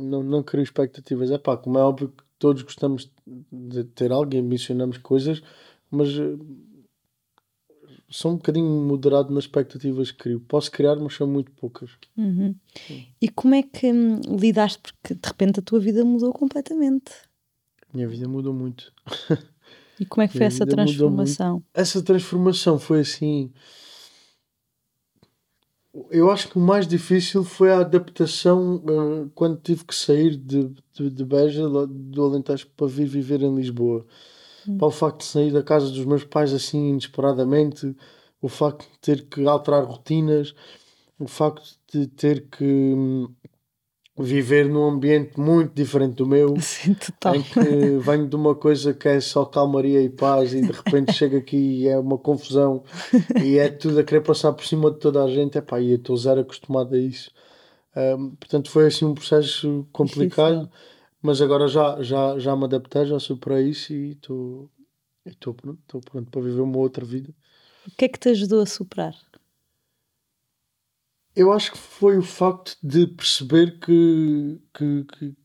não, 0.00 0.22
não 0.22 0.42
crio 0.44 0.62
expectativas. 0.62 1.30
É 1.32 1.38
pá, 1.38 1.56
como 1.56 1.76
é 1.76 1.82
óbvio 1.82 2.08
que 2.08 2.22
todos 2.38 2.62
gostamos 2.62 3.10
de 3.26 3.82
ter 3.82 4.12
algo 4.12 4.32
e 4.32 4.38
ambicionamos 4.38 4.98
coisas, 4.98 5.42
mas 5.90 6.10
eh, 6.10 6.36
sou 8.08 8.32
um 8.32 8.36
bocadinho 8.36 8.68
moderado 8.68 9.34
nas 9.34 9.44
expectativas 9.44 10.12
que 10.12 10.18
crio. 10.18 10.40
Posso 10.40 10.70
criar, 10.70 10.96
mas 10.96 11.14
são 11.14 11.26
muito 11.26 11.50
poucas. 11.52 11.90
Uhum. 12.16 12.54
E 13.20 13.28
como 13.28 13.54
é 13.56 13.62
que 13.62 13.92
hum, 13.92 14.20
lidaste? 14.38 14.78
Porque 14.82 15.14
de 15.14 15.26
repente 15.26 15.58
a 15.58 15.62
tua 15.62 15.80
vida 15.80 16.04
mudou 16.04 16.32
completamente. 16.32 17.12
Minha 17.96 18.08
vida 18.08 18.28
mudou 18.28 18.52
muito. 18.52 18.92
E 19.98 20.04
como 20.04 20.22
é 20.22 20.28
que 20.28 20.36
foi 20.36 20.44
essa 20.44 20.66
transformação? 20.66 21.62
Essa 21.72 22.02
transformação 22.02 22.78
foi 22.78 23.00
assim. 23.00 23.50
Eu 26.10 26.30
acho 26.30 26.50
que 26.50 26.58
o 26.58 26.60
mais 26.60 26.86
difícil 26.86 27.42
foi 27.42 27.72
a 27.72 27.78
adaptação 27.78 28.84
eh, 28.86 29.30
quando 29.34 29.58
tive 29.62 29.82
que 29.86 29.94
sair 29.94 30.36
de, 30.36 30.70
de, 30.92 31.08
de 31.08 31.24
Beja, 31.24 31.66
do 31.66 32.22
Alentejo, 32.22 32.68
para 32.76 32.86
vir 32.86 33.06
viver 33.06 33.40
em 33.40 33.56
Lisboa. 33.56 34.04
Para 34.78 34.88
o 34.88 34.90
facto 34.90 35.20
de 35.20 35.24
sair 35.24 35.50
da 35.50 35.62
casa 35.62 35.90
dos 35.90 36.04
meus 36.04 36.22
pais 36.22 36.52
assim 36.52 36.90
inesperadamente, 36.90 37.96
o 38.42 38.48
facto 38.50 38.82
de 38.92 38.98
ter 38.98 39.26
que 39.26 39.46
alterar 39.46 39.84
rotinas, 39.86 40.54
o 41.18 41.26
facto 41.26 41.78
de 41.90 42.06
ter 42.08 42.46
que 42.50 42.62
hum, 42.62 43.34
viver 44.18 44.68
num 44.68 44.88
ambiente 44.88 45.38
muito 45.38 45.74
diferente 45.74 46.14
do 46.16 46.26
meu 46.26 46.54
Sim, 46.60 46.94
total. 46.94 47.36
em 47.36 47.42
que 47.42 47.98
venho 47.98 48.26
de 48.28 48.36
uma 48.36 48.54
coisa 48.54 48.94
que 48.94 49.08
é 49.08 49.20
só 49.20 49.44
calmaria 49.44 50.00
e 50.02 50.08
paz 50.08 50.54
e 50.54 50.62
de 50.62 50.72
repente 50.72 51.12
chego 51.14 51.36
aqui 51.36 51.56
e 51.56 51.88
é 51.88 51.98
uma 51.98 52.16
confusão 52.16 52.82
e 53.42 53.58
é 53.58 53.68
tudo 53.68 54.00
a 54.00 54.04
querer 54.04 54.22
passar 54.22 54.52
por 54.52 54.64
cima 54.64 54.90
de 54.90 54.98
toda 54.98 55.22
a 55.22 55.28
gente, 55.28 55.58
epá, 55.58 55.80
e 55.80 55.90
eu 55.90 55.96
estou 55.96 56.16
zero 56.16 56.40
acostumado 56.40 56.94
a 56.94 56.98
isso. 56.98 57.30
Ahm, 57.94 58.30
portanto, 58.36 58.70
foi 58.70 58.86
assim 58.86 59.04
um 59.04 59.14
processo 59.14 59.86
complicado, 59.92 60.60
Difícil. 60.60 60.72
mas 61.22 61.40
agora 61.40 61.66
já, 61.68 62.02
já, 62.02 62.38
já 62.38 62.54
me 62.56 62.64
adaptei, 62.64 63.06
já 63.06 63.18
superei 63.18 63.68
isso 63.68 63.92
e 63.92 64.12
estou 64.12 64.70
estou 65.24 65.54
pronto, 65.54 65.80
estou 65.82 66.00
pronto 66.00 66.30
para 66.30 66.40
viver 66.40 66.60
uma 66.60 66.78
outra 66.78 67.04
vida. 67.04 67.34
O 67.86 67.90
que 67.96 68.04
é 68.04 68.08
que 68.08 68.18
te 68.18 68.28
ajudou 68.30 68.60
a 68.60 68.66
superar? 68.66 69.14
Eu 71.36 71.52
acho 71.52 71.72
que 71.72 71.78
foi 71.78 72.16
o 72.18 72.22
facto 72.22 72.76
de 72.82 73.06
perceber 73.06 73.78
que, 73.80 74.60
que, 74.74 75.04
que, 75.04 75.36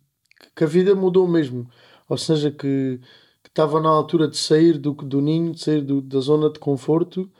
que 0.55 0.63
a 0.63 0.67
vida 0.67 0.95
mudou 0.95 1.27
mesmo. 1.27 1.69
Ou 2.09 2.17
seja, 2.17 2.51
que 2.51 2.99
estava 3.45 3.81
na 3.81 3.89
altura 3.89 4.27
de 4.29 4.37
sair 4.37 4.77
do, 4.79 4.93
do 4.93 5.21
ninho, 5.21 5.53
de 5.53 5.61
sair 5.61 5.81
do- 5.81 6.01
da 6.01 6.19
zona 6.21 6.51
de 6.51 6.59
conforto, 6.59 7.31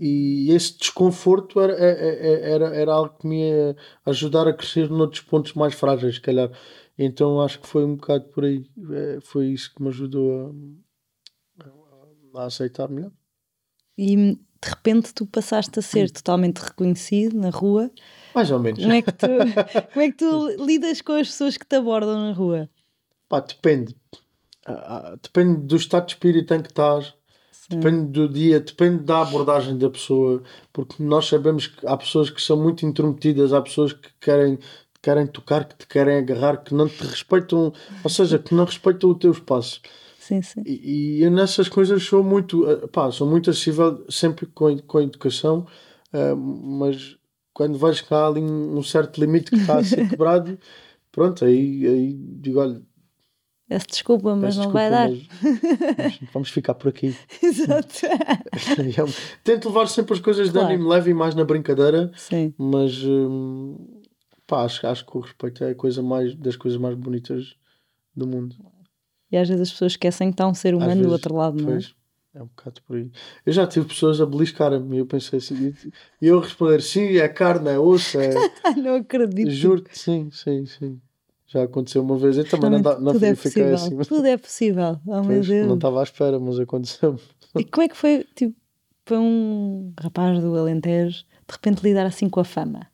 e 0.00 0.50
esse 0.52 0.78
desconforto 0.78 1.60
era, 1.60 1.74
é- 1.74 2.50
é- 2.50 2.52
era, 2.52 2.66
era 2.76 2.92
algo 2.94 3.16
que 3.18 3.26
me 3.28 3.40
ia 3.50 3.76
ajudar 4.06 4.48
a 4.48 4.54
crescer 4.54 4.90
noutros 4.90 5.22
pontos 5.22 5.54
mais 5.54 5.74
frágeis, 5.74 6.16
se 6.16 6.20
calhar. 6.22 6.50
Então 6.98 7.40
acho 7.42 7.60
que 7.60 7.66
foi 7.68 7.84
um 7.86 7.96
bocado 7.96 8.26
por 8.30 8.44
aí. 8.46 8.64
É, 8.92 9.20
foi 9.22 9.48
isso 9.48 9.74
que 9.74 9.82
me 9.82 9.88
ajudou 9.90 10.54
a, 12.34 12.40
a 12.42 12.46
aceitar 12.46 12.88
melhor. 12.88 13.12
E 13.98 14.38
de 14.62 14.68
repente 14.68 15.14
tu 15.14 15.26
passaste 15.26 15.78
a 15.78 15.82
ser 15.82 16.10
totalmente 16.10 16.58
reconhecido 16.58 17.36
na 17.38 17.50
rua. 17.50 17.90
Mais 18.34 18.50
ou 18.50 18.58
menos. 18.58 18.80
Como 18.80 18.92
é 18.92 19.02
que 19.02 19.12
tu, 19.12 19.26
como 19.92 20.04
é 20.04 20.10
que 20.10 20.16
tu 20.16 20.64
lidas 20.64 21.00
com 21.00 21.12
as 21.12 21.28
pessoas 21.28 21.56
que 21.56 21.66
te 21.66 21.76
abordam 21.76 22.20
na 22.20 22.32
rua? 22.32 22.68
Pá, 23.28 23.40
depende. 23.40 23.94
Ah, 24.66 25.12
ah, 25.12 25.16
depende 25.22 25.60
do 25.62 25.76
estado 25.76 26.06
de 26.06 26.12
espírito 26.12 26.52
em 26.52 26.60
que 26.60 26.68
estás, 26.68 27.14
depende 27.68 28.06
do 28.10 28.28
dia, 28.28 28.58
depende 28.60 29.04
da 29.04 29.22
abordagem 29.22 29.78
da 29.78 29.88
pessoa, 29.88 30.42
porque 30.72 31.02
nós 31.02 31.26
sabemos 31.26 31.68
que 31.68 31.86
há 31.86 31.96
pessoas 31.96 32.30
que 32.30 32.42
são 32.42 32.56
muito 32.56 32.84
intrometidas, 32.84 33.52
há 33.52 33.62
pessoas 33.62 33.92
que 33.92 34.08
querem, 34.20 34.58
querem 35.00 35.26
tocar, 35.26 35.64
que 35.64 35.76
te 35.76 35.86
querem 35.86 36.18
agarrar, 36.18 36.58
que 36.58 36.74
não 36.74 36.88
te 36.88 37.02
respeitam, 37.04 37.72
ou 38.02 38.10
seja, 38.10 38.38
que 38.38 38.54
não 38.54 38.64
respeitam 38.64 39.10
o 39.10 39.14
teu 39.14 39.30
espaço. 39.30 39.80
Sim, 40.26 40.42
sim. 40.42 40.62
E, 40.66 41.18
eu 41.22 41.30
nessas 41.30 41.68
coisas 41.68 42.02
sou 42.02 42.22
muito, 42.24 42.68
eh, 42.68 42.86
pá, 42.88 43.10
sou 43.12 43.28
muito 43.28 43.48
acessível, 43.50 44.04
sempre 44.10 44.46
com, 44.46 44.66
a- 44.66 44.82
com 44.82 44.98
a 44.98 45.02
educação, 45.04 45.66
eh, 46.12 46.34
mas 46.34 47.16
quando 47.54 47.78
que 48.00 48.12
há 48.12 48.26
ali 48.26 48.40
um, 48.40 48.76
certo 48.82 49.20
limite 49.20 49.52
que 49.52 49.58
está 49.58 49.78
a 49.78 49.84
ser 49.84 50.06
quebrado, 50.08 50.58
pronto, 51.12 51.44
aí, 51.44 51.86
aí 51.86 52.12
digo, 52.40 52.58
olha, 52.60 52.82
Peço 53.68 53.86
desculpa, 53.88 54.34
mas 54.36 54.56
Peço 54.56 54.66
não 54.66 54.72
vai 54.72 54.90
dar. 54.90 55.08
desculpa, 55.08 55.34
mas- 55.42 56.18
mas 56.20 56.30
vamos 56.32 56.50
ficar 56.50 56.74
por 56.74 56.88
aqui. 56.88 57.14
Exato. 57.42 58.06
Eu 58.96 59.06
Tento 59.44 59.68
levar 59.68 59.86
sempre 59.88 60.14
as 60.14 60.20
coisas 60.20 60.48
de 60.48 60.52
Claro. 60.52 60.72
ânimo 60.74 60.88
leve 60.88 61.10
e 61.10 61.14
mais 61.14 61.34
na 61.34 61.44
brincadeira, 61.44 62.10
Sim. 62.16 62.52
mas 62.58 63.00
hum, 63.04 64.02
pá, 64.46 64.64
acho, 64.64 64.84
acho 64.86 65.04
que 65.06 65.16
o 65.16 65.20
respeito 65.20 65.62
é 65.64 65.70
a 65.70 65.74
coisa 65.74 66.02
mais, 66.02 66.34
das 66.34 66.56
coisas 66.56 66.80
mais 66.80 66.96
bonitas 66.96 67.54
do 68.14 68.26
mundo. 68.26 68.56
E 69.30 69.36
às 69.36 69.48
vezes 69.48 69.62
as 69.62 69.72
pessoas 69.72 69.92
esquecem 69.92 70.28
que 70.28 70.34
está 70.34 70.46
um 70.46 70.54
ser 70.54 70.74
humano 70.74 70.92
do 70.94 70.98
vezes, 70.98 71.12
outro 71.12 71.34
lado, 71.34 71.56
não 71.60 71.70
é? 71.70 71.72
Pois, 71.74 71.94
é 72.34 72.42
um 72.42 72.46
bocado 72.46 72.82
por 72.82 72.96
aí. 72.96 73.10
Eu 73.44 73.52
já 73.52 73.66
tive 73.66 73.86
pessoas 73.86 74.20
a 74.20 74.26
beliscarem-me 74.26 74.96
e 74.96 74.98
eu 75.00 75.06
pensei 75.06 75.38
assim, 75.38 75.74
e 76.20 76.26
eu 76.26 76.38
responder 76.38 76.80
sim, 76.82 77.16
é 77.18 77.28
carne, 77.28 77.70
é 77.70 77.78
osso, 77.78 78.18
é. 78.20 78.28
não 78.76 78.96
acredito. 78.96 79.50
Juro-te, 79.50 79.98
sim, 79.98 80.30
sim, 80.30 80.64
sim. 80.66 81.00
Já 81.48 81.62
aconteceu 81.62 82.02
uma 82.02 82.18
vez. 82.18 82.36
Eu 82.36 82.44
também 82.44 82.70
não, 82.70 82.82
Realmente, 82.82 82.84
da- 82.84 83.00
não 83.00 83.12
tudo 83.12 83.24
é 83.24 83.34
fiquei 83.34 83.62
possível. 83.62 83.74
assim. 83.74 83.96
Tudo 84.08 84.26
é 84.26 84.36
possível. 84.36 85.00
Oh, 85.06 85.22
Pois, 85.24 85.48
não 85.48 85.74
estava 85.76 86.00
à 86.00 86.02
espera, 86.02 86.38
mas 86.40 86.58
aconteceu. 86.58 87.18
E 87.56 87.64
como 87.64 87.84
é 87.84 87.88
que 87.88 87.96
foi, 87.96 88.24
tipo, 88.34 88.54
para 89.04 89.20
um 89.20 89.92
rapaz 90.00 90.40
do 90.40 90.56
Alentejo, 90.58 91.18
de 91.20 91.52
repente 91.52 91.82
lidar 91.82 92.04
assim 92.06 92.28
com 92.28 92.40
a 92.40 92.44
fama? 92.44 92.88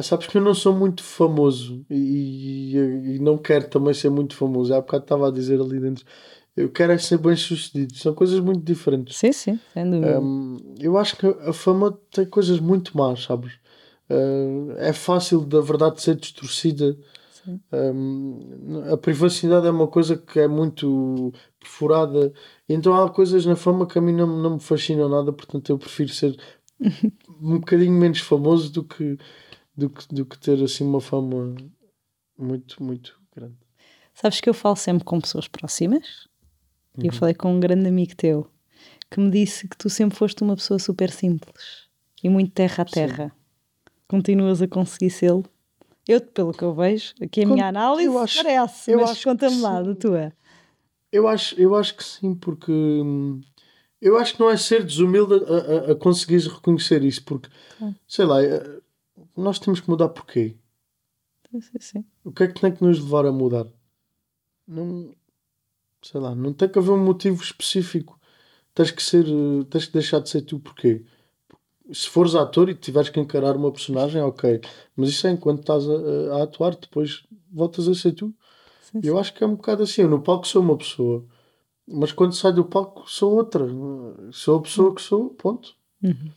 Ah, 0.00 0.02
sabes 0.02 0.26
que 0.26 0.38
eu 0.38 0.42
não 0.42 0.54
sou 0.54 0.72
muito 0.74 1.02
famoso 1.02 1.84
e, 1.90 2.74
e- 2.74 3.16
e 3.16 3.18
não 3.18 3.36
quero 3.36 3.68
também 3.68 3.92
ser 3.92 4.08
muito 4.08 4.34
famoso. 4.34 4.72
Há 4.72 4.80
bocado 4.80 5.04
estava 5.04 5.28
a 5.28 5.30
dizer 5.30 5.60
ali 5.60 5.78
dentro. 5.78 6.06
Eu 6.56 6.70
quero 6.70 6.92
é 6.92 6.98
ser 6.98 7.18
bem 7.18 7.36
sucedido. 7.36 7.94
São 7.96 8.14
coisas 8.14 8.40
muito 8.40 8.62
diferentes. 8.64 9.16
Sim, 9.18 9.32
sim, 9.32 9.60
sem 9.74 9.90
dúvida. 9.90 10.20
Hum, 10.20 10.56
eu 10.80 10.96
acho 10.96 11.16
que 11.16 11.26
a 11.26 11.52
fama 11.52 11.98
tem 12.10 12.24
coisas 12.24 12.58
muito 12.60 12.96
más, 12.96 13.22
sabes? 13.24 13.52
Ah, 14.08 14.74
é 14.78 14.92
fácil 14.92 15.40
da 15.44 15.60
verdade 15.60 16.00
ser 16.00 16.16
distorcida 16.16 16.96
Um, 17.72 18.82
a 18.92 18.96
privacidade 18.96 19.66
é 19.66 19.70
uma 19.70 19.86
coisa 19.88 20.16
que 20.16 20.38
é 20.40 20.48
muito 20.48 21.32
perfurada. 21.58 22.32
Então 22.68 22.94
há 22.94 23.08
coisas 23.10 23.44
na 23.46 23.54
fama 23.56 23.86
que 23.86 23.98
a 23.98 24.02
mim 24.02 24.12
não, 24.12 24.26
não 24.26 24.54
me 24.54 24.60
fascinam 24.60 25.08
nada, 25.08 25.32
portanto 25.32 25.70
eu 25.70 25.78
prefiro 25.78 26.10
ser 26.10 26.36
um 27.40 27.58
bocadinho 27.58 27.92
menos 27.92 28.20
famoso 28.20 28.72
do 28.72 28.82
que, 28.84 29.16
do 29.76 29.88
que, 29.90 30.06
do 30.14 30.24
que 30.26 30.38
ter 30.38 30.62
assim 30.62 30.84
uma 30.84 31.00
fama 31.00 31.54
muito, 32.38 32.82
muito 32.82 33.18
grande. 33.34 33.56
Sabes 34.14 34.40
que 34.40 34.48
eu 34.48 34.54
falo 34.54 34.76
sempre 34.76 35.04
com 35.04 35.20
pessoas 35.20 35.48
próximas 35.48 36.28
e 36.98 37.06
eu 37.06 37.12
falei 37.12 37.34
com 37.34 37.54
um 37.54 37.60
grande 37.60 37.88
amigo 37.88 38.14
teu 38.16 38.50
que 39.10 39.18
me 39.20 39.30
disse 39.30 39.66
que 39.68 39.76
tu 39.76 39.88
sempre 39.88 40.16
foste 40.16 40.42
uma 40.42 40.56
pessoa 40.56 40.78
super 40.78 41.10
simples 41.10 41.88
e 42.22 42.28
muito 42.28 42.52
terra 42.52 42.82
a 42.82 42.84
terra. 42.84 43.32
Continuas 44.08 44.60
a 44.60 44.68
conseguir 44.68 45.10
sê-lo? 45.10 45.44
Eu, 46.06 46.20
pelo 46.20 46.52
que 46.52 46.62
eu 46.64 46.74
vejo, 46.74 47.14
aqui 47.20 47.42
a 47.42 47.46
Con- 47.46 47.54
minha 47.54 47.68
análise 47.68 48.06
eu 48.06 48.18
acho- 48.18 48.42
parece, 48.42 48.90
eu 48.90 48.98
mas 49.00 49.10
acho 49.10 49.20
que 49.20 49.24
conta-me 49.30 49.60
lá 49.60 49.82
sim. 49.82 49.88
da 49.88 49.94
tua. 49.94 50.32
Eu 51.12 51.26
acho, 51.28 51.60
eu 51.60 51.74
acho 51.74 51.96
que 51.96 52.04
sim, 52.04 52.34
porque 52.34 52.70
hum, 52.72 53.40
eu 54.00 54.16
acho 54.16 54.34
que 54.34 54.40
não 54.40 54.50
é 54.50 54.56
ser 54.56 54.84
desumilde 54.84 55.34
a, 55.34 55.90
a, 55.90 55.92
a 55.92 55.94
conseguires 55.96 56.46
reconhecer 56.46 57.02
isso, 57.04 57.24
porque 57.24 57.48
sei 58.06 58.24
lá, 58.24 58.38
nós 59.36 59.58
temos 59.58 59.80
que 59.80 59.90
mudar 59.90 60.08
porquê? 60.10 60.56
Sim, 61.60 61.78
sim. 61.80 62.04
O 62.24 62.32
que 62.32 62.44
é 62.44 62.48
que 62.48 62.58
tem 62.60 62.74
que 62.74 62.82
nos 62.82 62.98
levar 62.98 63.26
a 63.26 63.32
mudar? 63.32 63.66
Não, 64.66 65.14
sei 66.02 66.20
lá, 66.20 66.34
não 66.34 66.52
tem 66.54 66.68
que 66.68 66.78
haver 66.78 66.92
um 66.92 67.04
motivo 67.04 67.42
específico. 67.42 68.18
Tens 68.74 68.90
que 68.92 69.02
ser, 69.02 69.26
eh, 69.26 69.64
tens 69.70 69.86
que 69.86 69.92
deixar 69.94 70.20
de 70.20 70.30
ser 70.30 70.42
tu 70.42 70.60
porquê? 70.60 71.04
Se 71.92 72.08
fores 72.08 72.34
ator 72.34 72.68
e 72.70 72.74
tiveres 72.74 73.10
que 73.10 73.20
encarar 73.20 73.56
uma 73.56 73.72
personagem, 73.72 74.22
ok. 74.22 74.60
Mas 74.96 75.10
isso 75.10 75.26
é 75.26 75.30
enquanto 75.32 75.60
estás 75.60 75.84
a, 75.88 76.36
a 76.38 76.42
atuar, 76.44 76.76
depois 76.76 77.24
voltas 77.52 77.88
a 77.88 77.94
ser 77.94 78.12
tu. 78.14 78.34
sim, 78.80 79.00
Eu 79.02 79.18
acho 79.18 79.34
que 79.34 79.44
é 79.44 79.46
um 79.46 79.56
bocado 79.56 79.82
assim. 79.84 80.02
Eu 80.02 80.10
no 80.10 80.22
palco 80.22 80.46
sou 80.48 80.62
uma 80.62 80.78
pessoa, 80.78 81.26
mas 81.86 82.12
quando 82.12 82.34
saio 82.34 82.54
do 82.56 82.64
palco 82.66 83.10
sou 83.10 83.34
outra. 83.36 83.66
Sou 84.32 84.58
a 84.58 84.62
pessoa 84.62 84.94
que 84.94 85.02
sou, 85.02 85.30
ponto. 85.30 85.76
Uhum. 86.02 86.32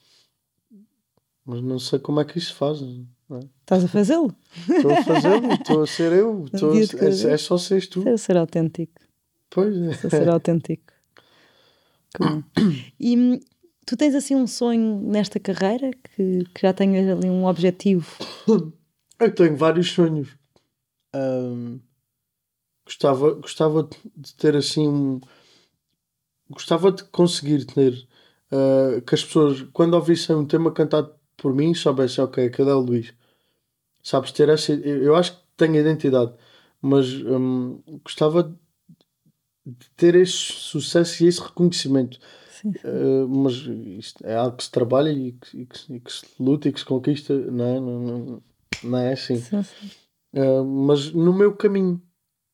Mas 1.45 1.61
não 1.61 1.77
sei 1.77 1.99
como 1.99 2.21
é 2.21 2.25
que 2.25 2.37
isso 2.37 2.47
se 2.49 2.53
faz. 2.53 2.81
é? 2.81 3.39
Estás 3.61 3.83
a 3.83 3.87
fazê-lo? 3.87 4.33
Estou 4.69 4.91
a 4.91 5.03
fazê-lo, 5.03 5.53
estou 5.53 5.83
a 5.83 5.87
ser 5.87 6.11
eu. 6.13 6.45
Estou 6.53 6.71
a- 6.71 7.29
é, 7.29 7.33
é 7.33 7.37
só 7.37 7.57
seres 7.57 7.87
tu. 7.87 8.01
Ser, 8.03 8.17
ser 8.17 8.37
autêntico. 8.37 9.01
Pois 9.49 9.75
é. 9.75 9.93
Ser, 9.93 10.09
ser 10.09 10.29
autêntico. 10.29 10.93
E 12.99 13.17
hum, 13.17 13.39
tu 13.85 13.97
tens 13.97 14.15
assim 14.15 14.35
um 14.35 14.47
sonho 14.47 15.01
nesta 15.01 15.39
carreira 15.39 15.91
que, 15.91 16.43
que 16.53 16.61
já 16.61 16.71
tenhas 16.73 17.09
ali 17.17 17.29
um 17.29 17.45
objetivo? 17.45 18.07
Eu 19.19 19.33
tenho 19.33 19.55
vários 19.57 19.91
sonhos. 19.91 20.29
Ahm, 21.13 21.79
gostava, 22.85 23.33
gostava 23.33 23.89
de 24.15 24.35
ter 24.35 24.55
assim 24.55 24.87
um. 24.87 25.21
Gostava 26.49 26.91
de 26.91 27.03
conseguir 27.05 27.65
ter 27.65 28.07
ah, 28.51 29.01
que 29.05 29.15
as 29.15 29.23
pessoas, 29.23 29.61
quando 29.73 29.93
ouvissem 29.95 30.35
um 30.35 30.45
tema 30.45 30.71
cantado 30.71 31.15
por 31.43 31.53
mim, 31.53 31.73
soubessem, 31.73 32.23
ok, 32.23 32.45
aquele 32.45 32.69
é 32.69 32.73
o 32.73 32.79
Luís. 32.79 33.13
Sabes, 34.01 34.31
ter 34.31 34.47
essa. 34.49 34.73
Eu, 34.73 35.15
acho 35.15 35.33
que 35.35 35.43
tenho 35.57 35.75
identidade, 35.75 36.33
mas 36.81 37.11
hum, 37.13 37.81
gostava 38.03 38.57
de 39.65 39.89
ter 39.97 40.15
esse 40.15 40.33
sucesso 40.33 41.23
e 41.23 41.27
esse 41.27 41.41
reconhecimento. 41.41 42.17
Sim. 42.49 42.71
Uh, 42.85 43.27
mas 43.27 43.53
isto 43.99 44.25
é 44.25 44.35
algo 44.35 44.55
que 44.55 44.63
se 44.63 44.71
trabalha 44.71 45.09
e 45.11 45.33
que, 45.33 45.61
e 45.61 45.65
que- 45.65 45.93
e 45.95 45.99
que 45.99 46.11
se 46.13 46.25
luta 46.39 46.69
e 46.69 46.73
que 46.73 46.79
se 46.79 46.85
conquista, 46.85 47.33
não 47.37 47.65
é? 47.65 47.79
Não, 47.79 47.99
não, 47.99 48.43
não 48.83 48.97
é 48.97 49.13
assim. 49.13 49.35
Sim, 49.37 49.63
sim. 49.63 49.91
Uh, 50.33 50.63
mas 50.63 51.11
no 51.11 51.33
meu 51.33 51.53
caminho, 51.55 52.01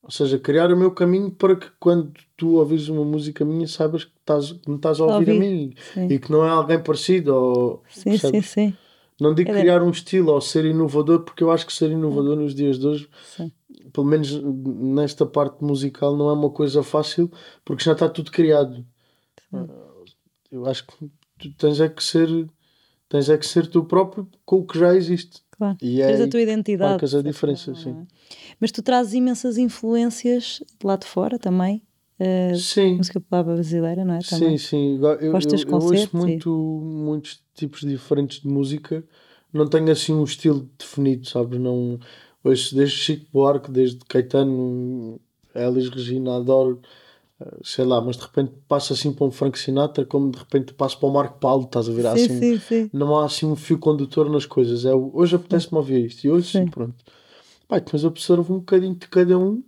ou 0.01 0.12
seja, 0.12 0.39
criar 0.39 0.71
o 0.71 0.77
meu 0.77 0.91
caminho 0.91 1.31
para 1.31 1.55
que 1.55 1.67
quando 1.79 2.13
tu 2.38 2.55
ouvires 2.55 2.88
uma 2.89 3.03
música 3.05 3.43
minha 3.45 3.67
saibas 3.67 4.05
que, 4.05 4.12
estás, 4.19 4.51
que 4.53 4.69
me 4.69 4.77
estás 4.77 4.99
a 4.99 5.05
ouvir 5.05 5.29
a 5.29 5.33
Ouvir. 5.33 5.39
mim 5.39 5.73
Sim. 5.93 6.07
e 6.09 6.19
que 6.19 6.31
não 6.31 6.45
é 6.45 6.49
alguém 6.49 6.81
parecido. 6.81 7.33
Ou, 7.35 7.83
Sim, 7.89 8.17
sim, 8.17 8.41
percebes? 8.41 8.49
sim. 8.49 8.77
Não 9.19 9.33
digo 9.35 9.51
É 9.51 9.59
criar 9.59 9.83
um 9.83 9.89
estilo 9.89 10.31
ou 10.31 10.39
ser 10.41 10.63
inovador, 10.65 11.21
porque 11.23 11.43
eu 11.43 11.51
acho 11.51 11.65
que 11.67 11.73
ser 11.73 11.91
inovador 11.91 12.38
nos 12.38 12.55
dias 12.55 12.79
de 12.79 12.88
hoje, 12.88 13.09
Sim. 13.21 13.51
pelo 13.91 14.07
menos 14.07 14.31
nesta 14.41 15.25
parte 15.25 15.62
musical, 15.63 16.15
não 16.15 16.29
é 16.29 16.33
uma 16.33 16.49
coisa 16.49 16.81
fácil 16.83 17.29
porque 17.65 17.83
já 17.83 17.91
está 17.93 18.07
tudo 18.07 18.31
criado. 18.31 18.85
Eu 20.51 20.65
acho 20.65 20.88
que 20.88 20.93
tu 21.38 21.53
tens 21.57 21.79
é 21.79 21.89
que 21.89 22.03
ser 22.03 22.49
tens 23.09 23.29
é 23.29 23.38
que 23.38 23.45
ser 23.45 23.67
tu 23.67 23.83
próprio 23.83 24.27
com 24.45 24.57
o 24.57 24.65
que 24.67 24.77
já 24.79 24.95
existe. 24.95 25.41
Claro. 25.60 25.78
E 25.82 26.02
é 26.02 26.24
a 26.24 26.28
tua 26.28 26.41
identidade. 26.41 26.91
marcas 26.91 27.13
a 27.13 27.22
diferença, 27.22 27.76
sim. 27.76 27.89
é? 27.91 28.08
Mas 28.60 28.72
tu 28.72 28.82
trazes 28.82 29.13
imensas 29.13 29.58
influências 29.58 30.63
de 30.80 30.88
lá 30.88 30.95
de 30.95 31.06
fora 31.06 31.38
também. 31.38 31.84
eh, 32.17 32.56
Sim, 32.56 32.95
música 32.95 33.19
popular 33.19 33.43
brasileira, 33.43 34.04
não 34.06 34.15
é? 34.15 34.19
Também. 34.19 34.58
sim, 34.58 34.98
sim. 34.98 35.00
Eu, 35.22 35.39
teus 35.39 35.63
eu, 35.63 35.69
eu 35.69 35.76
ouço 35.76 35.89
concertos 35.89 36.13
e- 36.13 36.17
muito, 36.17 36.50
muitos 36.50 37.43
tipos 37.54 37.82
diferentes 37.82 38.41
de 38.41 38.48
música. 38.48 39.04
Não 39.54 39.67
tenho 39.67 39.91
assim 39.91 40.13
um 40.13 40.24
estilo 40.24 40.69
definido, 40.78 41.28
sabes? 41.28 41.60
Não 41.60 42.00
ouço 42.43 42.76
desde 42.76 42.95
Chico 42.95 43.26
Buarque, 43.32 43.69
desde 43.72 44.00
Caetano, 44.08 45.19
Elis 45.54 45.89
Regina, 45.89 46.38
adoro. 46.38 46.82
Eh, 47.41 47.58
Sei 47.63 47.86
lá, 47.86 48.02
mas 48.02 48.17
de 48.17 48.23
repente 48.23 48.52
passo 48.67 48.93
assim 48.93 49.12
para 49.13 49.25
um 49.25 49.32
Frank 49.32 49.58
Sinatra, 49.58 50.06
como 50.06 50.32
de 50.32 50.38
repente 50.39 50.73
passo 50.73 50.99
para 50.99 51.10
o 51.10 51.13
Marco 51.13 51.39
Paulo, 51.39 51.65
estás 51.65 51.88
a 51.89 51.91
ver? 51.91 52.06
Há 52.06 52.17
sim, 52.17 52.23
assim 52.23 52.34
um- 52.34 52.39
sim, 52.39 52.60
sim. 52.60 52.89
não 52.93 53.17
há 53.17 53.25
assim 53.25 53.45
um 53.45 53.56
fio 53.56 53.78
condutor 53.80 54.30
nas 54.30 54.45
coisas. 54.45 54.86
É, 54.86 54.93
hoje 54.93 55.36
apetece-me 55.36 55.78
ouvir 55.78 56.06
isto 56.06 56.23
e 56.25 56.30
hoje 56.30 56.52
Sim. 56.52 56.65
pronto. 56.67 56.95
Pai, 57.67 57.80
depois 57.82 58.04
observo 58.04 58.54
um 58.56 58.60
bocadinho 58.60 58.95
de 58.95 59.08
cada 59.08 59.38
um 59.38 59.63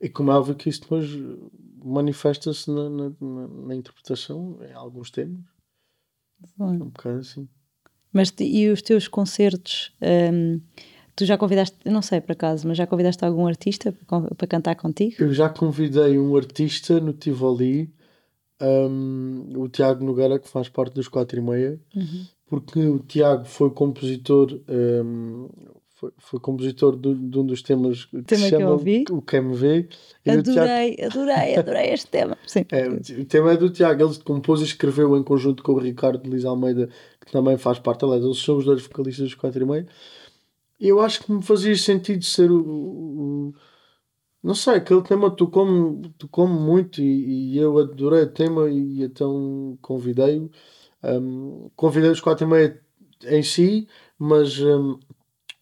e 0.00 0.08
como 0.08 0.30
é 0.30 0.34
óbvio 0.34 0.54
que 0.54 0.68
isso 0.68 0.82
depois 0.82 1.08
manifesta-se 1.84 2.70
na, 2.70 2.88
na, 2.88 3.12
na- 3.20 3.48
na 3.48 3.74
interpretação 3.74 4.58
em 4.68 4.72
alguns 4.72 5.10
temas. 5.10 5.40
É 6.58 6.62
um 6.64 6.78
bocado 6.78 7.18
assim. 7.18 7.48
Mas 8.12 8.32
e 8.38 8.68
os 8.68 8.80
teus 8.80 9.08
concertos? 9.08 9.92
hum, 10.00 10.60
tu 11.16 11.24
já 11.24 11.36
convidaste, 11.38 11.76
não 11.84 12.02
sei 12.02 12.20
por 12.20 12.32
acaso, 12.32 12.66
mas 12.66 12.76
já 12.76 12.86
convidaste 12.86 13.24
algum 13.24 13.46
artista 13.46 13.94
para, 14.06 14.34
para 14.34 14.46
cantar 14.46 14.74
contigo? 14.76 15.14
Eu 15.18 15.32
já 15.32 15.48
convidei 15.48 16.18
um 16.18 16.36
artista 16.36 17.00
no 17.00 17.12
Tivoli, 17.12 17.92
um, 18.60 19.52
o 19.56 19.68
Tiago 19.68 20.04
Nogueira, 20.04 20.38
que 20.38 20.48
faz 20.48 20.68
parte 20.68 20.94
dos 20.94 21.08
4 21.08 21.38
e 21.38 21.42
meia, 21.42 21.80
Uhum. 21.94 22.24
porque 22.46 22.80
o 22.80 22.98
Tiago 23.00 23.44
foi 23.44 23.70
compositor, 23.70 24.60
um, 24.68 25.48
foi, 25.96 26.10
foi 26.18 26.40
compositor 26.40 26.96
de, 26.96 27.14
de 27.14 27.38
um 27.38 27.46
dos 27.46 27.62
temas 27.62 28.04
que 28.06 28.22
Tema 28.22 28.42
se 28.42 28.48
que 28.48 28.54
eu 28.54 28.60
chama 28.60 28.72
ouvi. 28.72 29.04
o 29.10 29.22
QMV. 29.22 29.88
E 30.26 30.30
o 30.36 30.42
Tiago 30.42 30.60
Adorei, 30.60 30.96
adorei, 31.04 31.56
adorei 31.56 31.86
este 31.92 32.06
tema. 32.08 32.36
Sim. 32.46 32.64
É, 32.70 32.88
o 32.88 33.24
tema 33.24 33.52
é 33.52 33.56
do 33.56 33.70
Tiago, 33.70 34.02
ele 34.04 34.18
compôs 34.24 34.60
e 34.60 34.64
escreveu 34.64 35.16
em 35.16 35.22
conjunto 35.22 35.62
com 35.62 35.72
o 35.72 35.78
Ricardo 35.78 36.28
Liz 36.28 36.44
Almeida, 36.44 36.88
que 37.24 37.30
também 37.32 37.56
faz 37.56 37.78
parte, 37.78 38.04
aliás, 38.04 38.24
eles 38.24 38.38
são 38.38 38.56
os 38.56 38.64
dois 38.64 38.82
vocalistas 38.82 39.24
dos 39.26 39.34
4 39.34 39.62
e 39.62 39.66
meio. 39.66 39.86
Eu 40.88 41.00
acho 41.00 41.22
que 41.24 41.32
me 41.32 41.42
fazia 41.42 41.76
sentido 41.76 42.24
ser 42.24 42.50
o. 42.50 42.60
o- 43.50 43.54
não 44.42 44.54
sei, 44.54 44.74
aquele 44.76 45.02
tema 45.02 45.30
tocou-me 45.30 46.10
tocou 46.18 46.46
muito 46.48 47.00
e, 47.02 47.54
e 47.54 47.58
eu 47.58 47.78
adorei 47.78 48.22
o 48.24 48.32
tema 48.32 48.68
e 48.70 49.02
então 49.02 49.78
convidei-o. 49.82 50.50
Um, 51.02 51.70
convidei 51.76 52.10
os 52.10 52.20
4 52.20 52.46
e 52.46 52.50
meio 52.50 52.80
em 53.26 53.42
si, 53.42 53.88
mas 54.18 54.60
um, 54.60 54.98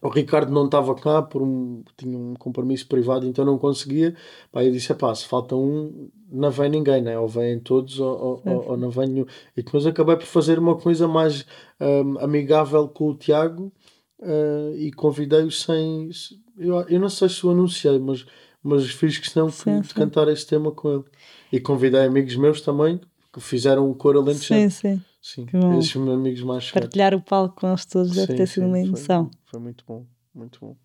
o 0.03 0.09
Ricardo 0.09 0.53
não 0.53 0.67
estava 0.67 0.95
cá 0.97 1.23
por 1.23 1.43
um, 1.43 1.85
tinha 1.97 2.19
um 2.19 2.35
compromisso 2.35 2.89
privado, 2.89 3.27
então 3.27 3.45
não 3.45 3.59
conseguia. 3.59 4.17
Pá, 4.53 4.65
eu 4.65 4.73
disse: 4.73 4.93
pá, 4.95 5.15
se 5.15 5.27
falta 5.27 5.55
um, 5.57 6.11
não 6.31 6.51
vem 6.51 6.71
ninguém, 6.71 7.03
né? 7.03 7.19
ou 7.19 7.29
vêm 7.29 7.61
todos, 7.61 8.01
ou, 8.01 8.43
ou, 8.47 8.69
ou- 8.71 8.77
não 8.77 8.91
vem 8.91 9.09
nenhum. 9.09 9.27
E 9.57 9.63
depois 9.63 9.87
acabei 9.87 10.17
por 10.17 10.27
fazer 10.27 10.59
uma 10.59 10.77
coisa 10.77 11.07
mais 11.09 11.47
hum, 11.81 12.19
amigável 12.21 12.89
com 12.89 13.11
o 13.11 13.15
Tiago 13.17 13.73
eh, 14.23 14.73
e 14.77 14.93
convidei-o 14.93 15.51
sem. 15.51 16.11
Eu, 16.57 16.81
eu 16.89 17.01
não 17.01 17.09
sei 17.09 17.29
se 17.29 17.45
o 17.47 17.51
anunciei, 17.51 17.99
mas, 17.99 18.25
mas 18.63 18.91
fiz 18.91 19.19
questão 19.19 19.47
de- 19.49 19.53
Sim, 19.55 19.81
de 19.81 19.89
sim. 19.89 19.95
cantar 19.95 20.29
esse 20.29 20.47
tema 20.47 20.71
com 20.73 20.93
ele. 20.95 21.05
E 21.53 21.61
convidei 21.61 22.01
amigos 22.05 22.37
meus 22.37 22.61
também 22.61 23.01
que 23.33 23.41
fizeram 23.41 23.91
o 23.91 23.95
coro 23.95 24.19
Sim, 24.21 24.25
alentejano. 24.25 24.71
sim. 24.71 25.03
Sim, 25.21 25.47
bom. 25.53 25.79
esses 25.79 25.95
meus 25.95 26.15
amigos 26.15 26.43
mais. 26.43 26.71
Partilhar 26.71 27.15
o 27.15 27.21
palco 27.23 27.61
com 27.61 27.69
eles 27.69 27.85
todos 27.87 28.15
deve 28.15 28.27
Sim, 28.33 28.37
ter 28.37 28.47
sido 28.47 28.63
sim, 28.65 28.69
uma 28.69 28.79
foi- 28.79 28.87
emoção. 28.89 29.31
Foi, 29.45 29.61
muito 29.61 29.85
bom, 29.87 30.07
muito 30.35 30.59
bom. 30.61 30.77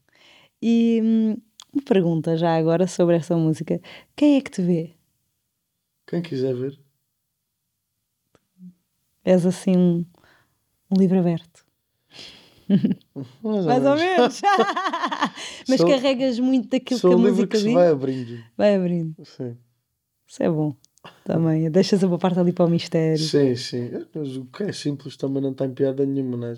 E 0.62 1.02
hum, 1.04 1.38
uma 1.74 1.84
pergunta 1.84 2.38
já 2.38 2.56
agora 2.56 2.86
sobre 2.88 3.16
essa 3.16 3.36
música: 3.36 3.82
quem 4.16 4.38
é 4.38 4.42
que 4.42 4.52
te 4.52 4.62
vê? 4.62 4.96
Quem 6.06 6.22
quiser 6.22 6.56
ver. 6.56 6.80
És 9.26 9.46
assim 9.46 9.76
um, 9.76 10.06
um 10.92 10.98
livro 10.98 11.20
aberto. 11.20 11.66
Mais, 13.44 13.66
Mais 13.66 13.86
ou 13.86 13.96
menos. 13.96 14.42
Mas 15.68 15.78
Sou- 15.80 15.88
carregas 15.90 16.40
muito 16.40 16.70
daquilo 16.70 17.00
que 17.00 17.08
a 17.08 17.18
música 17.18 17.58
que 17.58 17.64
diz. 17.64 17.74
vai 17.74 17.88
abrindo. 17.90 18.44
Vai 18.58 18.76
abrindo. 18.76 19.16
Sim, 19.26 19.56
Isso 20.28 20.44
é 20.44 20.50
bom. 20.50 20.76
Também. 21.24 21.70
Deixas 21.72 22.04
uma 22.04 22.18
parte 22.18 22.40
ali 22.40 22.52
para 22.52 22.66
o 22.66 22.70
mistério. 22.70 23.18
sim. 23.18 23.56
sim. 23.56 23.90
Mas 24.14 24.36
o 24.36 24.46
que 24.46 24.64
é 24.64 24.72
simples 24.72 25.16
também 25.16 25.42
não 25.42 25.54
tem 25.54 25.70
piada 25.72 26.06
nenhuma, 26.06 26.38
né? 26.38 26.58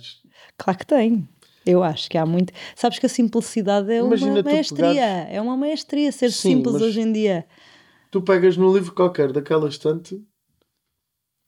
Claro 0.57 0.79
que 0.79 0.85
tem. 0.85 1.27
Eu 1.65 1.83
acho 1.83 2.09
que 2.09 2.17
há 2.17 2.25
muito. 2.25 2.51
Sabes 2.75 2.97
que 2.97 3.05
a 3.05 3.09
simplicidade 3.09 3.91
é 3.91 3.99
Imagina 3.99 4.31
uma 4.31 4.43
maestria. 4.43 4.87
pegares- 4.87 5.33
É 5.35 5.41
uma 5.41 5.57
maestria 5.57 6.11
ser 6.11 6.31
Sim, 6.31 6.55
simples 6.55 6.75
hoje 6.81 7.01
em 7.01 7.11
dia. 7.11 7.45
Tu 8.09 8.21
pegas 8.23 8.57
num 8.57 8.73
livro 8.73 8.91
qualquer 8.95 9.31
daquela 9.31 9.69
estante 9.69 10.19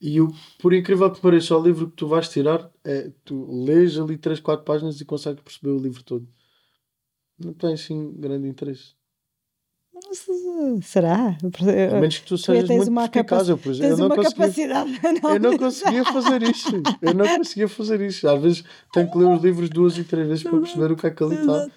e 0.01 0.19
o, 0.19 0.33
por 0.59 0.73
incrível 0.73 1.11
que 1.11 1.21
pareça, 1.21 1.55
o 1.55 1.63
livro 1.63 1.89
que 1.89 1.95
tu 1.95 2.07
vais 2.07 2.27
tirar 2.27 2.69
é 2.83 3.11
tu 3.23 3.63
lês 3.65 3.99
ali 3.99 4.17
3, 4.17 4.39
4 4.39 4.65
páginas 4.65 4.99
e 4.99 5.05
consegues 5.05 5.41
perceber 5.43 5.69
o 5.71 5.77
livro 5.79 6.03
todo. 6.03 6.27
Não 7.37 7.53
tem 7.53 7.73
assim 7.73 8.11
grande 8.17 8.47
interesse. 8.47 8.93
Será? 10.81 11.37
A 11.37 11.99
menos 11.99 12.17
que 12.19 12.25
tu 12.25 12.37
sejas 12.37 12.67
tens 12.67 12.77
muito 12.77 12.89
uma 12.89 13.07
perspicaz. 13.07 13.49
Eu, 13.49 13.57
por 13.57 13.71
exemplo, 13.71 13.91
eu 13.91 13.97
não 13.97 14.05
uma 14.07 14.15
conseguia, 14.15 14.35
capacidade. 14.37 14.99
eu 15.23 15.39
não 15.39 15.57
conseguia 15.57 16.05
fazer 16.05 16.43
isso. 16.43 16.67
Eu 17.01 17.13
não 17.13 17.37
conseguia 17.37 17.67
fazer 17.67 18.01
isso. 18.01 18.27
Às 18.27 18.41
vezes 18.41 18.63
tenho 18.91 19.11
que 19.11 19.17
ler 19.17 19.25
os 19.25 19.43
livros 19.43 19.69
duas 19.69 19.97
e 19.97 20.03
três 20.03 20.27
vezes 20.27 20.43
para 20.43 20.59
perceber 20.59 20.91
o 20.91 20.95
que 20.95 21.07
é 21.07 21.11
que 21.11 21.23
ali 21.23 21.35
está. 21.35 21.67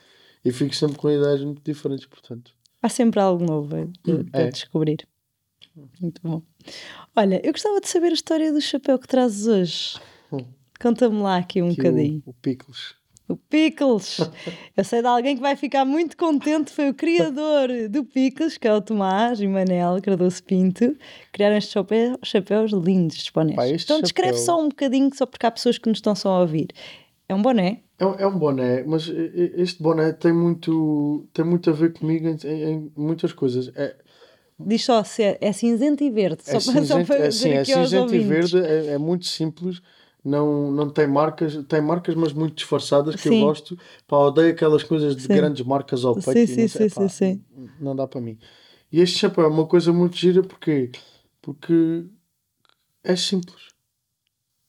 E 0.44 0.52
fico 0.52 0.74
sempre 0.74 0.96
com 0.96 1.10
ideias 1.10 1.42
muito 1.42 1.62
diferentes, 1.64 2.06
portanto. 2.06 2.52
Há 2.82 2.88
sempre 2.88 3.20
algo 3.20 3.44
novo 3.44 3.74
a 3.76 4.38
É. 4.38 4.50
descobrir. 4.50 5.06
Muito 6.00 6.20
bom. 6.22 6.42
Olha, 7.16 7.40
eu 7.44 7.52
gostava 7.52 7.80
de 7.80 7.88
saber 7.88 8.08
a 8.10 8.14
história 8.14 8.52
do 8.52 8.60
chapéu 8.60 8.98
que 8.98 9.06
trazes 9.08 9.46
hoje. 9.46 9.96
Hum. 10.32 10.44
Conta-me 10.80 11.20
lá 11.20 11.36
aqui 11.38 11.62
um 11.62 11.70
Que 11.70 11.76
bocadinho. 11.76 12.22
o, 12.26 12.30
o 12.30 12.34
Pickles. 12.34 12.94
O 13.26 13.36
Pickles. 13.36 14.18
Eu 14.76 14.84
sei 14.84 15.00
de 15.00 15.06
alguém 15.08 15.34
que 15.34 15.40
vai 15.40 15.56
ficar 15.56 15.84
muito 15.86 16.14
contente. 16.16 16.70
Foi 16.70 16.90
o 16.90 16.94
criador 16.94 17.68
do 17.88 18.04
Pickles, 18.04 18.58
que 18.58 18.68
é 18.68 18.74
o 18.74 18.82
Tomás 18.82 19.40
e 19.40 19.48
Manel 19.48 20.00
Cardoso 20.02 20.42
Pinto. 20.42 20.94
Criaram 21.32 21.56
estes 21.56 21.72
chapéus, 21.72 22.18
chapéus 22.22 22.72
lindos, 22.72 23.16
este 23.16 23.84
então 23.84 24.02
descreve 24.02 24.32
chapéu- 24.34 24.44
só 24.44 24.60
um 24.60 24.68
bocadinho, 24.68 25.10
só 25.14 25.24
porque 25.24 25.46
há 25.46 25.50
pessoas 25.50 25.78
que 25.78 25.88
nos 25.88 25.98
estão 25.98 26.14
só 26.14 26.36
a 26.36 26.40
ouvir. 26.40 26.68
É 27.26 27.34
um 27.34 27.40
boné? 27.40 27.80
É, 27.98 28.04
um- 28.04 28.14
é 28.16 28.26
um 28.26 28.38
boné, 28.38 28.82
mas 28.84 29.08
este 29.08 29.82
boné 29.82 30.12
tem 30.12 30.32
muito, 30.32 31.26
tem 31.32 31.44
muito 31.46 31.70
a 31.70 31.72
ver 31.72 31.94
comigo 31.94 32.28
em, 32.28 32.36
em- 32.44 32.72
em 32.72 32.92
muitas 32.94 33.32
coisas. 33.32 33.72
É, 33.74 33.96
Diz 34.58 34.84
só 34.84 35.02
se 35.04 35.22
é, 35.22 35.38
é 35.40 35.52
cinzento 35.52 36.02
e 36.04 36.10
verde. 36.10 36.42
é 36.46 36.58
só, 36.58 36.60
para, 36.62 36.84
só 36.84 37.00
cinzento, 37.00 37.06
para 37.06 37.24
é, 37.26 37.30
sim, 37.30 37.50
é 37.50 37.64
cinzento 37.64 38.14
e 38.14 38.20
verde, 38.20 38.58
é, 38.58 38.92
é 38.94 38.98
muito 38.98 39.26
simples. 39.26 39.80
Não, 40.24 40.70
não 40.72 40.88
tem 40.88 41.06
marcas, 41.06 41.54
tem 41.66 41.82
marcas, 41.82 42.14
mas 42.14 42.32
muito 42.32 42.54
disfarçadas 42.56 43.14
que 43.16 43.28
Sim. 43.28 43.28
eu 43.28 43.36
gosto. 43.36 43.76
Pá, 44.06 44.16
odeio 44.18 44.52
aquelas 44.52 44.82
coisas 44.82 45.16
de 45.16 45.28
Sim. 45.28 45.28
grandes 45.28 45.64
marcas 45.66 46.04
ao 46.04 46.16
Sim, 46.20 46.46
peito. 46.46 46.50
e 46.50 46.56
sim, 46.56 46.62
não 46.62 46.68
sim, 46.68 46.88
pá, 46.90 47.08
sim, 47.08 47.44
Não 47.78 47.94
dá 47.96 48.06
para 48.06 48.20
mim. 48.20 48.38
E 48.92 49.00
este 49.00 49.18
chapéu 49.18 49.44
é 49.44 49.48
uma 49.48 49.66
coisa 49.66 49.92
muito 49.92 50.16
gira 50.16 50.42
porque, 50.42 50.90
porque 51.42 52.06
é 53.04 53.16
simples. 53.16 53.72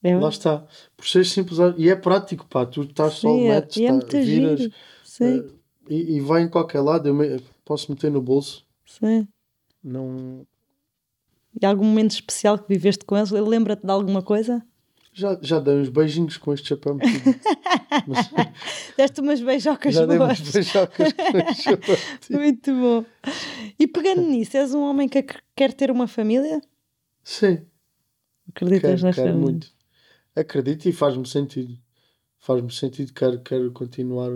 É, 0.04 0.16
Lá 0.16 0.30
está. 0.30 0.66
Por 0.96 1.08
ser 1.08 1.26
simples 1.26 1.58
e 1.78 1.90
é 1.90 1.96
prático, 1.96 2.46
pá. 2.48 2.66
Tu 2.66 2.84
estás 2.84 3.16
só 3.16 3.38
sim, 3.38 3.44
é, 3.46 3.58
metes, 3.58 3.82
é 3.82 3.82
tá, 3.82 3.94
viras. 4.18 4.70
Sim, 5.04 5.44
eh, 5.44 5.50
e, 5.90 6.18
e 6.18 6.22
vai 6.22 6.42
em 6.44 6.50
qualquer 6.50 6.82
lado. 6.82 7.08
Eu 7.08 7.14
me- 7.16 7.40
posso 7.66 7.92
meter 7.92 8.12
no 8.12 8.22
bolso. 8.22 8.66
sim. 8.86 9.28
Não, 9.88 10.46
E 11.62 11.66
algum 11.66 11.86
momento 11.86 12.12
especial 12.12 12.58
que 12.58 12.68
viveste 12.68 13.06
com 13.06 13.16
eles? 13.16 13.30
Lembra-te 13.32 13.86
de 13.86 13.92
alguma 13.92 14.22
coisa? 14.24 14.66
já, 15.14 15.40
já 15.42 15.60
dei 15.60 15.76
uns 15.76 15.88
beijinhos 15.90 16.36
com 16.38 16.52
este 16.54 16.68
chapéu 16.70 16.96
metido. 16.96 17.24
Mas 18.08 18.30
Deste 18.98 19.22
umas 19.22 19.40
beijocas 19.42 19.94
já 19.96 20.06
dei 20.06 20.18
boas. 20.18 20.40
umas 20.40 20.52
beijocas 20.52 21.14
com 21.14 21.38
este 21.38 21.62
chapéu 21.64 21.96
metido. 22.12 22.40
Muito 22.40 22.72
bom. 22.74 23.06
E 23.80 23.88
pegando 23.88 24.24
nisso, 24.24 24.58
és 24.58 24.74
um 24.74 24.82
homem 24.82 25.08
que 25.08 25.24
quer 25.56 25.72
ter 25.74 25.90
uma 25.92 26.08
família? 26.08 26.60
Sim, 27.24 27.66
Acreditas 28.50 28.82
quero, 28.82 29.04
nesta 29.04 29.24
quero 29.24 29.38
muito. 29.38 29.68
Acredito 30.36 30.86
e 30.90 30.92
faz-me 30.92 31.26
sentido. 31.28 31.78
Faz-me 32.40 32.72
sentido. 32.72 33.14
Quero, 33.14 33.40
quero 33.42 33.72
continuar. 33.72 34.32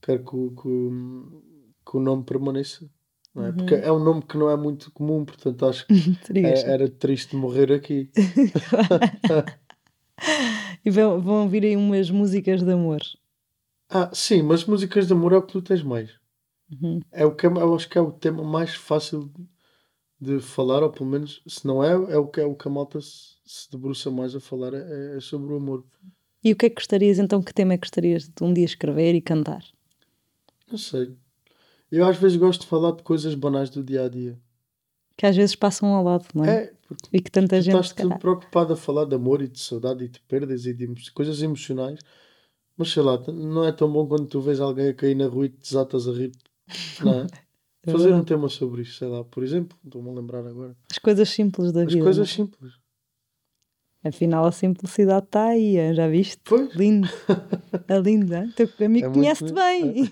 Quero 0.00 0.24
que, 0.24 0.30
que, 0.62 0.68
o- 0.68 1.42
que 1.86 1.96
o 1.96 2.00
nome 2.00 2.24
permaneça. 2.24 2.88
É? 3.34 3.38
Uhum. 3.40 3.52
Porque 3.56 3.74
é 3.74 3.90
um 3.92 3.98
nome 3.98 4.22
que 4.22 4.36
não 4.36 4.50
é 4.50 4.56
muito 4.56 4.90
comum, 4.92 5.24
portanto 5.24 5.64
acho 5.66 5.86
que 5.86 5.94
é- 6.38 6.70
era 6.70 6.88
triste 6.88 7.34
morrer 7.36 7.72
aqui. 7.72 8.10
E 10.84 10.90
vão, 10.90 11.20
vão 11.20 11.48
vir 11.48 11.64
aí 11.64 11.76
umas 11.76 12.10
músicas 12.10 12.62
de 12.62 12.72
amor. 12.72 13.00
Ah, 13.88 14.10
sim, 14.12 14.42
mas 14.42 14.64
músicas 14.64 15.06
de 15.06 15.12
amor 15.12 15.32
é 15.32 15.36
o 15.36 15.42
que 15.42 15.52
tu 15.52 15.62
tens 15.62 15.82
mais. 15.82 16.10
Uhum. 16.70 17.00
É 17.10 17.24
o 17.24 17.34
que 17.34 17.46
é- 17.46 17.50
eu 17.50 17.74
acho 17.74 17.88
que 17.88 17.98
é 17.98 18.00
o 18.00 18.10
tema 18.12 18.42
mais 18.42 18.74
fácil 18.74 19.30
de 20.20 20.40
falar, 20.40 20.82
ou 20.82 20.90
pelo 20.90 21.08
menos, 21.08 21.42
se 21.46 21.66
não 21.66 21.82
é, 21.82 21.92
é 22.12 22.18
o 22.18 22.26
que 22.26 22.40
é 22.40 22.44
o 22.44 22.54
que 22.54 22.66
a 22.68 22.70
malta 22.70 23.00
se, 23.00 23.36
se 23.44 23.70
debruça 23.70 24.10
mais 24.10 24.34
a 24.34 24.40
falar, 24.40 24.72
é, 24.74 25.16
é 25.16 25.20
sobre 25.20 25.52
o 25.52 25.56
amor. 25.56 25.84
E 26.44 26.52
o 26.52 26.56
que 26.56 26.66
é 26.66 26.68
que 26.68 26.76
gostarias, 26.76 27.18
então, 27.18 27.42
que 27.42 27.52
tema 27.54 27.74
é 27.74 27.76
que 27.76 27.82
gostarias 27.86 28.28
de 28.28 28.42
um 28.44 28.52
dia 28.52 28.64
escrever 28.64 29.14
e 29.14 29.20
cantar? 29.20 29.64
Não 30.70 30.78
sei. 30.78 31.14
Eu 31.92 32.06
às 32.06 32.16
vezes 32.16 32.36
gosto 32.38 32.62
de 32.62 32.66
falar 32.66 32.92
de 32.92 33.02
coisas 33.02 33.34
banais 33.34 33.68
do 33.70 33.84
dia 33.84 34.04
a 34.04 34.08
dia. 34.08 34.38
Que 35.16 35.26
às 35.26 35.36
vezes 35.36 35.54
passam 35.54 35.90
ao 35.94 36.02
lado, 36.02 36.24
não 36.34 36.44
é? 36.44 36.64
É, 36.64 36.72
E 37.12 37.20
que 37.20 37.30
tanta 37.30 37.58
tu 37.58 37.62
gente. 37.62 37.74
estás 37.74 37.92
calhar- 37.92 38.18
preocupado 38.18 38.72
a 38.72 38.76
falar 38.76 39.04
de 39.04 39.14
amor 39.14 39.42
e 39.42 39.46
de 39.48 39.60
saudade 39.60 40.04
e 40.04 40.08
de 40.08 40.18
perdas 40.20 40.64
e 40.64 40.72
de 40.72 41.12
coisas 41.12 41.42
emocionais, 41.42 42.00
mas 42.76 42.90
sei 42.90 43.02
lá, 43.02 43.18
não 43.30 43.64
é 43.64 43.70
tão 43.72 43.92
bom 43.92 44.06
quando 44.06 44.26
tu 44.26 44.40
vês 44.40 44.58
alguém 44.58 44.88
a 44.88 44.94
cair 44.94 45.14
na 45.14 45.26
rua 45.26 45.46
e 45.46 45.48
te 45.50 45.58
desatas 45.60 46.08
a 46.08 46.12
rir, 46.12 46.32
não 47.04 47.12
é? 47.20 47.26
É 47.84 47.90
Fazer 47.92 48.14
um 48.14 48.24
tema 48.24 48.48
sobre 48.48 48.82
isto, 48.82 48.96
sei 48.98 49.08
lá, 49.08 49.22
por 49.24 49.42
exemplo, 49.42 49.76
estou-me 49.84 50.08
a 50.08 50.12
lembrar 50.12 50.46
agora. 50.46 50.74
As 50.90 50.98
coisas 50.98 51.28
simples 51.28 51.72
da 51.72 51.82
As 51.82 51.92
vida. 51.92 52.02
coisas 52.04 52.28
não 52.28 52.34
simples. 52.46 52.72
É? 54.04 54.08
Afinal, 54.08 54.44
a 54.44 54.52
simplicidade 54.52 55.26
está 55.26 55.46
aí, 55.46 55.94
já 55.94 56.08
viste? 56.08 56.40
Pois. 56.44 56.74
Lindo. 56.74 57.08
É 57.88 57.98
lindo, 57.98 58.34
hein? 58.34 58.52
teu 58.56 58.68
amigo 58.84 59.06
É 59.06 59.10
conhece-te 59.10 59.52
bem. 59.52 60.10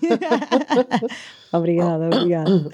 obrigada, 1.51 2.07
obrigada. 2.07 2.71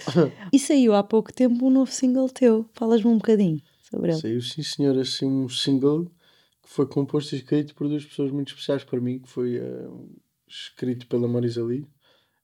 E 0.52 0.60
saiu 0.60 0.94
há 0.94 1.04
pouco 1.04 1.34
tempo 1.34 1.66
um 1.66 1.70
novo 1.70 1.92
single 1.92 2.30
teu. 2.30 2.66
Falas-me 2.74 3.10
um 3.10 3.18
bocadinho 3.18 3.62
sobre 3.82 4.12
ele. 4.12 4.22
Saiu, 4.22 4.42
sim 4.42 4.64
senhor, 4.64 4.98
assim 4.98 5.26
um 5.26 5.50
single 5.50 6.06
que 6.62 6.70
foi 6.70 6.86
composto 6.86 7.34
e 7.34 7.40
escrito 7.40 7.74
por 7.74 7.88
duas 7.88 8.06
pessoas 8.06 8.32
muito 8.32 8.50
especiais 8.50 8.84
para 8.84 9.00
mim, 9.00 9.20
que 9.20 9.30
foi 9.30 9.58
eh, 9.58 9.88
escrito 10.48 11.08
pela 11.08 11.28
Marisa 11.28 11.64
Lee 11.64 11.88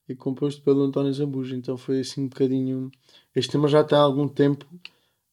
e 0.08 0.14
composto 0.14 0.62
pelo 0.62 0.82
António 0.82 1.12
Zambujo. 1.12 1.54
Então 1.54 1.76
foi 1.76 2.00
assim 2.00 2.22
um 2.22 2.28
bocadinho. 2.28 2.90
Este 3.34 3.52
tema 3.52 3.68
já 3.68 3.82
está 3.82 3.98
há 3.98 4.02
algum 4.02 4.28
tempo. 4.28 4.66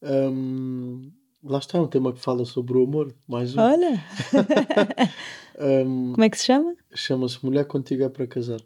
Ahm, 0.01 1.11
lá 1.43 1.59
está, 1.59 1.77
é 1.77 1.81
um 1.81 1.87
tema 1.87 2.13
que 2.13 2.19
fala 2.19 2.45
sobre 2.45 2.77
o 2.77 2.83
amor, 2.83 3.13
mais 3.27 3.55
um. 3.55 3.59
Olha, 3.61 4.03
Ahm, 5.59 6.13
como 6.13 6.23
é 6.23 6.29
que 6.29 6.37
se 6.37 6.45
chama? 6.45 6.75
Chama-se 6.93 7.43
Mulher 7.45 7.65
Contigo 7.65 8.03
é 8.03 8.09
para 8.09 8.25
Casar. 8.27 8.59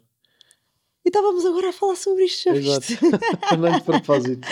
E 1.04 1.08
estávamos 1.08 1.44
agora 1.46 1.68
a 1.68 1.72
falar 1.72 1.94
sobre 1.94 2.24
isto, 2.24 2.44
já 2.44 2.54
Exato. 2.56 2.86
Não 3.58 3.78
de 3.78 3.84
propósito. 3.84 4.46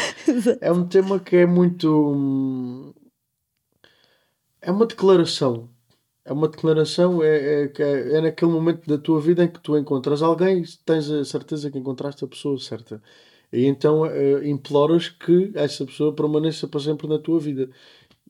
É 0.61 0.71
um 0.71 0.87
tema 0.87 1.19
que 1.19 1.37
é 1.37 1.47
muito. 1.47 1.89
hum, 2.13 2.93
É 4.61 4.71
uma 4.71 4.87
declaração. 4.87 5.69
É 6.25 6.33
uma 6.33 6.49
declaração, 6.49 7.23
é, 7.23 7.65
é, 7.65 7.73
é, 7.79 8.17
é 8.17 8.21
naquele 8.21 8.51
momento 8.53 8.87
da 8.89 8.97
tua 8.97 9.21
vida 9.21 9.45
em 9.45 9.49
que 9.49 9.61
tu 9.61 9.77
encontras 9.77 10.23
alguém 10.23 10.63
e 10.63 10.65
tens 10.85 11.11
a 11.11 11.25
certeza 11.25 11.71
que 11.71 11.79
encontraste 11.79 12.25
a 12.25 12.29
pessoa 12.29 12.59
certa. 12.59 13.03
E 13.53 13.67
então 13.67 14.07
eh, 14.07 14.49
imploras 14.49 15.09
que 15.09 15.53
essa 15.55 15.85
pessoa 15.85 16.15
permaneça 16.15 16.67
para 16.67 16.81
sempre 16.81 17.07
na 17.09 17.19
tua 17.19 17.39
vida. 17.39 17.69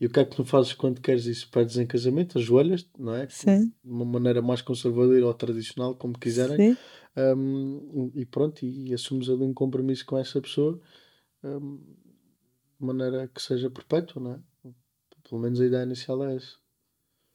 E 0.00 0.06
o 0.06 0.10
que 0.10 0.20
é 0.20 0.24
que 0.24 0.34
tu 0.34 0.44
fazes 0.44 0.72
quando 0.72 1.00
queres 1.00 1.26
isso? 1.26 1.48
Pedes 1.50 1.76
em 1.76 1.86
casamento, 1.86 2.38
ajoelhas, 2.38 2.88
não 2.98 3.14
é? 3.14 3.28
Sim. 3.28 3.72
De 3.82 3.90
uma 3.90 4.04
maneira 4.04 4.42
mais 4.42 4.60
conservadora 4.60 5.24
ou 5.24 5.34
tradicional, 5.34 5.94
como 5.94 6.18
quiserem. 6.18 6.74
Sim. 6.74 6.76
Um, 7.16 8.10
e 8.14 8.26
pronto, 8.26 8.64
e, 8.64 8.88
e 8.88 8.94
assumes 8.94 9.28
ali 9.28 9.44
um 9.44 9.54
compromisso 9.54 10.04
com 10.04 10.18
essa 10.18 10.40
pessoa 10.40 10.80
um, 11.44 11.76
de 11.76 12.84
maneira 12.84 13.28
que 13.28 13.40
seja 13.40 13.70
perpétua, 13.70 14.20
não 14.20 14.32
é? 14.32 14.40
Pelo 15.28 15.40
menos 15.40 15.60
a 15.60 15.66
ideia 15.66 15.84
inicial 15.84 16.24
é 16.24 16.36
essa. 16.36 16.56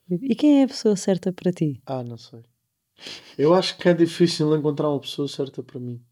E 0.09 0.35
quem 0.35 0.61
é 0.61 0.63
a 0.63 0.67
pessoa 0.67 0.95
certa 0.95 1.31
para 1.31 1.51
ti? 1.51 1.81
Ah, 1.85 2.03
não 2.03 2.17
sei. 2.17 2.43
Eu 3.37 3.53
acho 3.53 3.77
que 3.77 3.87
é 3.87 3.93
difícil 3.93 4.53
encontrar 4.55 4.89
uma 4.89 4.99
pessoa 4.99 5.27
certa 5.27 5.63
para 5.63 5.79
mim. 5.79 6.03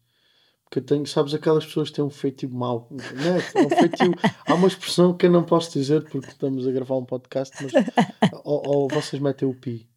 Porque 0.68 0.80
eu 0.80 0.82
tenho, 0.84 1.06
sabes, 1.06 1.32
aquelas 1.32 1.64
pessoas 1.64 1.88
que 1.88 1.96
têm 1.96 2.04
um 2.04 2.10
feitio 2.10 2.50
mau. 2.50 2.86
Não 2.90 3.00
é? 3.36 3.38
É 3.38 3.66
um 3.66 3.70
feitio, 3.70 4.14
há 4.46 4.54
uma 4.54 4.68
expressão 4.68 5.14
que 5.14 5.24
eu 5.26 5.30
não 5.30 5.42
posso 5.42 5.72
dizer 5.72 6.04
porque 6.04 6.28
estamos 6.28 6.66
a 6.66 6.70
gravar 6.70 6.96
um 6.96 7.04
podcast, 7.06 7.54
mas 7.62 7.72
ou, 8.44 8.62
ou 8.66 8.88
vocês 8.88 9.20
metem 9.22 9.48
o 9.48 9.54
pi. 9.54 9.88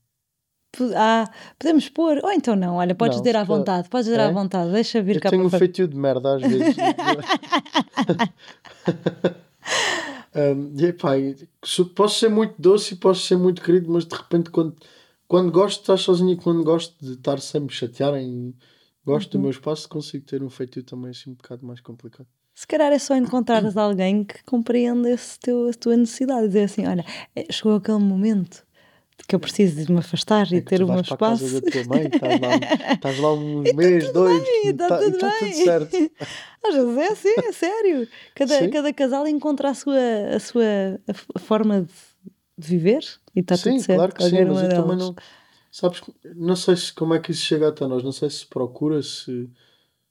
Ah, 0.95 1.29
podemos 1.59 1.89
pôr. 1.89 2.21
Ou 2.23 2.31
então 2.31 2.55
não, 2.55 2.75
olha, 2.75 2.95
podes 2.95 3.17
Não, 3.17 3.23
dizer 3.23 3.35
à 3.35 3.43
vontade, 3.43 3.89
podes 3.89 4.05
dizer 4.05 4.21
à 4.21 4.29
É? 4.29 4.31
vontade, 4.31 4.71
deixa 4.71 5.01
vir 5.01 5.17
Eu 5.17 5.21
cá 5.21 5.29
tenho 5.29 5.45
um 5.45 5.49
para 5.49 5.59
feitio 5.59 5.85
de 5.85 5.97
merda 5.97 6.35
às 6.37 6.41
vezes. 6.41 6.75
Um, 10.33 10.73
e, 10.79 10.85
epá, 10.85 11.11
so- 11.63 11.87
posso 11.87 12.17
ser 12.19 12.29
muito 12.29 12.53
doce 12.57 12.93
e 12.93 12.97
posso 12.97 13.25
ser 13.25 13.35
muito 13.35 13.61
querido, 13.61 13.91
mas 13.91 14.05
de 14.05 14.15
repente, 14.15 14.49
quando, 14.49 14.75
quando 15.27 15.51
gosto 15.51 15.75
de 15.79 15.81
estar 15.83 15.97
sozinho 15.97 16.31
e 16.31 16.37
quando 16.37 16.63
gosto 16.63 16.95
de 17.05 17.13
estar 17.15 17.37
sem 17.41 17.59
me 17.61 17.69
chatearem, 17.69 18.55
gosto 19.05 19.31
do 19.31 19.39
meu 19.39 19.49
espaço, 19.51 19.87
consigo 19.89 20.25
ter 20.25 20.43
um 20.43 20.49
feitio 20.49 20.83
também 20.83 21.11
assim 21.11 21.31
um 21.31 21.33
bocado 21.33 21.65
mais 21.65 21.79
complicado. 21.81 22.27
Se 22.53 22.67
calhar 22.67 22.91
é 22.91 22.99
só 22.99 23.15
encontrares 23.15 23.75
alguém 23.77 24.23
que 24.23 24.43
compreenda 24.43 25.09
esse 25.09 25.39
teu, 25.39 25.69
a 25.69 25.73
tua 25.73 25.95
necessidade. 25.97 26.47
Dizer 26.47 26.63
assim: 26.63 26.85
olha, 26.85 27.03
eh, 27.35 27.47
chegou 27.51 27.75
aquele 27.75 27.97
momento, 27.99 28.63
que 29.27 29.35
eu 29.35 29.39
preciso 29.39 29.83
de 29.85 29.91
me 29.91 29.99
afastar 29.99 30.51
e 30.51 30.57
É 30.57 30.61
que 30.61 30.67
ter 30.67 30.83
o 30.83 30.87
meu 30.87 31.01
espaço. 31.01 31.43
casa 31.45 31.61
da 31.61 31.71
tua 31.71 31.83
mãe, 31.85 32.07
estás 32.07 32.39
lá, 32.39 32.49
estás 32.93 33.17
lá 33.19 33.33
uns 33.33 33.73
meses, 33.73 34.11
dois, 34.11 34.43
bem, 34.43 34.67
e 34.67 34.73
tá 34.73 34.87
tá- 34.89 35.01
e 35.01 35.05
tudo 35.11 35.17
tá 35.19 35.39
bem. 35.39 35.53
certo. 35.53 35.97
Às 36.63 36.75
vezes 36.75 36.97
é 36.97 37.07
assim, 37.07 37.33
é 37.47 37.51
sério. 37.51 38.07
Cada, 38.35 38.59
Sim. 38.59 38.69
cada 38.69 38.93
casal 38.93 39.27
encontra 39.27 39.69
a 39.69 39.73
sua, 39.73 39.95
a 40.35 40.39
sua 40.39 40.63
a 41.35 41.39
forma 41.39 41.81
de, 41.83 41.93
de 42.57 42.67
viver 42.67 43.03
e 43.35 43.39
está 43.39 43.57
tudo 43.57 43.79
certo. 43.79 43.97
claro 43.97 44.13
que 44.13 44.23
sim, 44.23 44.45
mas 44.45 44.61
eu 44.63 44.69
também 44.69 44.97
não. 44.97 45.15
Sabes, 45.71 46.01
não 46.35 46.55
sei 46.55 46.75
se, 46.75 46.93
como 46.93 47.13
é 47.13 47.19
que 47.19 47.31
isso 47.31 47.43
chega 47.43 47.69
até 47.69 47.87
nós, 47.87 48.03
não 48.03 48.11
sei 48.11 48.29
se 48.29 48.45
procura, 48.45 49.01
se, 49.01 49.49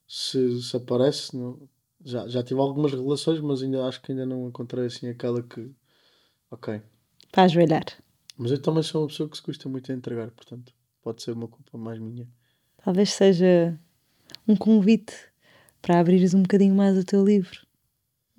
se, 0.08 0.62
se 0.62 0.76
aparece. 0.76 1.36
Não. 1.36 1.68
Já, 2.02 2.26
já 2.26 2.42
tive 2.42 2.58
algumas 2.58 2.92
relações, 2.92 3.40
mas 3.40 3.62
ainda 3.62 3.84
acho 3.84 4.00
que 4.00 4.10
ainda 4.10 4.24
não 4.24 4.48
encontrei 4.48 4.86
assim 4.86 5.08
aquela 5.08 5.42
que. 5.42 5.70
Ok. 6.50 6.80
Para 7.30 7.44
ajoelhar. 7.44 7.84
Mas 8.38 8.50
eu 8.50 8.60
também 8.60 8.82
sou 8.82 9.02
uma 9.02 9.08
pessoa 9.08 9.28
que 9.28 9.36
se 9.36 9.42
custa 9.42 9.68
muito 9.68 9.92
a 9.92 9.94
entregar, 9.94 10.30
portanto, 10.30 10.72
pode 11.02 11.22
ser 11.22 11.32
uma 11.32 11.46
culpa 11.46 11.76
mais 11.76 11.98
minha. 11.98 12.26
Talvez 12.82 13.12
seja 13.12 13.78
um 14.48 14.56
convite 14.56 15.14
para 15.82 16.00
abrires 16.00 16.32
um 16.32 16.40
bocadinho 16.40 16.74
mais 16.74 16.96
o 16.96 17.04
teu 17.04 17.22
livro 17.22 17.60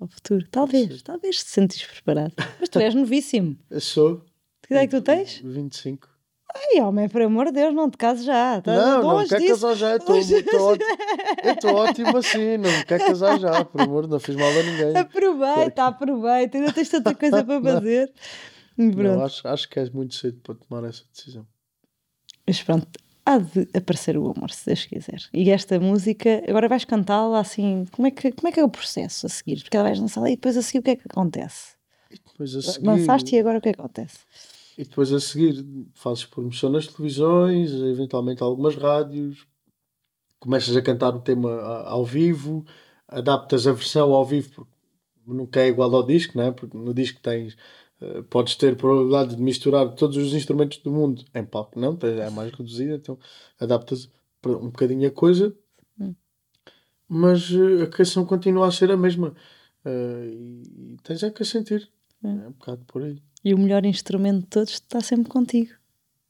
ao 0.00 0.08
futuro. 0.08 0.44
Talvez, 0.50 0.88
ser. 0.88 1.02
talvez 1.02 1.36
te 1.44 1.50
sentes 1.50 1.86
preparado. 1.86 2.34
Mas 2.58 2.68
tu 2.68 2.80
és 2.80 2.94
novíssimo. 2.94 3.56
Eu 3.70 3.80
sou. 3.80 4.24
Que 4.62 4.74
idade 4.74 4.84
é 4.84 4.88
que 4.88 4.96
tu 4.96 5.02
tens? 5.02 5.38
25. 5.38 6.11
Ai, 6.54 6.80
homem, 6.82 7.08
por 7.08 7.22
amor 7.22 7.46
de 7.46 7.52
Deus, 7.52 7.74
não 7.74 7.90
te 7.90 7.96
cases 7.96 8.24
já. 8.24 8.58
Estás 8.58 8.78
Não, 8.78 9.02
não 9.02 9.08
longe 9.14 9.28
quer 9.28 9.38
disso. 9.40 9.52
casar 9.54 9.74
já. 9.74 9.96
Estou 9.96 10.16
ótimo, 10.16 11.74
ótimo 11.74 12.16
assim. 12.18 12.56
Não 12.58 12.70
quer 12.86 12.98
casar 12.98 13.38
já, 13.38 13.64
por 13.64 13.80
amor, 13.80 14.06
não 14.06 14.20
fiz 14.20 14.36
mal 14.36 14.48
a 14.50 14.62
ninguém. 14.62 14.96
Aproveita, 14.96 15.84
aproveita. 15.84 16.58
Ainda 16.58 16.72
tens 16.72 16.88
tanta 16.88 17.14
coisa 17.14 17.42
para 17.44 17.60
fazer. 17.62 18.12
Não, 18.76 19.22
acho, 19.24 19.46
acho 19.48 19.68
que 19.68 19.78
és 19.78 19.90
muito 19.90 20.14
cedo 20.14 20.40
para 20.42 20.54
tomar 20.54 20.88
essa 20.88 21.04
decisão. 21.12 21.46
Mas 22.46 22.62
pronto, 22.62 22.86
há 23.24 23.38
de 23.38 23.68
aparecer 23.74 24.16
o 24.16 24.30
amor, 24.30 24.50
se 24.50 24.66
Deus 24.66 24.84
quiser. 24.86 25.20
E 25.32 25.50
esta 25.50 25.78
música, 25.78 26.42
agora 26.48 26.68
vais 26.68 26.84
cantá-la 26.84 27.40
assim. 27.40 27.86
Como 27.92 28.08
é, 28.08 28.10
que, 28.10 28.32
como 28.32 28.48
é 28.48 28.52
que 28.52 28.60
é 28.60 28.64
o 28.64 28.68
processo 28.68 29.26
a 29.26 29.28
seguir? 29.28 29.62
Porque 29.62 29.76
ela 29.76 29.86
vais 29.88 30.00
lançá-la 30.00 30.30
e 30.30 30.36
depois 30.36 30.56
a 30.56 30.62
seguir 30.62 30.78
o 30.78 30.82
que 30.82 30.90
é 30.90 30.96
que 30.96 31.02
acontece? 31.08 31.74
E 32.10 32.16
depois 32.16 32.54
a 32.56 32.62
seguir, 32.62 32.86
Lançaste 32.86 33.34
e 33.36 33.38
agora 33.38 33.58
o 33.58 33.60
que 33.60 33.68
é 33.68 33.72
que 33.72 33.80
acontece? 33.80 34.18
E 34.76 34.84
depois 34.84 35.12
a 35.12 35.20
seguir 35.20 35.64
fazes 35.94 36.24
promoção 36.24 36.70
nas 36.70 36.86
televisões, 36.86 37.72
eventualmente 37.72 38.42
algumas 38.42 38.74
rádios, 38.76 39.46
começas 40.38 40.76
a 40.76 40.82
cantar 40.82 41.14
o 41.14 41.20
tema 41.20 41.50
ao 41.84 42.04
vivo, 42.04 42.64
adaptas 43.06 43.66
a 43.66 43.72
versão 43.72 44.12
ao 44.12 44.24
vivo 44.24 44.50
porque 44.50 44.72
nunca 45.26 45.60
é 45.60 45.68
igual 45.68 45.94
ao 45.94 46.04
disco, 46.04 46.36
né? 46.36 46.50
porque 46.50 46.76
no 46.76 46.92
disco 46.92 47.20
tens 47.22 47.56
eh, 48.00 48.22
podes 48.28 48.56
ter 48.56 48.76
probabilidade 48.76 49.36
de 49.36 49.42
misturar 49.42 49.94
todos 49.94 50.16
os 50.16 50.34
instrumentos 50.34 50.78
do 50.78 50.90
mundo 50.90 51.24
em 51.34 51.44
palco, 51.44 51.78
não, 51.78 51.96
é 52.02 52.30
mais 52.30 52.50
reduzida, 52.52 52.94
então 52.96 53.18
adaptas 53.60 54.10
um 54.44 54.66
bocadinho 54.70 55.06
a 55.08 55.10
coisa, 55.10 55.54
Hum. 56.00 56.14
mas 57.08 57.50
eh, 57.52 57.82
a 57.84 57.86
canção 57.86 58.24
continua 58.24 58.66
a 58.66 58.72
ser 58.72 58.90
a 58.90 58.96
mesma 58.96 59.34
eh, 59.84 60.30
e, 60.32 60.96
tens 61.02 61.22
é 61.22 61.30
que 61.30 61.42
a 61.42 61.46
sentir, 61.46 61.88
é 62.24 62.26
Hum. 62.26 62.46
um 62.48 62.52
bocado 62.52 62.84
por 62.86 63.02
aí. 63.02 63.22
E 63.44 63.54
o 63.54 63.58
melhor 63.58 63.84
instrumento 63.84 64.40
de 64.40 64.46
todos 64.46 64.72
está 64.74 65.00
sempre 65.00 65.30
contigo. 65.30 65.72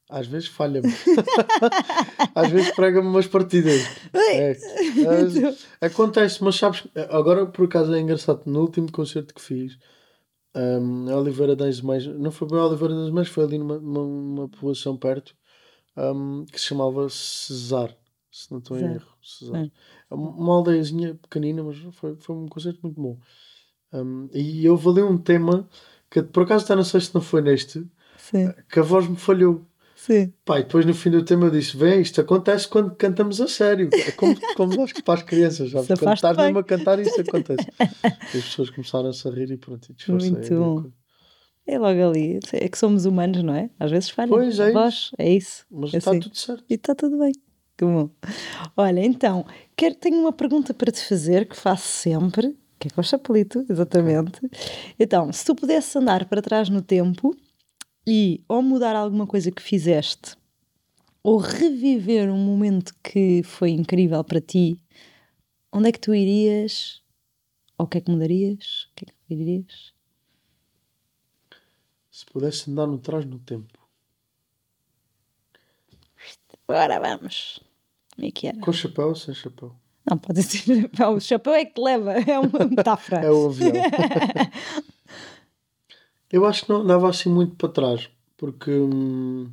Às 0.09 0.27
vezes 0.27 0.47
falha-me. 0.47 0.89
Às 2.35 2.51
vezes 2.51 2.71
prega-me 2.75 3.07
umas 3.07 3.25
partidas. 3.25 3.81
É, 4.13 4.55
acontece, 5.81 6.43
mas 6.43 6.55
sabes, 6.55 6.83
agora 7.09 7.45
por 7.45 7.65
acaso 7.65 7.93
é 7.93 7.99
engraçado. 7.99 8.43
No 8.45 8.61
último 8.61 8.91
concerto 8.91 9.33
que 9.33 9.41
fiz, 9.41 9.77
um, 10.55 11.09
a 11.09 11.17
Oliveira 11.17 11.55
das 11.55 11.81
Mães, 11.81 12.05
não 12.05 12.31
foi 12.31 12.47
bem 12.47 12.59
a 12.59 12.65
Oliveira 12.65 12.93
das 12.93 13.09
Mães, 13.09 13.27
foi 13.27 13.43
ali 13.43 13.57
numa, 13.57 13.79
numa, 13.79 14.49
povoação 14.49 14.95
perto 14.95 15.35
um, 15.97 16.45
que 16.45 16.59
se 16.59 16.67
chamava 16.67 17.09
Cesar, 17.09 17.95
se 18.31 18.51
não 18.51 18.59
estou 18.59 18.77
em 18.77 18.83
erro. 18.83 19.13
Cesar. 19.21 19.63
É. 19.63 19.71
É 20.11 20.13
uma 20.13 20.29
uma 20.29 20.53
aldeiazinha 20.53 21.15
pequenina, 21.15 21.63
mas 21.63 21.77
foi, 21.95 22.15
foi 22.17 22.35
um 22.35 22.47
concerto 22.47 22.79
muito 22.83 23.01
bom. 23.01 23.17
Um, 23.91 24.29
e 24.31 24.65
eu 24.65 24.79
ali 24.89 25.01
um 25.01 25.17
tema 25.17 25.67
que 26.21 26.21
por 26.23 26.43
acaso 26.43 26.65
até 26.65 26.75
não 26.75 26.83
sei 26.83 27.01
se 27.01 27.13
não 27.15 27.21
foi 27.21 27.41
neste, 27.41 27.85
Sim, 28.17 28.53
que 28.69 28.79
a 28.79 28.83
voz 28.83 29.07
me 29.07 29.15
falhou. 29.17 29.65
sim. 29.95 30.31
Pá, 30.45 30.59
e 30.59 30.63
depois 30.63 30.85
no 30.85 30.93
fim 30.93 31.09
do 31.09 31.23
tema 31.25 31.45
eu 31.47 31.51
disse: 31.51 31.75
Vem, 31.75 32.01
isto 32.01 32.21
acontece 32.21 32.67
quando 32.67 32.95
cantamos 32.95 33.41
a 33.41 33.47
sério. 33.47 33.89
É 33.91 34.11
como, 34.11 34.35
como 34.55 34.75
nós 34.75 34.91
que 34.93 35.01
para 35.01 35.15
as 35.15 35.23
crianças, 35.23 35.71
sabes? 35.71 35.87
Quando 35.99 36.13
estás 36.13 36.37
mesmo 36.37 36.59
a 36.59 36.63
cantar, 36.63 36.99
isso 36.99 37.19
acontece. 37.19 37.67
E 38.33 38.37
as 38.37 38.43
pessoas 38.45 38.69
começaram-se 38.69 39.27
a 39.27 39.31
rir 39.31 39.51
e 39.51 39.57
pronto, 39.57 39.89
e 39.89 39.93
disfarcei 39.93 40.31
Muito 40.31 40.55
bom. 40.55 40.91
É 41.65 41.79
logo 41.79 42.09
ali. 42.09 42.39
É 42.53 42.67
que 42.67 42.77
somos 42.77 43.05
humanos, 43.05 43.41
não 43.43 43.55
é? 43.55 43.69
Às 43.79 43.89
vezes 43.91 44.09
falha. 44.09 44.29
Pois, 44.29 44.59
é 44.59 44.63
A 44.65 44.67
isso. 44.69 44.73
voz, 44.73 45.11
é 45.17 45.29
isso. 45.31 45.65
Mas 45.71 45.93
Eu 45.93 45.97
está 45.99 46.11
sei. 46.11 46.19
tudo 46.19 46.37
certo. 46.37 46.63
E 46.69 46.73
está 46.73 46.93
tudo 46.93 47.17
bem. 47.19 47.31
Que 47.77 47.85
bom. 47.85 48.09
Olha, 48.77 48.99
então, 49.03 49.45
quero, 49.75 49.95
tenho 49.95 50.19
uma 50.19 50.31
pergunta 50.33 50.73
para 50.73 50.91
te 50.91 51.03
fazer 51.07 51.47
que 51.47 51.55
faço 51.55 51.87
sempre, 51.87 52.55
que 52.83 52.89
é 52.89 52.91
com 52.91 52.99
o 52.99 53.03
chapelito, 53.03 53.65
exatamente. 53.69 54.41
Então, 54.99 55.31
se 55.31 55.45
tu 55.45 55.55
pudesses 55.55 55.95
andar 55.95 56.25
para 56.25 56.41
trás 56.41 56.67
no 56.67 56.81
tempo 56.81 57.33
e 58.05 58.43
ou 58.45 58.61
mudar 58.61 58.93
alguma 58.93 59.25
coisa 59.25 59.49
que 59.51 59.61
fizeste, 59.61 60.35
ou 61.23 61.37
reviver 61.37 62.29
um 62.29 62.37
momento 62.37 62.93
que 63.01 63.41
foi 63.43 63.69
incrível 63.71 64.21
para 64.25 64.41
ti, 64.41 64.77
onde 65.71 65.87
é 65.87 65.91
que 65.93 65.99
tu 65.99 66.13
irias? 66.13 67.01
Ou 67.77 67.85
o 67.85 67.87
que 67.87 67.99
é 67.99 68.01
que 68.01 68.11
mudarias? 68.11 68.89
O 68.91 68.95
que 68.95 69.05
é 69.05 69.07
que 69.07 69.33
irias? 69.33 69.93
Se 72.11 72.25
pudesse 72.25 72.69
andar 72.69 72.87
no 72.87 72.99
trás 72.99 73.23
no 73.25 73.39
tempo, 73.39 73.79
Agora 76.67 76.99
vamos. 76.99 77.59
Como 78.15 78.27
é 78.27 78.31
que 78.31 78.47
era? 78.47 78.57
com 78.59 78.71
chapéu 78.73 79.09
ou 79.09 79.15
sem 79.15 79.33
chapéu? 79.33 79.75
Não, 80.09 80.17
pode 80.17 80.43
ser 80.43 80.57
chapéu. 80.81 81.11
O 81.15 81.19
chapéu 81.19 81.53
é 81.53 81.65
que 81.65 81.81
leva, 81.81 82.13
é 82.13 82.39
uma 82.39 82.65
metáfora. 82.65 83.25
É 83.25 83.31
o 83.31 83.47
avião. 83.47 83.73
eu 86.31 86.45
acho 86.45 86.65
que 86.65 86.69
não 86.71 86.81
andava 86.81 87.09
assim 87.09 87.29
muito 87.29 87.55
para 87.55 87.69
trás, 87.69 88.09
porque 88.37 88.71
hum, 88.71 89.51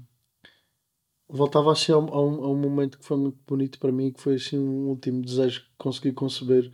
voltava 1.28 1.72
assim 1.72 1.92
a 1.92 1.98
um, 1.98 2.08
a 2.08 2.20
um- 2.22 2.50
um 2.52 2.56
momento 2.56 2.98
que 2.98 3.04
foi 3.04 3.16
muito 3.16 3.38
bonito 3.46 3.78
para 3.78 3.92
mim, 3.92 4.12
que 4.12 4.20
foi 4.20 4.34
assim 4.34 4.58
um 4.58 4.88
último 4.88 5.22
desejo 5.22 5.62
que 5.62 5.70
consegui 5.78 6.12
conceber, 6.12 6.70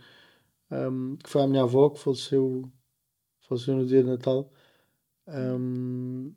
hum, 0.71 1.17
que 1.23 1.29
foi 1.29 1.43
a 1.43 1.47
minha 1.47 1.63
avó 1.63 1.89
que 1.89 1.99
faleceu, 1.99 2.69
faleceu 3.47 3.75
no 3.75 3.85
dia 3.85 4.03
de 4.03 4.09
Natal. 4.09 4.51
Hum, 5.27 6.33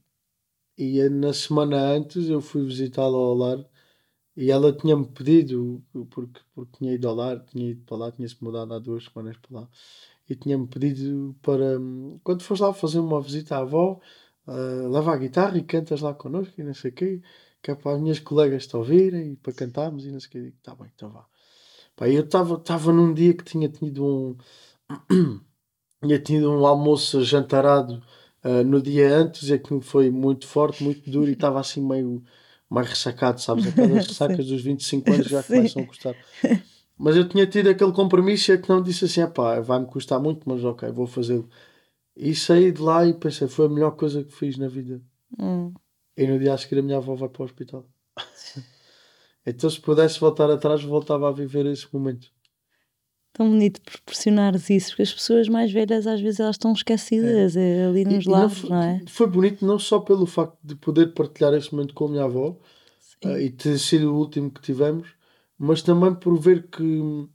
e 0.77 1.09
na 1.09 1.33
semana 1.33 1.77
antes 1.79 2.29
eu 2.29 2.41
fui 2.41 2.65
visitá-la 2.65 3.17
ao 3.17 3.35
lar 3.35 3.65
e 4.37 4.51
ela 4.51 4.73
tinha-me 4.73 5.07
pedido, 5.07 5.83
porque, 6.11 6.41
porque 6.55 6.79
tinha 6.79 6.95
ido 6.95 7.09
ao 7.09 7.15
lar, 7.15 7.41
tinha 7.47 7.71
ido 7.71 7.83
para 7.85 7.97
lá, 7.97 8.13
tinha-se 8.13 8.43
mudado 8.43 8.75
há 8.75 8.79
duas 8.79 9.05
semanas 9.05 9.37
para 9.39 9.61
lá, 9.61 9.69
e 10.29 10.35
tinha-me 10.37 10.67
pedido 10.69 11.37
para, 11.43 11.79
hum, 11.79 12.19
quando 12.25 12.43
fores 12.43 12.61
lá 12.61 12.73
fazer 12.73 13.01
uma 13.01 13.21
visita 13.21 13.57
à 13.57 13.61
avó, 13.61 14.01
ah, 14.47 14.89
leva 14.89 15.13
a 15.15 15.17
guitarra 15.17 15.57
e 15.59 15.63
cantas 15.63 16.01
lá 16.01 16.15
connosco 16.15 16.61
e 16.61 16.65
não 16.65 16.75
sei 16.75 16.91
o 16.91 16.95
quê, 16.95 17.23
que 17.63 17.71
é 17.71 17.75
para 17.75 17.95
as 17.97 18.01
minhas 18.01 18.19
colegas 18.21 18.67
te 18.67 18.77
ouvirem 18.77 19.33
e 19.33 19.37
para 19.37 19.53
cantarmos 19.53 20.05
e 20.05 20.11
não 20.11 20.21
sei 20.21 20.29
o 20.29 20.31
quê. 20.33 20.43
Digo, 20.43 20.57
tá 20.63 20.75
bem, 20.75 20.91
então 20.95 21.11
vá. 21.11 21.27
Pá, 21.97 22.09
eu 22.09 22.23
estava 22.25 22.93
num 22.93 23.13
dia 23.15 23.35
que 23.35 23.45
tinha 23.45 23.69
tido 23.69 24.05
um 24.05 24.37
tinha 26.03 26.19
tido 26.19 26.51
um 26.51 26.67
almoço 26.67 27.23
jantarado 27.25 28.03
ah, 28.43 28.65
no 28.65 28.81
dia 28.83 29.15
antes 29.15 29.49
e 29.51 29.55
aquilo 29.55 29.81
foi 29.81 30.11
muito 30.11 30.47
forte, 30.47 30.83
muito 30.83 31.11
duro 31.11 31.29
e 31.31 31.35
estava 31.35 31.61
assim 31.61 31.83
meio 31.87 32.23
mais 32.71 32.89
ressacado, 32.89 33.41
sabes? 33.41 33.67
Aquelas 33.67 34.07
ressacas 34.07 34.47
dos 34.47 34.63
25 34.63 35.13
anos 35.13 35.27
já 35.27 35.43
começam 35.45 35.83
a 35.83 35.87
custar. 35.87 36.17
Mas 36.97 37.17
eu 37.17 37.29
tinha 37.29 37.47
tido 37.47 37.69
aquele 37.69 37.93
compromisso 37.93 38.51
e 38.51 38.55
é 38.55 38.59
que 38.59 38.69
não 38.69 38.81
disse 38.81 39.07
assim, 39.07 39.27
pá, 39.33 39.59
vai-me 39.61 39.87
custar 39.87 40.21
muito, 40.21 40.49
mas 40.49 40.65
ok, 40.65 40.89
vou 40.93 41.07
fazê-lo. 41.07 41.49
E 42.17 42.35
saí 42.35 42.71
de 42.71 42.81
lá 42.81 43.05
e 43.05 43.13
pensei, 43.13 43.49
foi 43.49 43.67
a 43.67 43.69
melhor 43.69 43.93
coisa 43.93 44.23
que 44.23 44.33
fiz 44.33 44.57
na 44.57 44.69
vida. 44.69 45.03
Hum. 45.39 45.73
E 46.17 46.27
no 46.27 46.39
dia 46.39 46.55
a 46.55 46.59
seguir 46.59 46.79
a 46.79 46.83
minha 46.83 46.99
avó 46.99 47.15
vai 47.15 47.29
para 47.29 47.43
o 47.43 47.45
hospital. 47.45 47.85
então 49.45 49.69
se 49.69 49.81
pudesse 49.81 50.21
voltar 50.21 50.51
atrás, 50.51 50.83
voltava 50.83 51.29
a 51.29 51.33
viver 51.33 51.67
esse 51.67 51.93
momento. 51.93 52.31
Tão 53.33 53.49
bonito 53.49 53.81
proporcionares 53.83 54.69
isso, 54.71 54.89
porque 54.91 55.03
as 55.03 55.13
pessoas 55.13 55.49
mais 55.49 55.71
velhas 55.73 56.07
às 56.07 56.21
vezes 56.21 56.41
elas 56.41 56.57
estão 56.57 56.73
esquecidas 56.73 57.57
é 57.57 57.87
ali 57.87 58.05
nos 58.05 58.27
E- 58.27 58.29
lares, 58.29 58.59
foi, 58.59 58.71
não 58.71 58.83
é? 58.83 59.03
foi 59.07 59.27
bonito 59.29 59.65
não 59.65 59.79
só 59.79 60.01
pelo 60.01 60.27
facto 60.27 60.59
de 60.63 60.75
poder 60.75 61.15
partilhar 61.15 61.55
esse 61.55 61.73
momento 61.73 61.95
com 61.95 62.07
a 62.07 62.09
minha 62.09 62.25
avó 62.25 62.59
eh, 63.23 63.45
e 63.45 63.51
ter 63.51 63.79
sido 63.79 64.13
o 64.13 64.19
último 64.19 64.51
que 64.51 64.61
tivemos, 64.61 65.09
mas 65.57 65.81
também 65.83 66.15
por 66.15 66.37
ver 66.39 66.69
que 66.69 67.29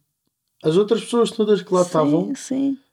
as 0.63 0.75
outras 0.77 1.01
pessoas 1.01 1.31
todas 1.31 1.61
que 1.61 1.73
lá 1.73 1.81
estavam 1.83 2.33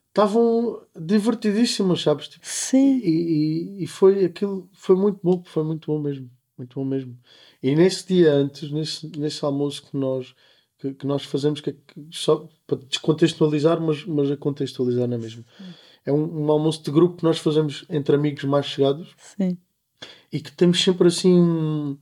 estavam 0.09 0.79
divertidíssimas, 0.99 2.01
sabes? 2.01 2.27
Tipo, 2.27 2.45
sim. 2.47 2.99
e, 3.03 3.79
e, 3.79 3.83
e 3.83 3.87
foi 3.87 4.23
aquilo, 4.25 4.69
foi 4.71 4.95
muito 4.95 5.19
bom, 5.23 5.43
foi 5.45 5.63
muito 5.63 5.87
bom 5.87 5.99
mesmo, 5.99 6.29
muito 6.57 6.75
bom 6.75 6.85
mesmo. 6.85 7.17
E 7.61 7.75
nesse 7.75 8.07
dia 8.07 8.31
antes, 8.31 8.71
nesse, 8.71 9.07
nesse 9.17 9.43
almoço 9.43 9.83
que 9.89 9.97
nós, 9.97 10.35
que, 10.83 10.93
que 10.93 11.07
nós 11.07 11.23
fazemos, 11.23 11.61
que, 11.61 11.69
é 11.69 11.73
que 11.73 12.07
só 12.11 12.45
para 12.67 12.77
descontextualizar, 12.77 13.79
mas, 13.79 14.03
mas 14.05 14.29
a 14.29 14.35
contextualizar 14.35 15.07
na 15.07 15.17
mesma. 15.17 15.45
É 16.05 16.11
um, 16.11 16.45
um 16.45 16.51
almoço 16.51 16.83
de 16.83 16.91
grupo 16.91 17.17
que 17.17 17.23
nós 17.23 17.37
fazemos 17.37 17.85
entre 17.89 18.15
amigos 18.15 18.43
mais 18.43 18.65
chegados 18.65 19.15
sim. 19.37 19.57
e 20.31 20.41
que 20.41 20.51
temos 20.51 20.83
sempre 20.83 21.07
assim, 21.07 21.97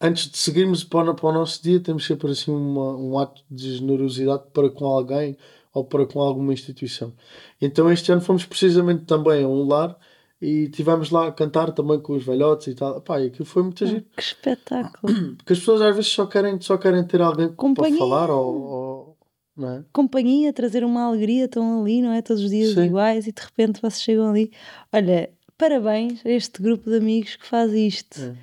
antes 0.00 0.28
de 0.28 0.36
seguirmos 0.36 0.82
para 0.82 1.12
o, 1.12 1.14
para 1.14 1.28
o 1.28 1.32
nosso 1.32 1.62
dia, 1.62 1.78
temos 1.78 2.04
sempre 2.04 2.32
assim 2.32 2.50
uma, 2.50 2.96
um 2.96 3.16
ato 3.16 3.42
de 3.48 3.76
generosidade 3.76 4.42
para 4.52 4.68
com 4.68 4.86
alguém 4.86 5.36
ou 5.72 5.84
para 5.84 6.04
com 6.04 6.20
alguma 6.20 6.52
instituição. 6.52 7.12
Então 7.60 7.90
este 7.90 8.10
ano 8.10 8.20
fomos 8.20 8.44
precisamente 8.44 9.04
também 9.04 9.44
a 9.44 9.48
um 9.48 9.64
lar 9.68 9.96
e 10.44 10.68
tivemos 10.68 11.10
lá 11.10 11.28
a 11.28 11.32
cantar 11.32 11.72
também 11.72 11.98
com 12.00 12.12
os 12.14 12.24
velhotes 12.24 12.66
e 12.68 12.74
tal. 12.74 13.00
Pá, 13.00 13.20
e 13.20 13.26
aquilo 13.28 13.44
foi 13.46 13.62
muito 13.62 13.84
giro. 13.86 14.04
Que 14.16 14.22
espetáculo! 14.22 15.12
Porque 15.38 15.52
as 15.52 15.58
pessoas 15.58 15.80
às 15.82 15.94
vezes 15.96 16.10
só 16.10 16.26
querem, 16.26 16.60
só 16.60 16.76
querem 16.76 17.04
ter 17.06 17.20
alguém 17.22 17.52
Companhia. 17.54 17.96
para 17.98 18.06
falar 18.06 18.30
ou, 18.30 18.54
ou- 18.62 19.16
não 19.56 19.68
é? 19.70 19.84
Companhia, 19.92 20.52
trazer 20.52 20.84
uma 20.84 21.04
alegria, 21.04 21.44
estão 21.44 21.80
ali, 21.82 22.02
não 22.02 22.12
é? 22.12 22.20
Todos 22.20 22.42
os 22.42 22.50
dias 22.50 22.74
Sim. 22.74 22.84
iguais 22.86 23.26
e 23.26 23.32
de 23.32 23.40
repente 23.42 23.80
vocês 23.80 24.02
chegam 24.02 24.28
ali. 24.30 24.50
Olha, 24.92 25.30
parabéns 25.56 26.24
a 26.26 26.28
este 26.30 26.60
grupo 26.60 26.90
de 26.90 26.96
amigos 26.96 27.36
que 27.36 27.46
faz 27.46 27.72
isto. 27.72 28.20
É. 28.20 28.34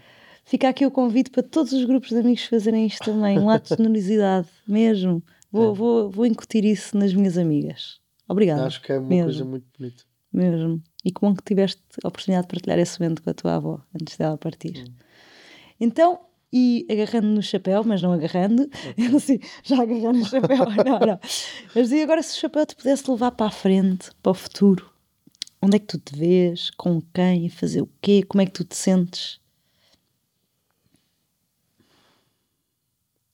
Fica 0.45 0.67
aqui 0.69 0.85
o 0.85 0.91
convite 0.91 1.29
para 1.29 1.43
todos 1.43 1.71
os 1.73 1.83
grupos 1.85 2.09
de 2.09 2.17
amigos 2.17 2.43
fazerem 2.45 2.85
isto 2.85 3.03
também. 3.05 3.37
Um 3.39 3.49
ato 3.49 3.69
de 3.75 3.81
generosidade, 3.83 4.47
mesmo. 4.67 5.21
Vou, 5.51 5.71
É. 5.71 5.75
vou, 5.75 6.09
vou 6.09 6.25
incutir 6.25 6.63
isso 6.65 6.97
nas 6.97 7.13
minhas 7.13 7.37
amigas. 7.37 7.99
Obrigada. 8.27 8.65
Acho 8.65 8.81
que 8.81 8.91
é 8.93 8.97
uma 8.99 9.07
Mesmo. 9.09 9.25
coisa 9.25 9.43
muito 9.45 9.65
bonita. 9.77 10.03
Mesmo. 10.31 10.81
E 11.03 11.11
que 11.11 11.19
bom 11.19 11.35
que 11.35 11.43
tiveste 11.43 11.81
a 12.03 12.07
oportunidade 12.07 12.47
de 12.47 12.53
partilhar 12.53 12.79
esse 12.79 12.99
momento 12.99 13.23
com 13.23 13.29
a 13.29 13.33
tua 13.33 13.55
avó 13.55 13.81
antes 13.99 14.17
dela 14.17 14.37
partir. 14.37 14.85
Então, 15.79 16.19
e 16.53 16.85
agarrando 16.89 17.27
no 17.27 17.41
chapéu, 17.41 17.83
mas 17.83 18.01
não 18.01 18.11
agarrando, 18.11 18.69
eu 18.97 19.17
assim, 19.17 19.39
já 19.63 19.81
agarrando 19.81 20.19
no 20.19 20.25
chapéu, 20.25 20.57
não, 20.85 20.99
não. 20.99 21.19
Mas 21.73 21.91
e 21.91 22.01
agora 22.01 22.21
se 22.21 22.37
o 22.37 22.39
chapéu 22.41 22.65
te 22.65 22.75
pudesse 22.75 23.09
levar 23.09 23.31
para 23.31 23.47
a 23.47 23.51
frente, 23.51 24.11
para 24.21 24.31
o 24.31 24.35
futuro, 24.35 24.91
onde 25.61 25.77
é 25.77 25.79
que 25.79 25.85
tu 25.85 25.97
te 25.97 26.15
vês, 26.15 26.69
com 26.71 27.01
quem, 27.13 27.49
fazer 27.49 27.81
o 27.81 27.89
quê, 28.01 28.23
como 28.23 28.41
é 28.41 28.45
que 28.45 28.51
tu 28.51 28.63
te 28.63 28.75
sentes? 28.75 29.39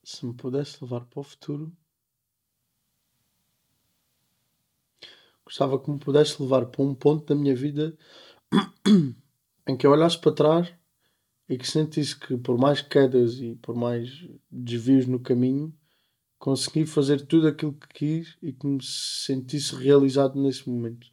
Se 0.04 0.24
me 0.24 0.32
pudesse 0.32 0.82
levar 0.82 1.04
para 1.04 1.20
o 1.20 1.22
futuro, 1.22 1.72
gostava 5.48 5.80
que 5.82 5.90
me 5.90 5.98
pudesse 5.98 6.40
levar 6.42 6.66
para 6.66 6.82
um 6.82 6.94
ponto 6.94 7.24
da 7.24 7.34
minha 7.34 7.56
vida 7.56 7.96
em 9.66 9.76
que 9.76 9.86
eu 9.86 9.90
olhasse 9.90 10.18
para 10.18 10.32
trás 10.32 10.74
e 11.48 11.56
que 11.56 11.66
sentisse 11.66 12.14
que, 12.18 12.36
por 12.36 12.58
mais 12.58 12.82
quedas 12.82 13.40
e 13.40 13.54
por 13.56 13.74
mais 13.74 14.28
desvios 14.50 15.06
no 15.06 15.18
caminho, 15.18 15.74
consegui 16.38 16.84
fazer 16.84 17.26
tudo 17.26 17.48
aquilo 17.48 17.72
que 17.72 17.88
quis 17.88 18.36
e 18.42 18.52
que 18.52 18.66
me 18.66 18.78
sentisse 18.82 19.74
realizado 19.74 20.38
nesse 20.40 20.68
momento. 20.68 21.06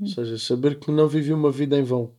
Ou 0.00 0.08
seja, 0.08 0.36
saber 0.36 0.80
que 0.80 0.90
não 0.90 1.08
vivi 1.08 1.32
uma 1.32 1.52
vida 1.52 1.78
em 1.78 1.84
vão. 1.84 2.12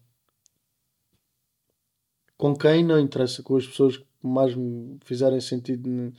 Com 2.37 2.55
quem 2.55 2.85
não 2.85 2.97
interessa, 2.97 3.43
com 3.43 3.57
as 3.57 3.67
pessoas 3.67 3.97
que 3.97 4.05
mais 4.23 4.55
me 4.55 4.97
fizerem 5.03 5.41
sentido 5.41 5.89
ne- 5.89 6.13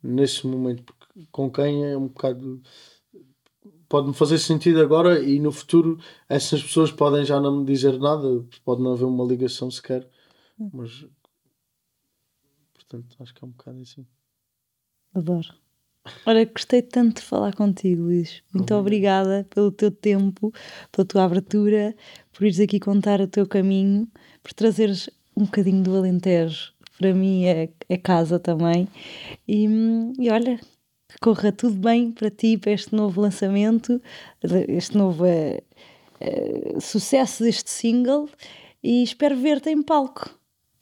nesse 0.00 0.46
momento, 0.46 0.84
porque 0.84 1.26
com 1.32 1.50
quem 1.50 1.84
é 1.84 1.96
um 1.96 2.06
bocado. 2.06 2.62
Pode-me 3.88 4.14
fazer 4.14 4.38
sentido 4.38 4.80
agora 4.80 5.22
e 5.22 5.38
no 5.38 5.52
futuro 5.52 5.98
essas 6.28 6.62
pessoas 6.62 6.90
podem 6.90 7.24
já 7.24 7.40
não 7.40 7.60
me 7.60 7.64
dizer 7.64 7.98
nada, 7.98 8.44
pode 8.64 8.82
não 8.82 8.92
haver 8.92 9.04
uma 9.04 9.24
ligação 9.24 9.70
sequer, 9.70 10.08
mas. 10.72 11.06
Portanto, 12.72 13.16
acho 13.20 13.34
que 13.34 13.44
é 13.44 13.46
um 13.46 13.50
bocado 13.50 13.80
assim. 13.80 14.06
Adoro. 15.14 15.64
Olha, 16.26 16.44
gostei 16.44 16.82
tanto 16.82 17.20
de 17.20 17.26
falar 17.26 17.54
contigo, 17.54 18.02
Luís. 18.02 18.42
Muito 18.52 18.74
obrigada 18.74 19.46
pelo 19.48 19.72
teu 19.72 19.90
tempo, 19.90 20.52
pela 20.92 21.06
tua 21.06 21.24
abertura, 21.24 21.96
por 22.32 22.44
ires 22.44 22.60
aqui 22.60 22.78
contar 22.78 23.20
o 23.20 23.26
teu 23.26 23.46
caminho, 23.46 24.06
por 24.42 24.52
trazeres 24.52 25.08
um 25.36 25.44
bocadinho 25.44 25.82
do 25.82 25.96
Alentejo. 25.96 26.74
Para 26.98 27.14
mim 27.14 27.44
é, 27.44 27.70
é 27.88 27.96
casa 27.96 28.38
também. 28.38 28.86
E, 29.48 29.66
hum, 29.66 30.12
e 30.18 30.30
olha, 30.30 30.60
corra 31.20 31.52
tudo 31.52 31.74
bem 31.76 32.10
para 32.12 32.30
ti, 32.30 32.56
para 32.56 32.72
este 32.72 32.94
novo 32.94 33.20
lançamento, 33.20 34.00
este 34.68 34.96
novo 34.96 35.24
eh, 35.26 35.60
eh, 36.20 36.74
sucesso 36.80 37.42
deste 37.44 37.70
single. 37.70 38.28
E 38.82 39.02
espero 39.02 39.34
ver-te 39.36 39.70
em 39.70 39.82
palco. 39.82 40.28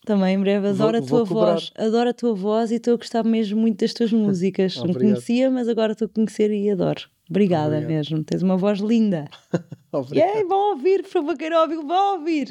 Também 0.04 0.34
em 0.34 0.40
breve 0.40 0.66
adoro 0.68 1.00
Vou- 1.00 1.22
a 1.22 1.24
tua 1.24 1.24
voz, 1.24 1.70
adoro 1.76 2.10
a 2.10 2.12
tua 2.12 2.34
voz 2.34 2.72
e 2.72 2.74
estou 2.74 2.94
a 2.94 2.96
gostar 2.96 3.22
mesmo 3.24 3.60
muito 3.60 3.78
das 3.78 3.92
tuas 3.94 4.10
músicas. 4.12 4.74
Não 4.76 4.92
conhecia, 4.92 5.48
mas 5.50 5.68
agora 5.68 5.92
estou 5.92 6.06
a 6.06 6.08
conhecer 6.08 6.50
e 6.50 6.68
adoro. 6.70 7.02
Obrigada 7.30 7.76
Obrigado. 7.76 7.88
mesmo, 7.88 8.24
tens 8.24 8.42
uma 8.42 8.56
voz 8.56 8.80
linda. 8.80 9.26
Obrigado. 9.92 10.28
Yay, 10.34 10.44
vão 10.44 10.70
ouvir, 10.72 11.02
por 11.02 11.10
favor, 11.10 11.36
quem 11.36 11.48
não 11.50 11.62
ouviu, 11.62 11.86
vão 11.86 12.18
ouvir. 12.18 12.48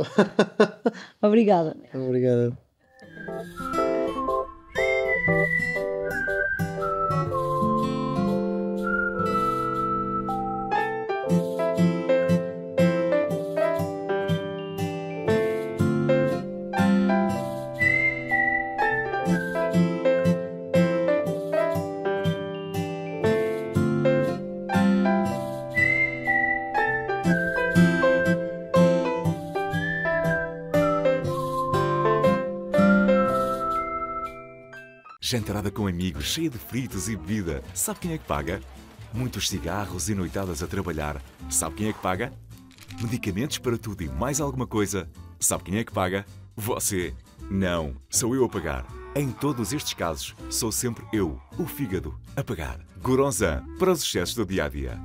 Obrigada. 1.22 1.76
Obrigado. 1.94 2.58
Jantarada 35.32 35.72
com 35.72 35.88
amigos, 35.88 36.26
cheia 36.26 36.50
de 36.50 36.58
fritos 36.58 37.08
e 37.08 37.16
bebida. 37.16 37.64
Sabe 37.74 38.02
quem 38.02 38.12
é 38.12 38.18
que 38.18 38.26
paga? 38.26 38.60
Muitos 39.14 39.48
cigarros 39.48 40.10
e 40.10 40.14
noitadas 40.14 40.62
a 40.62 40.68
trabalhar. 40.68 41.24
Sabe 41.50 41.76
quem 41.76 41.88
é 41.88 41.94
que 41.94 42.02
paga? 42.02 42.34
Medicamentos 43.02 43.58
para 43.58 43.78
tudo 43.78 44.04
e 44.04 44.10
mais 44.10 44.42
alguma 44.42 44.68
coisa. 44.68 45.10
Sabe 45.40 45.64
quem 45.64 45.78
é 45.78 45.86
que 45.86 45.94
paga? 45.94 46.26
Você. 46.54 47.14
Não, 47.50 47.96
sou 48.10 48.36
eu 48.36 48.44
a 48.44 48.50
pagar. 48.50 48.86
Em 49.16 49.32
todos 49.32 49.72
estes 49.72 49.94
casos, 49.94 50.36
sou 50.50 50.70
sempre 50.70 51.06
eu, 51.14 51.42
o 51.58 51.66
fígado, 51.66 52.20
a 52.36 52.44
pagar. 52.44 52.82
Goronzan, 53.02 53.64
para 53.80 53.94
os 53.94 54.04
excessos 54.04 54.36
do 54.36 54.46
dia 54.46 54.66
a 54.66 54.68
dia. 54.68 55.00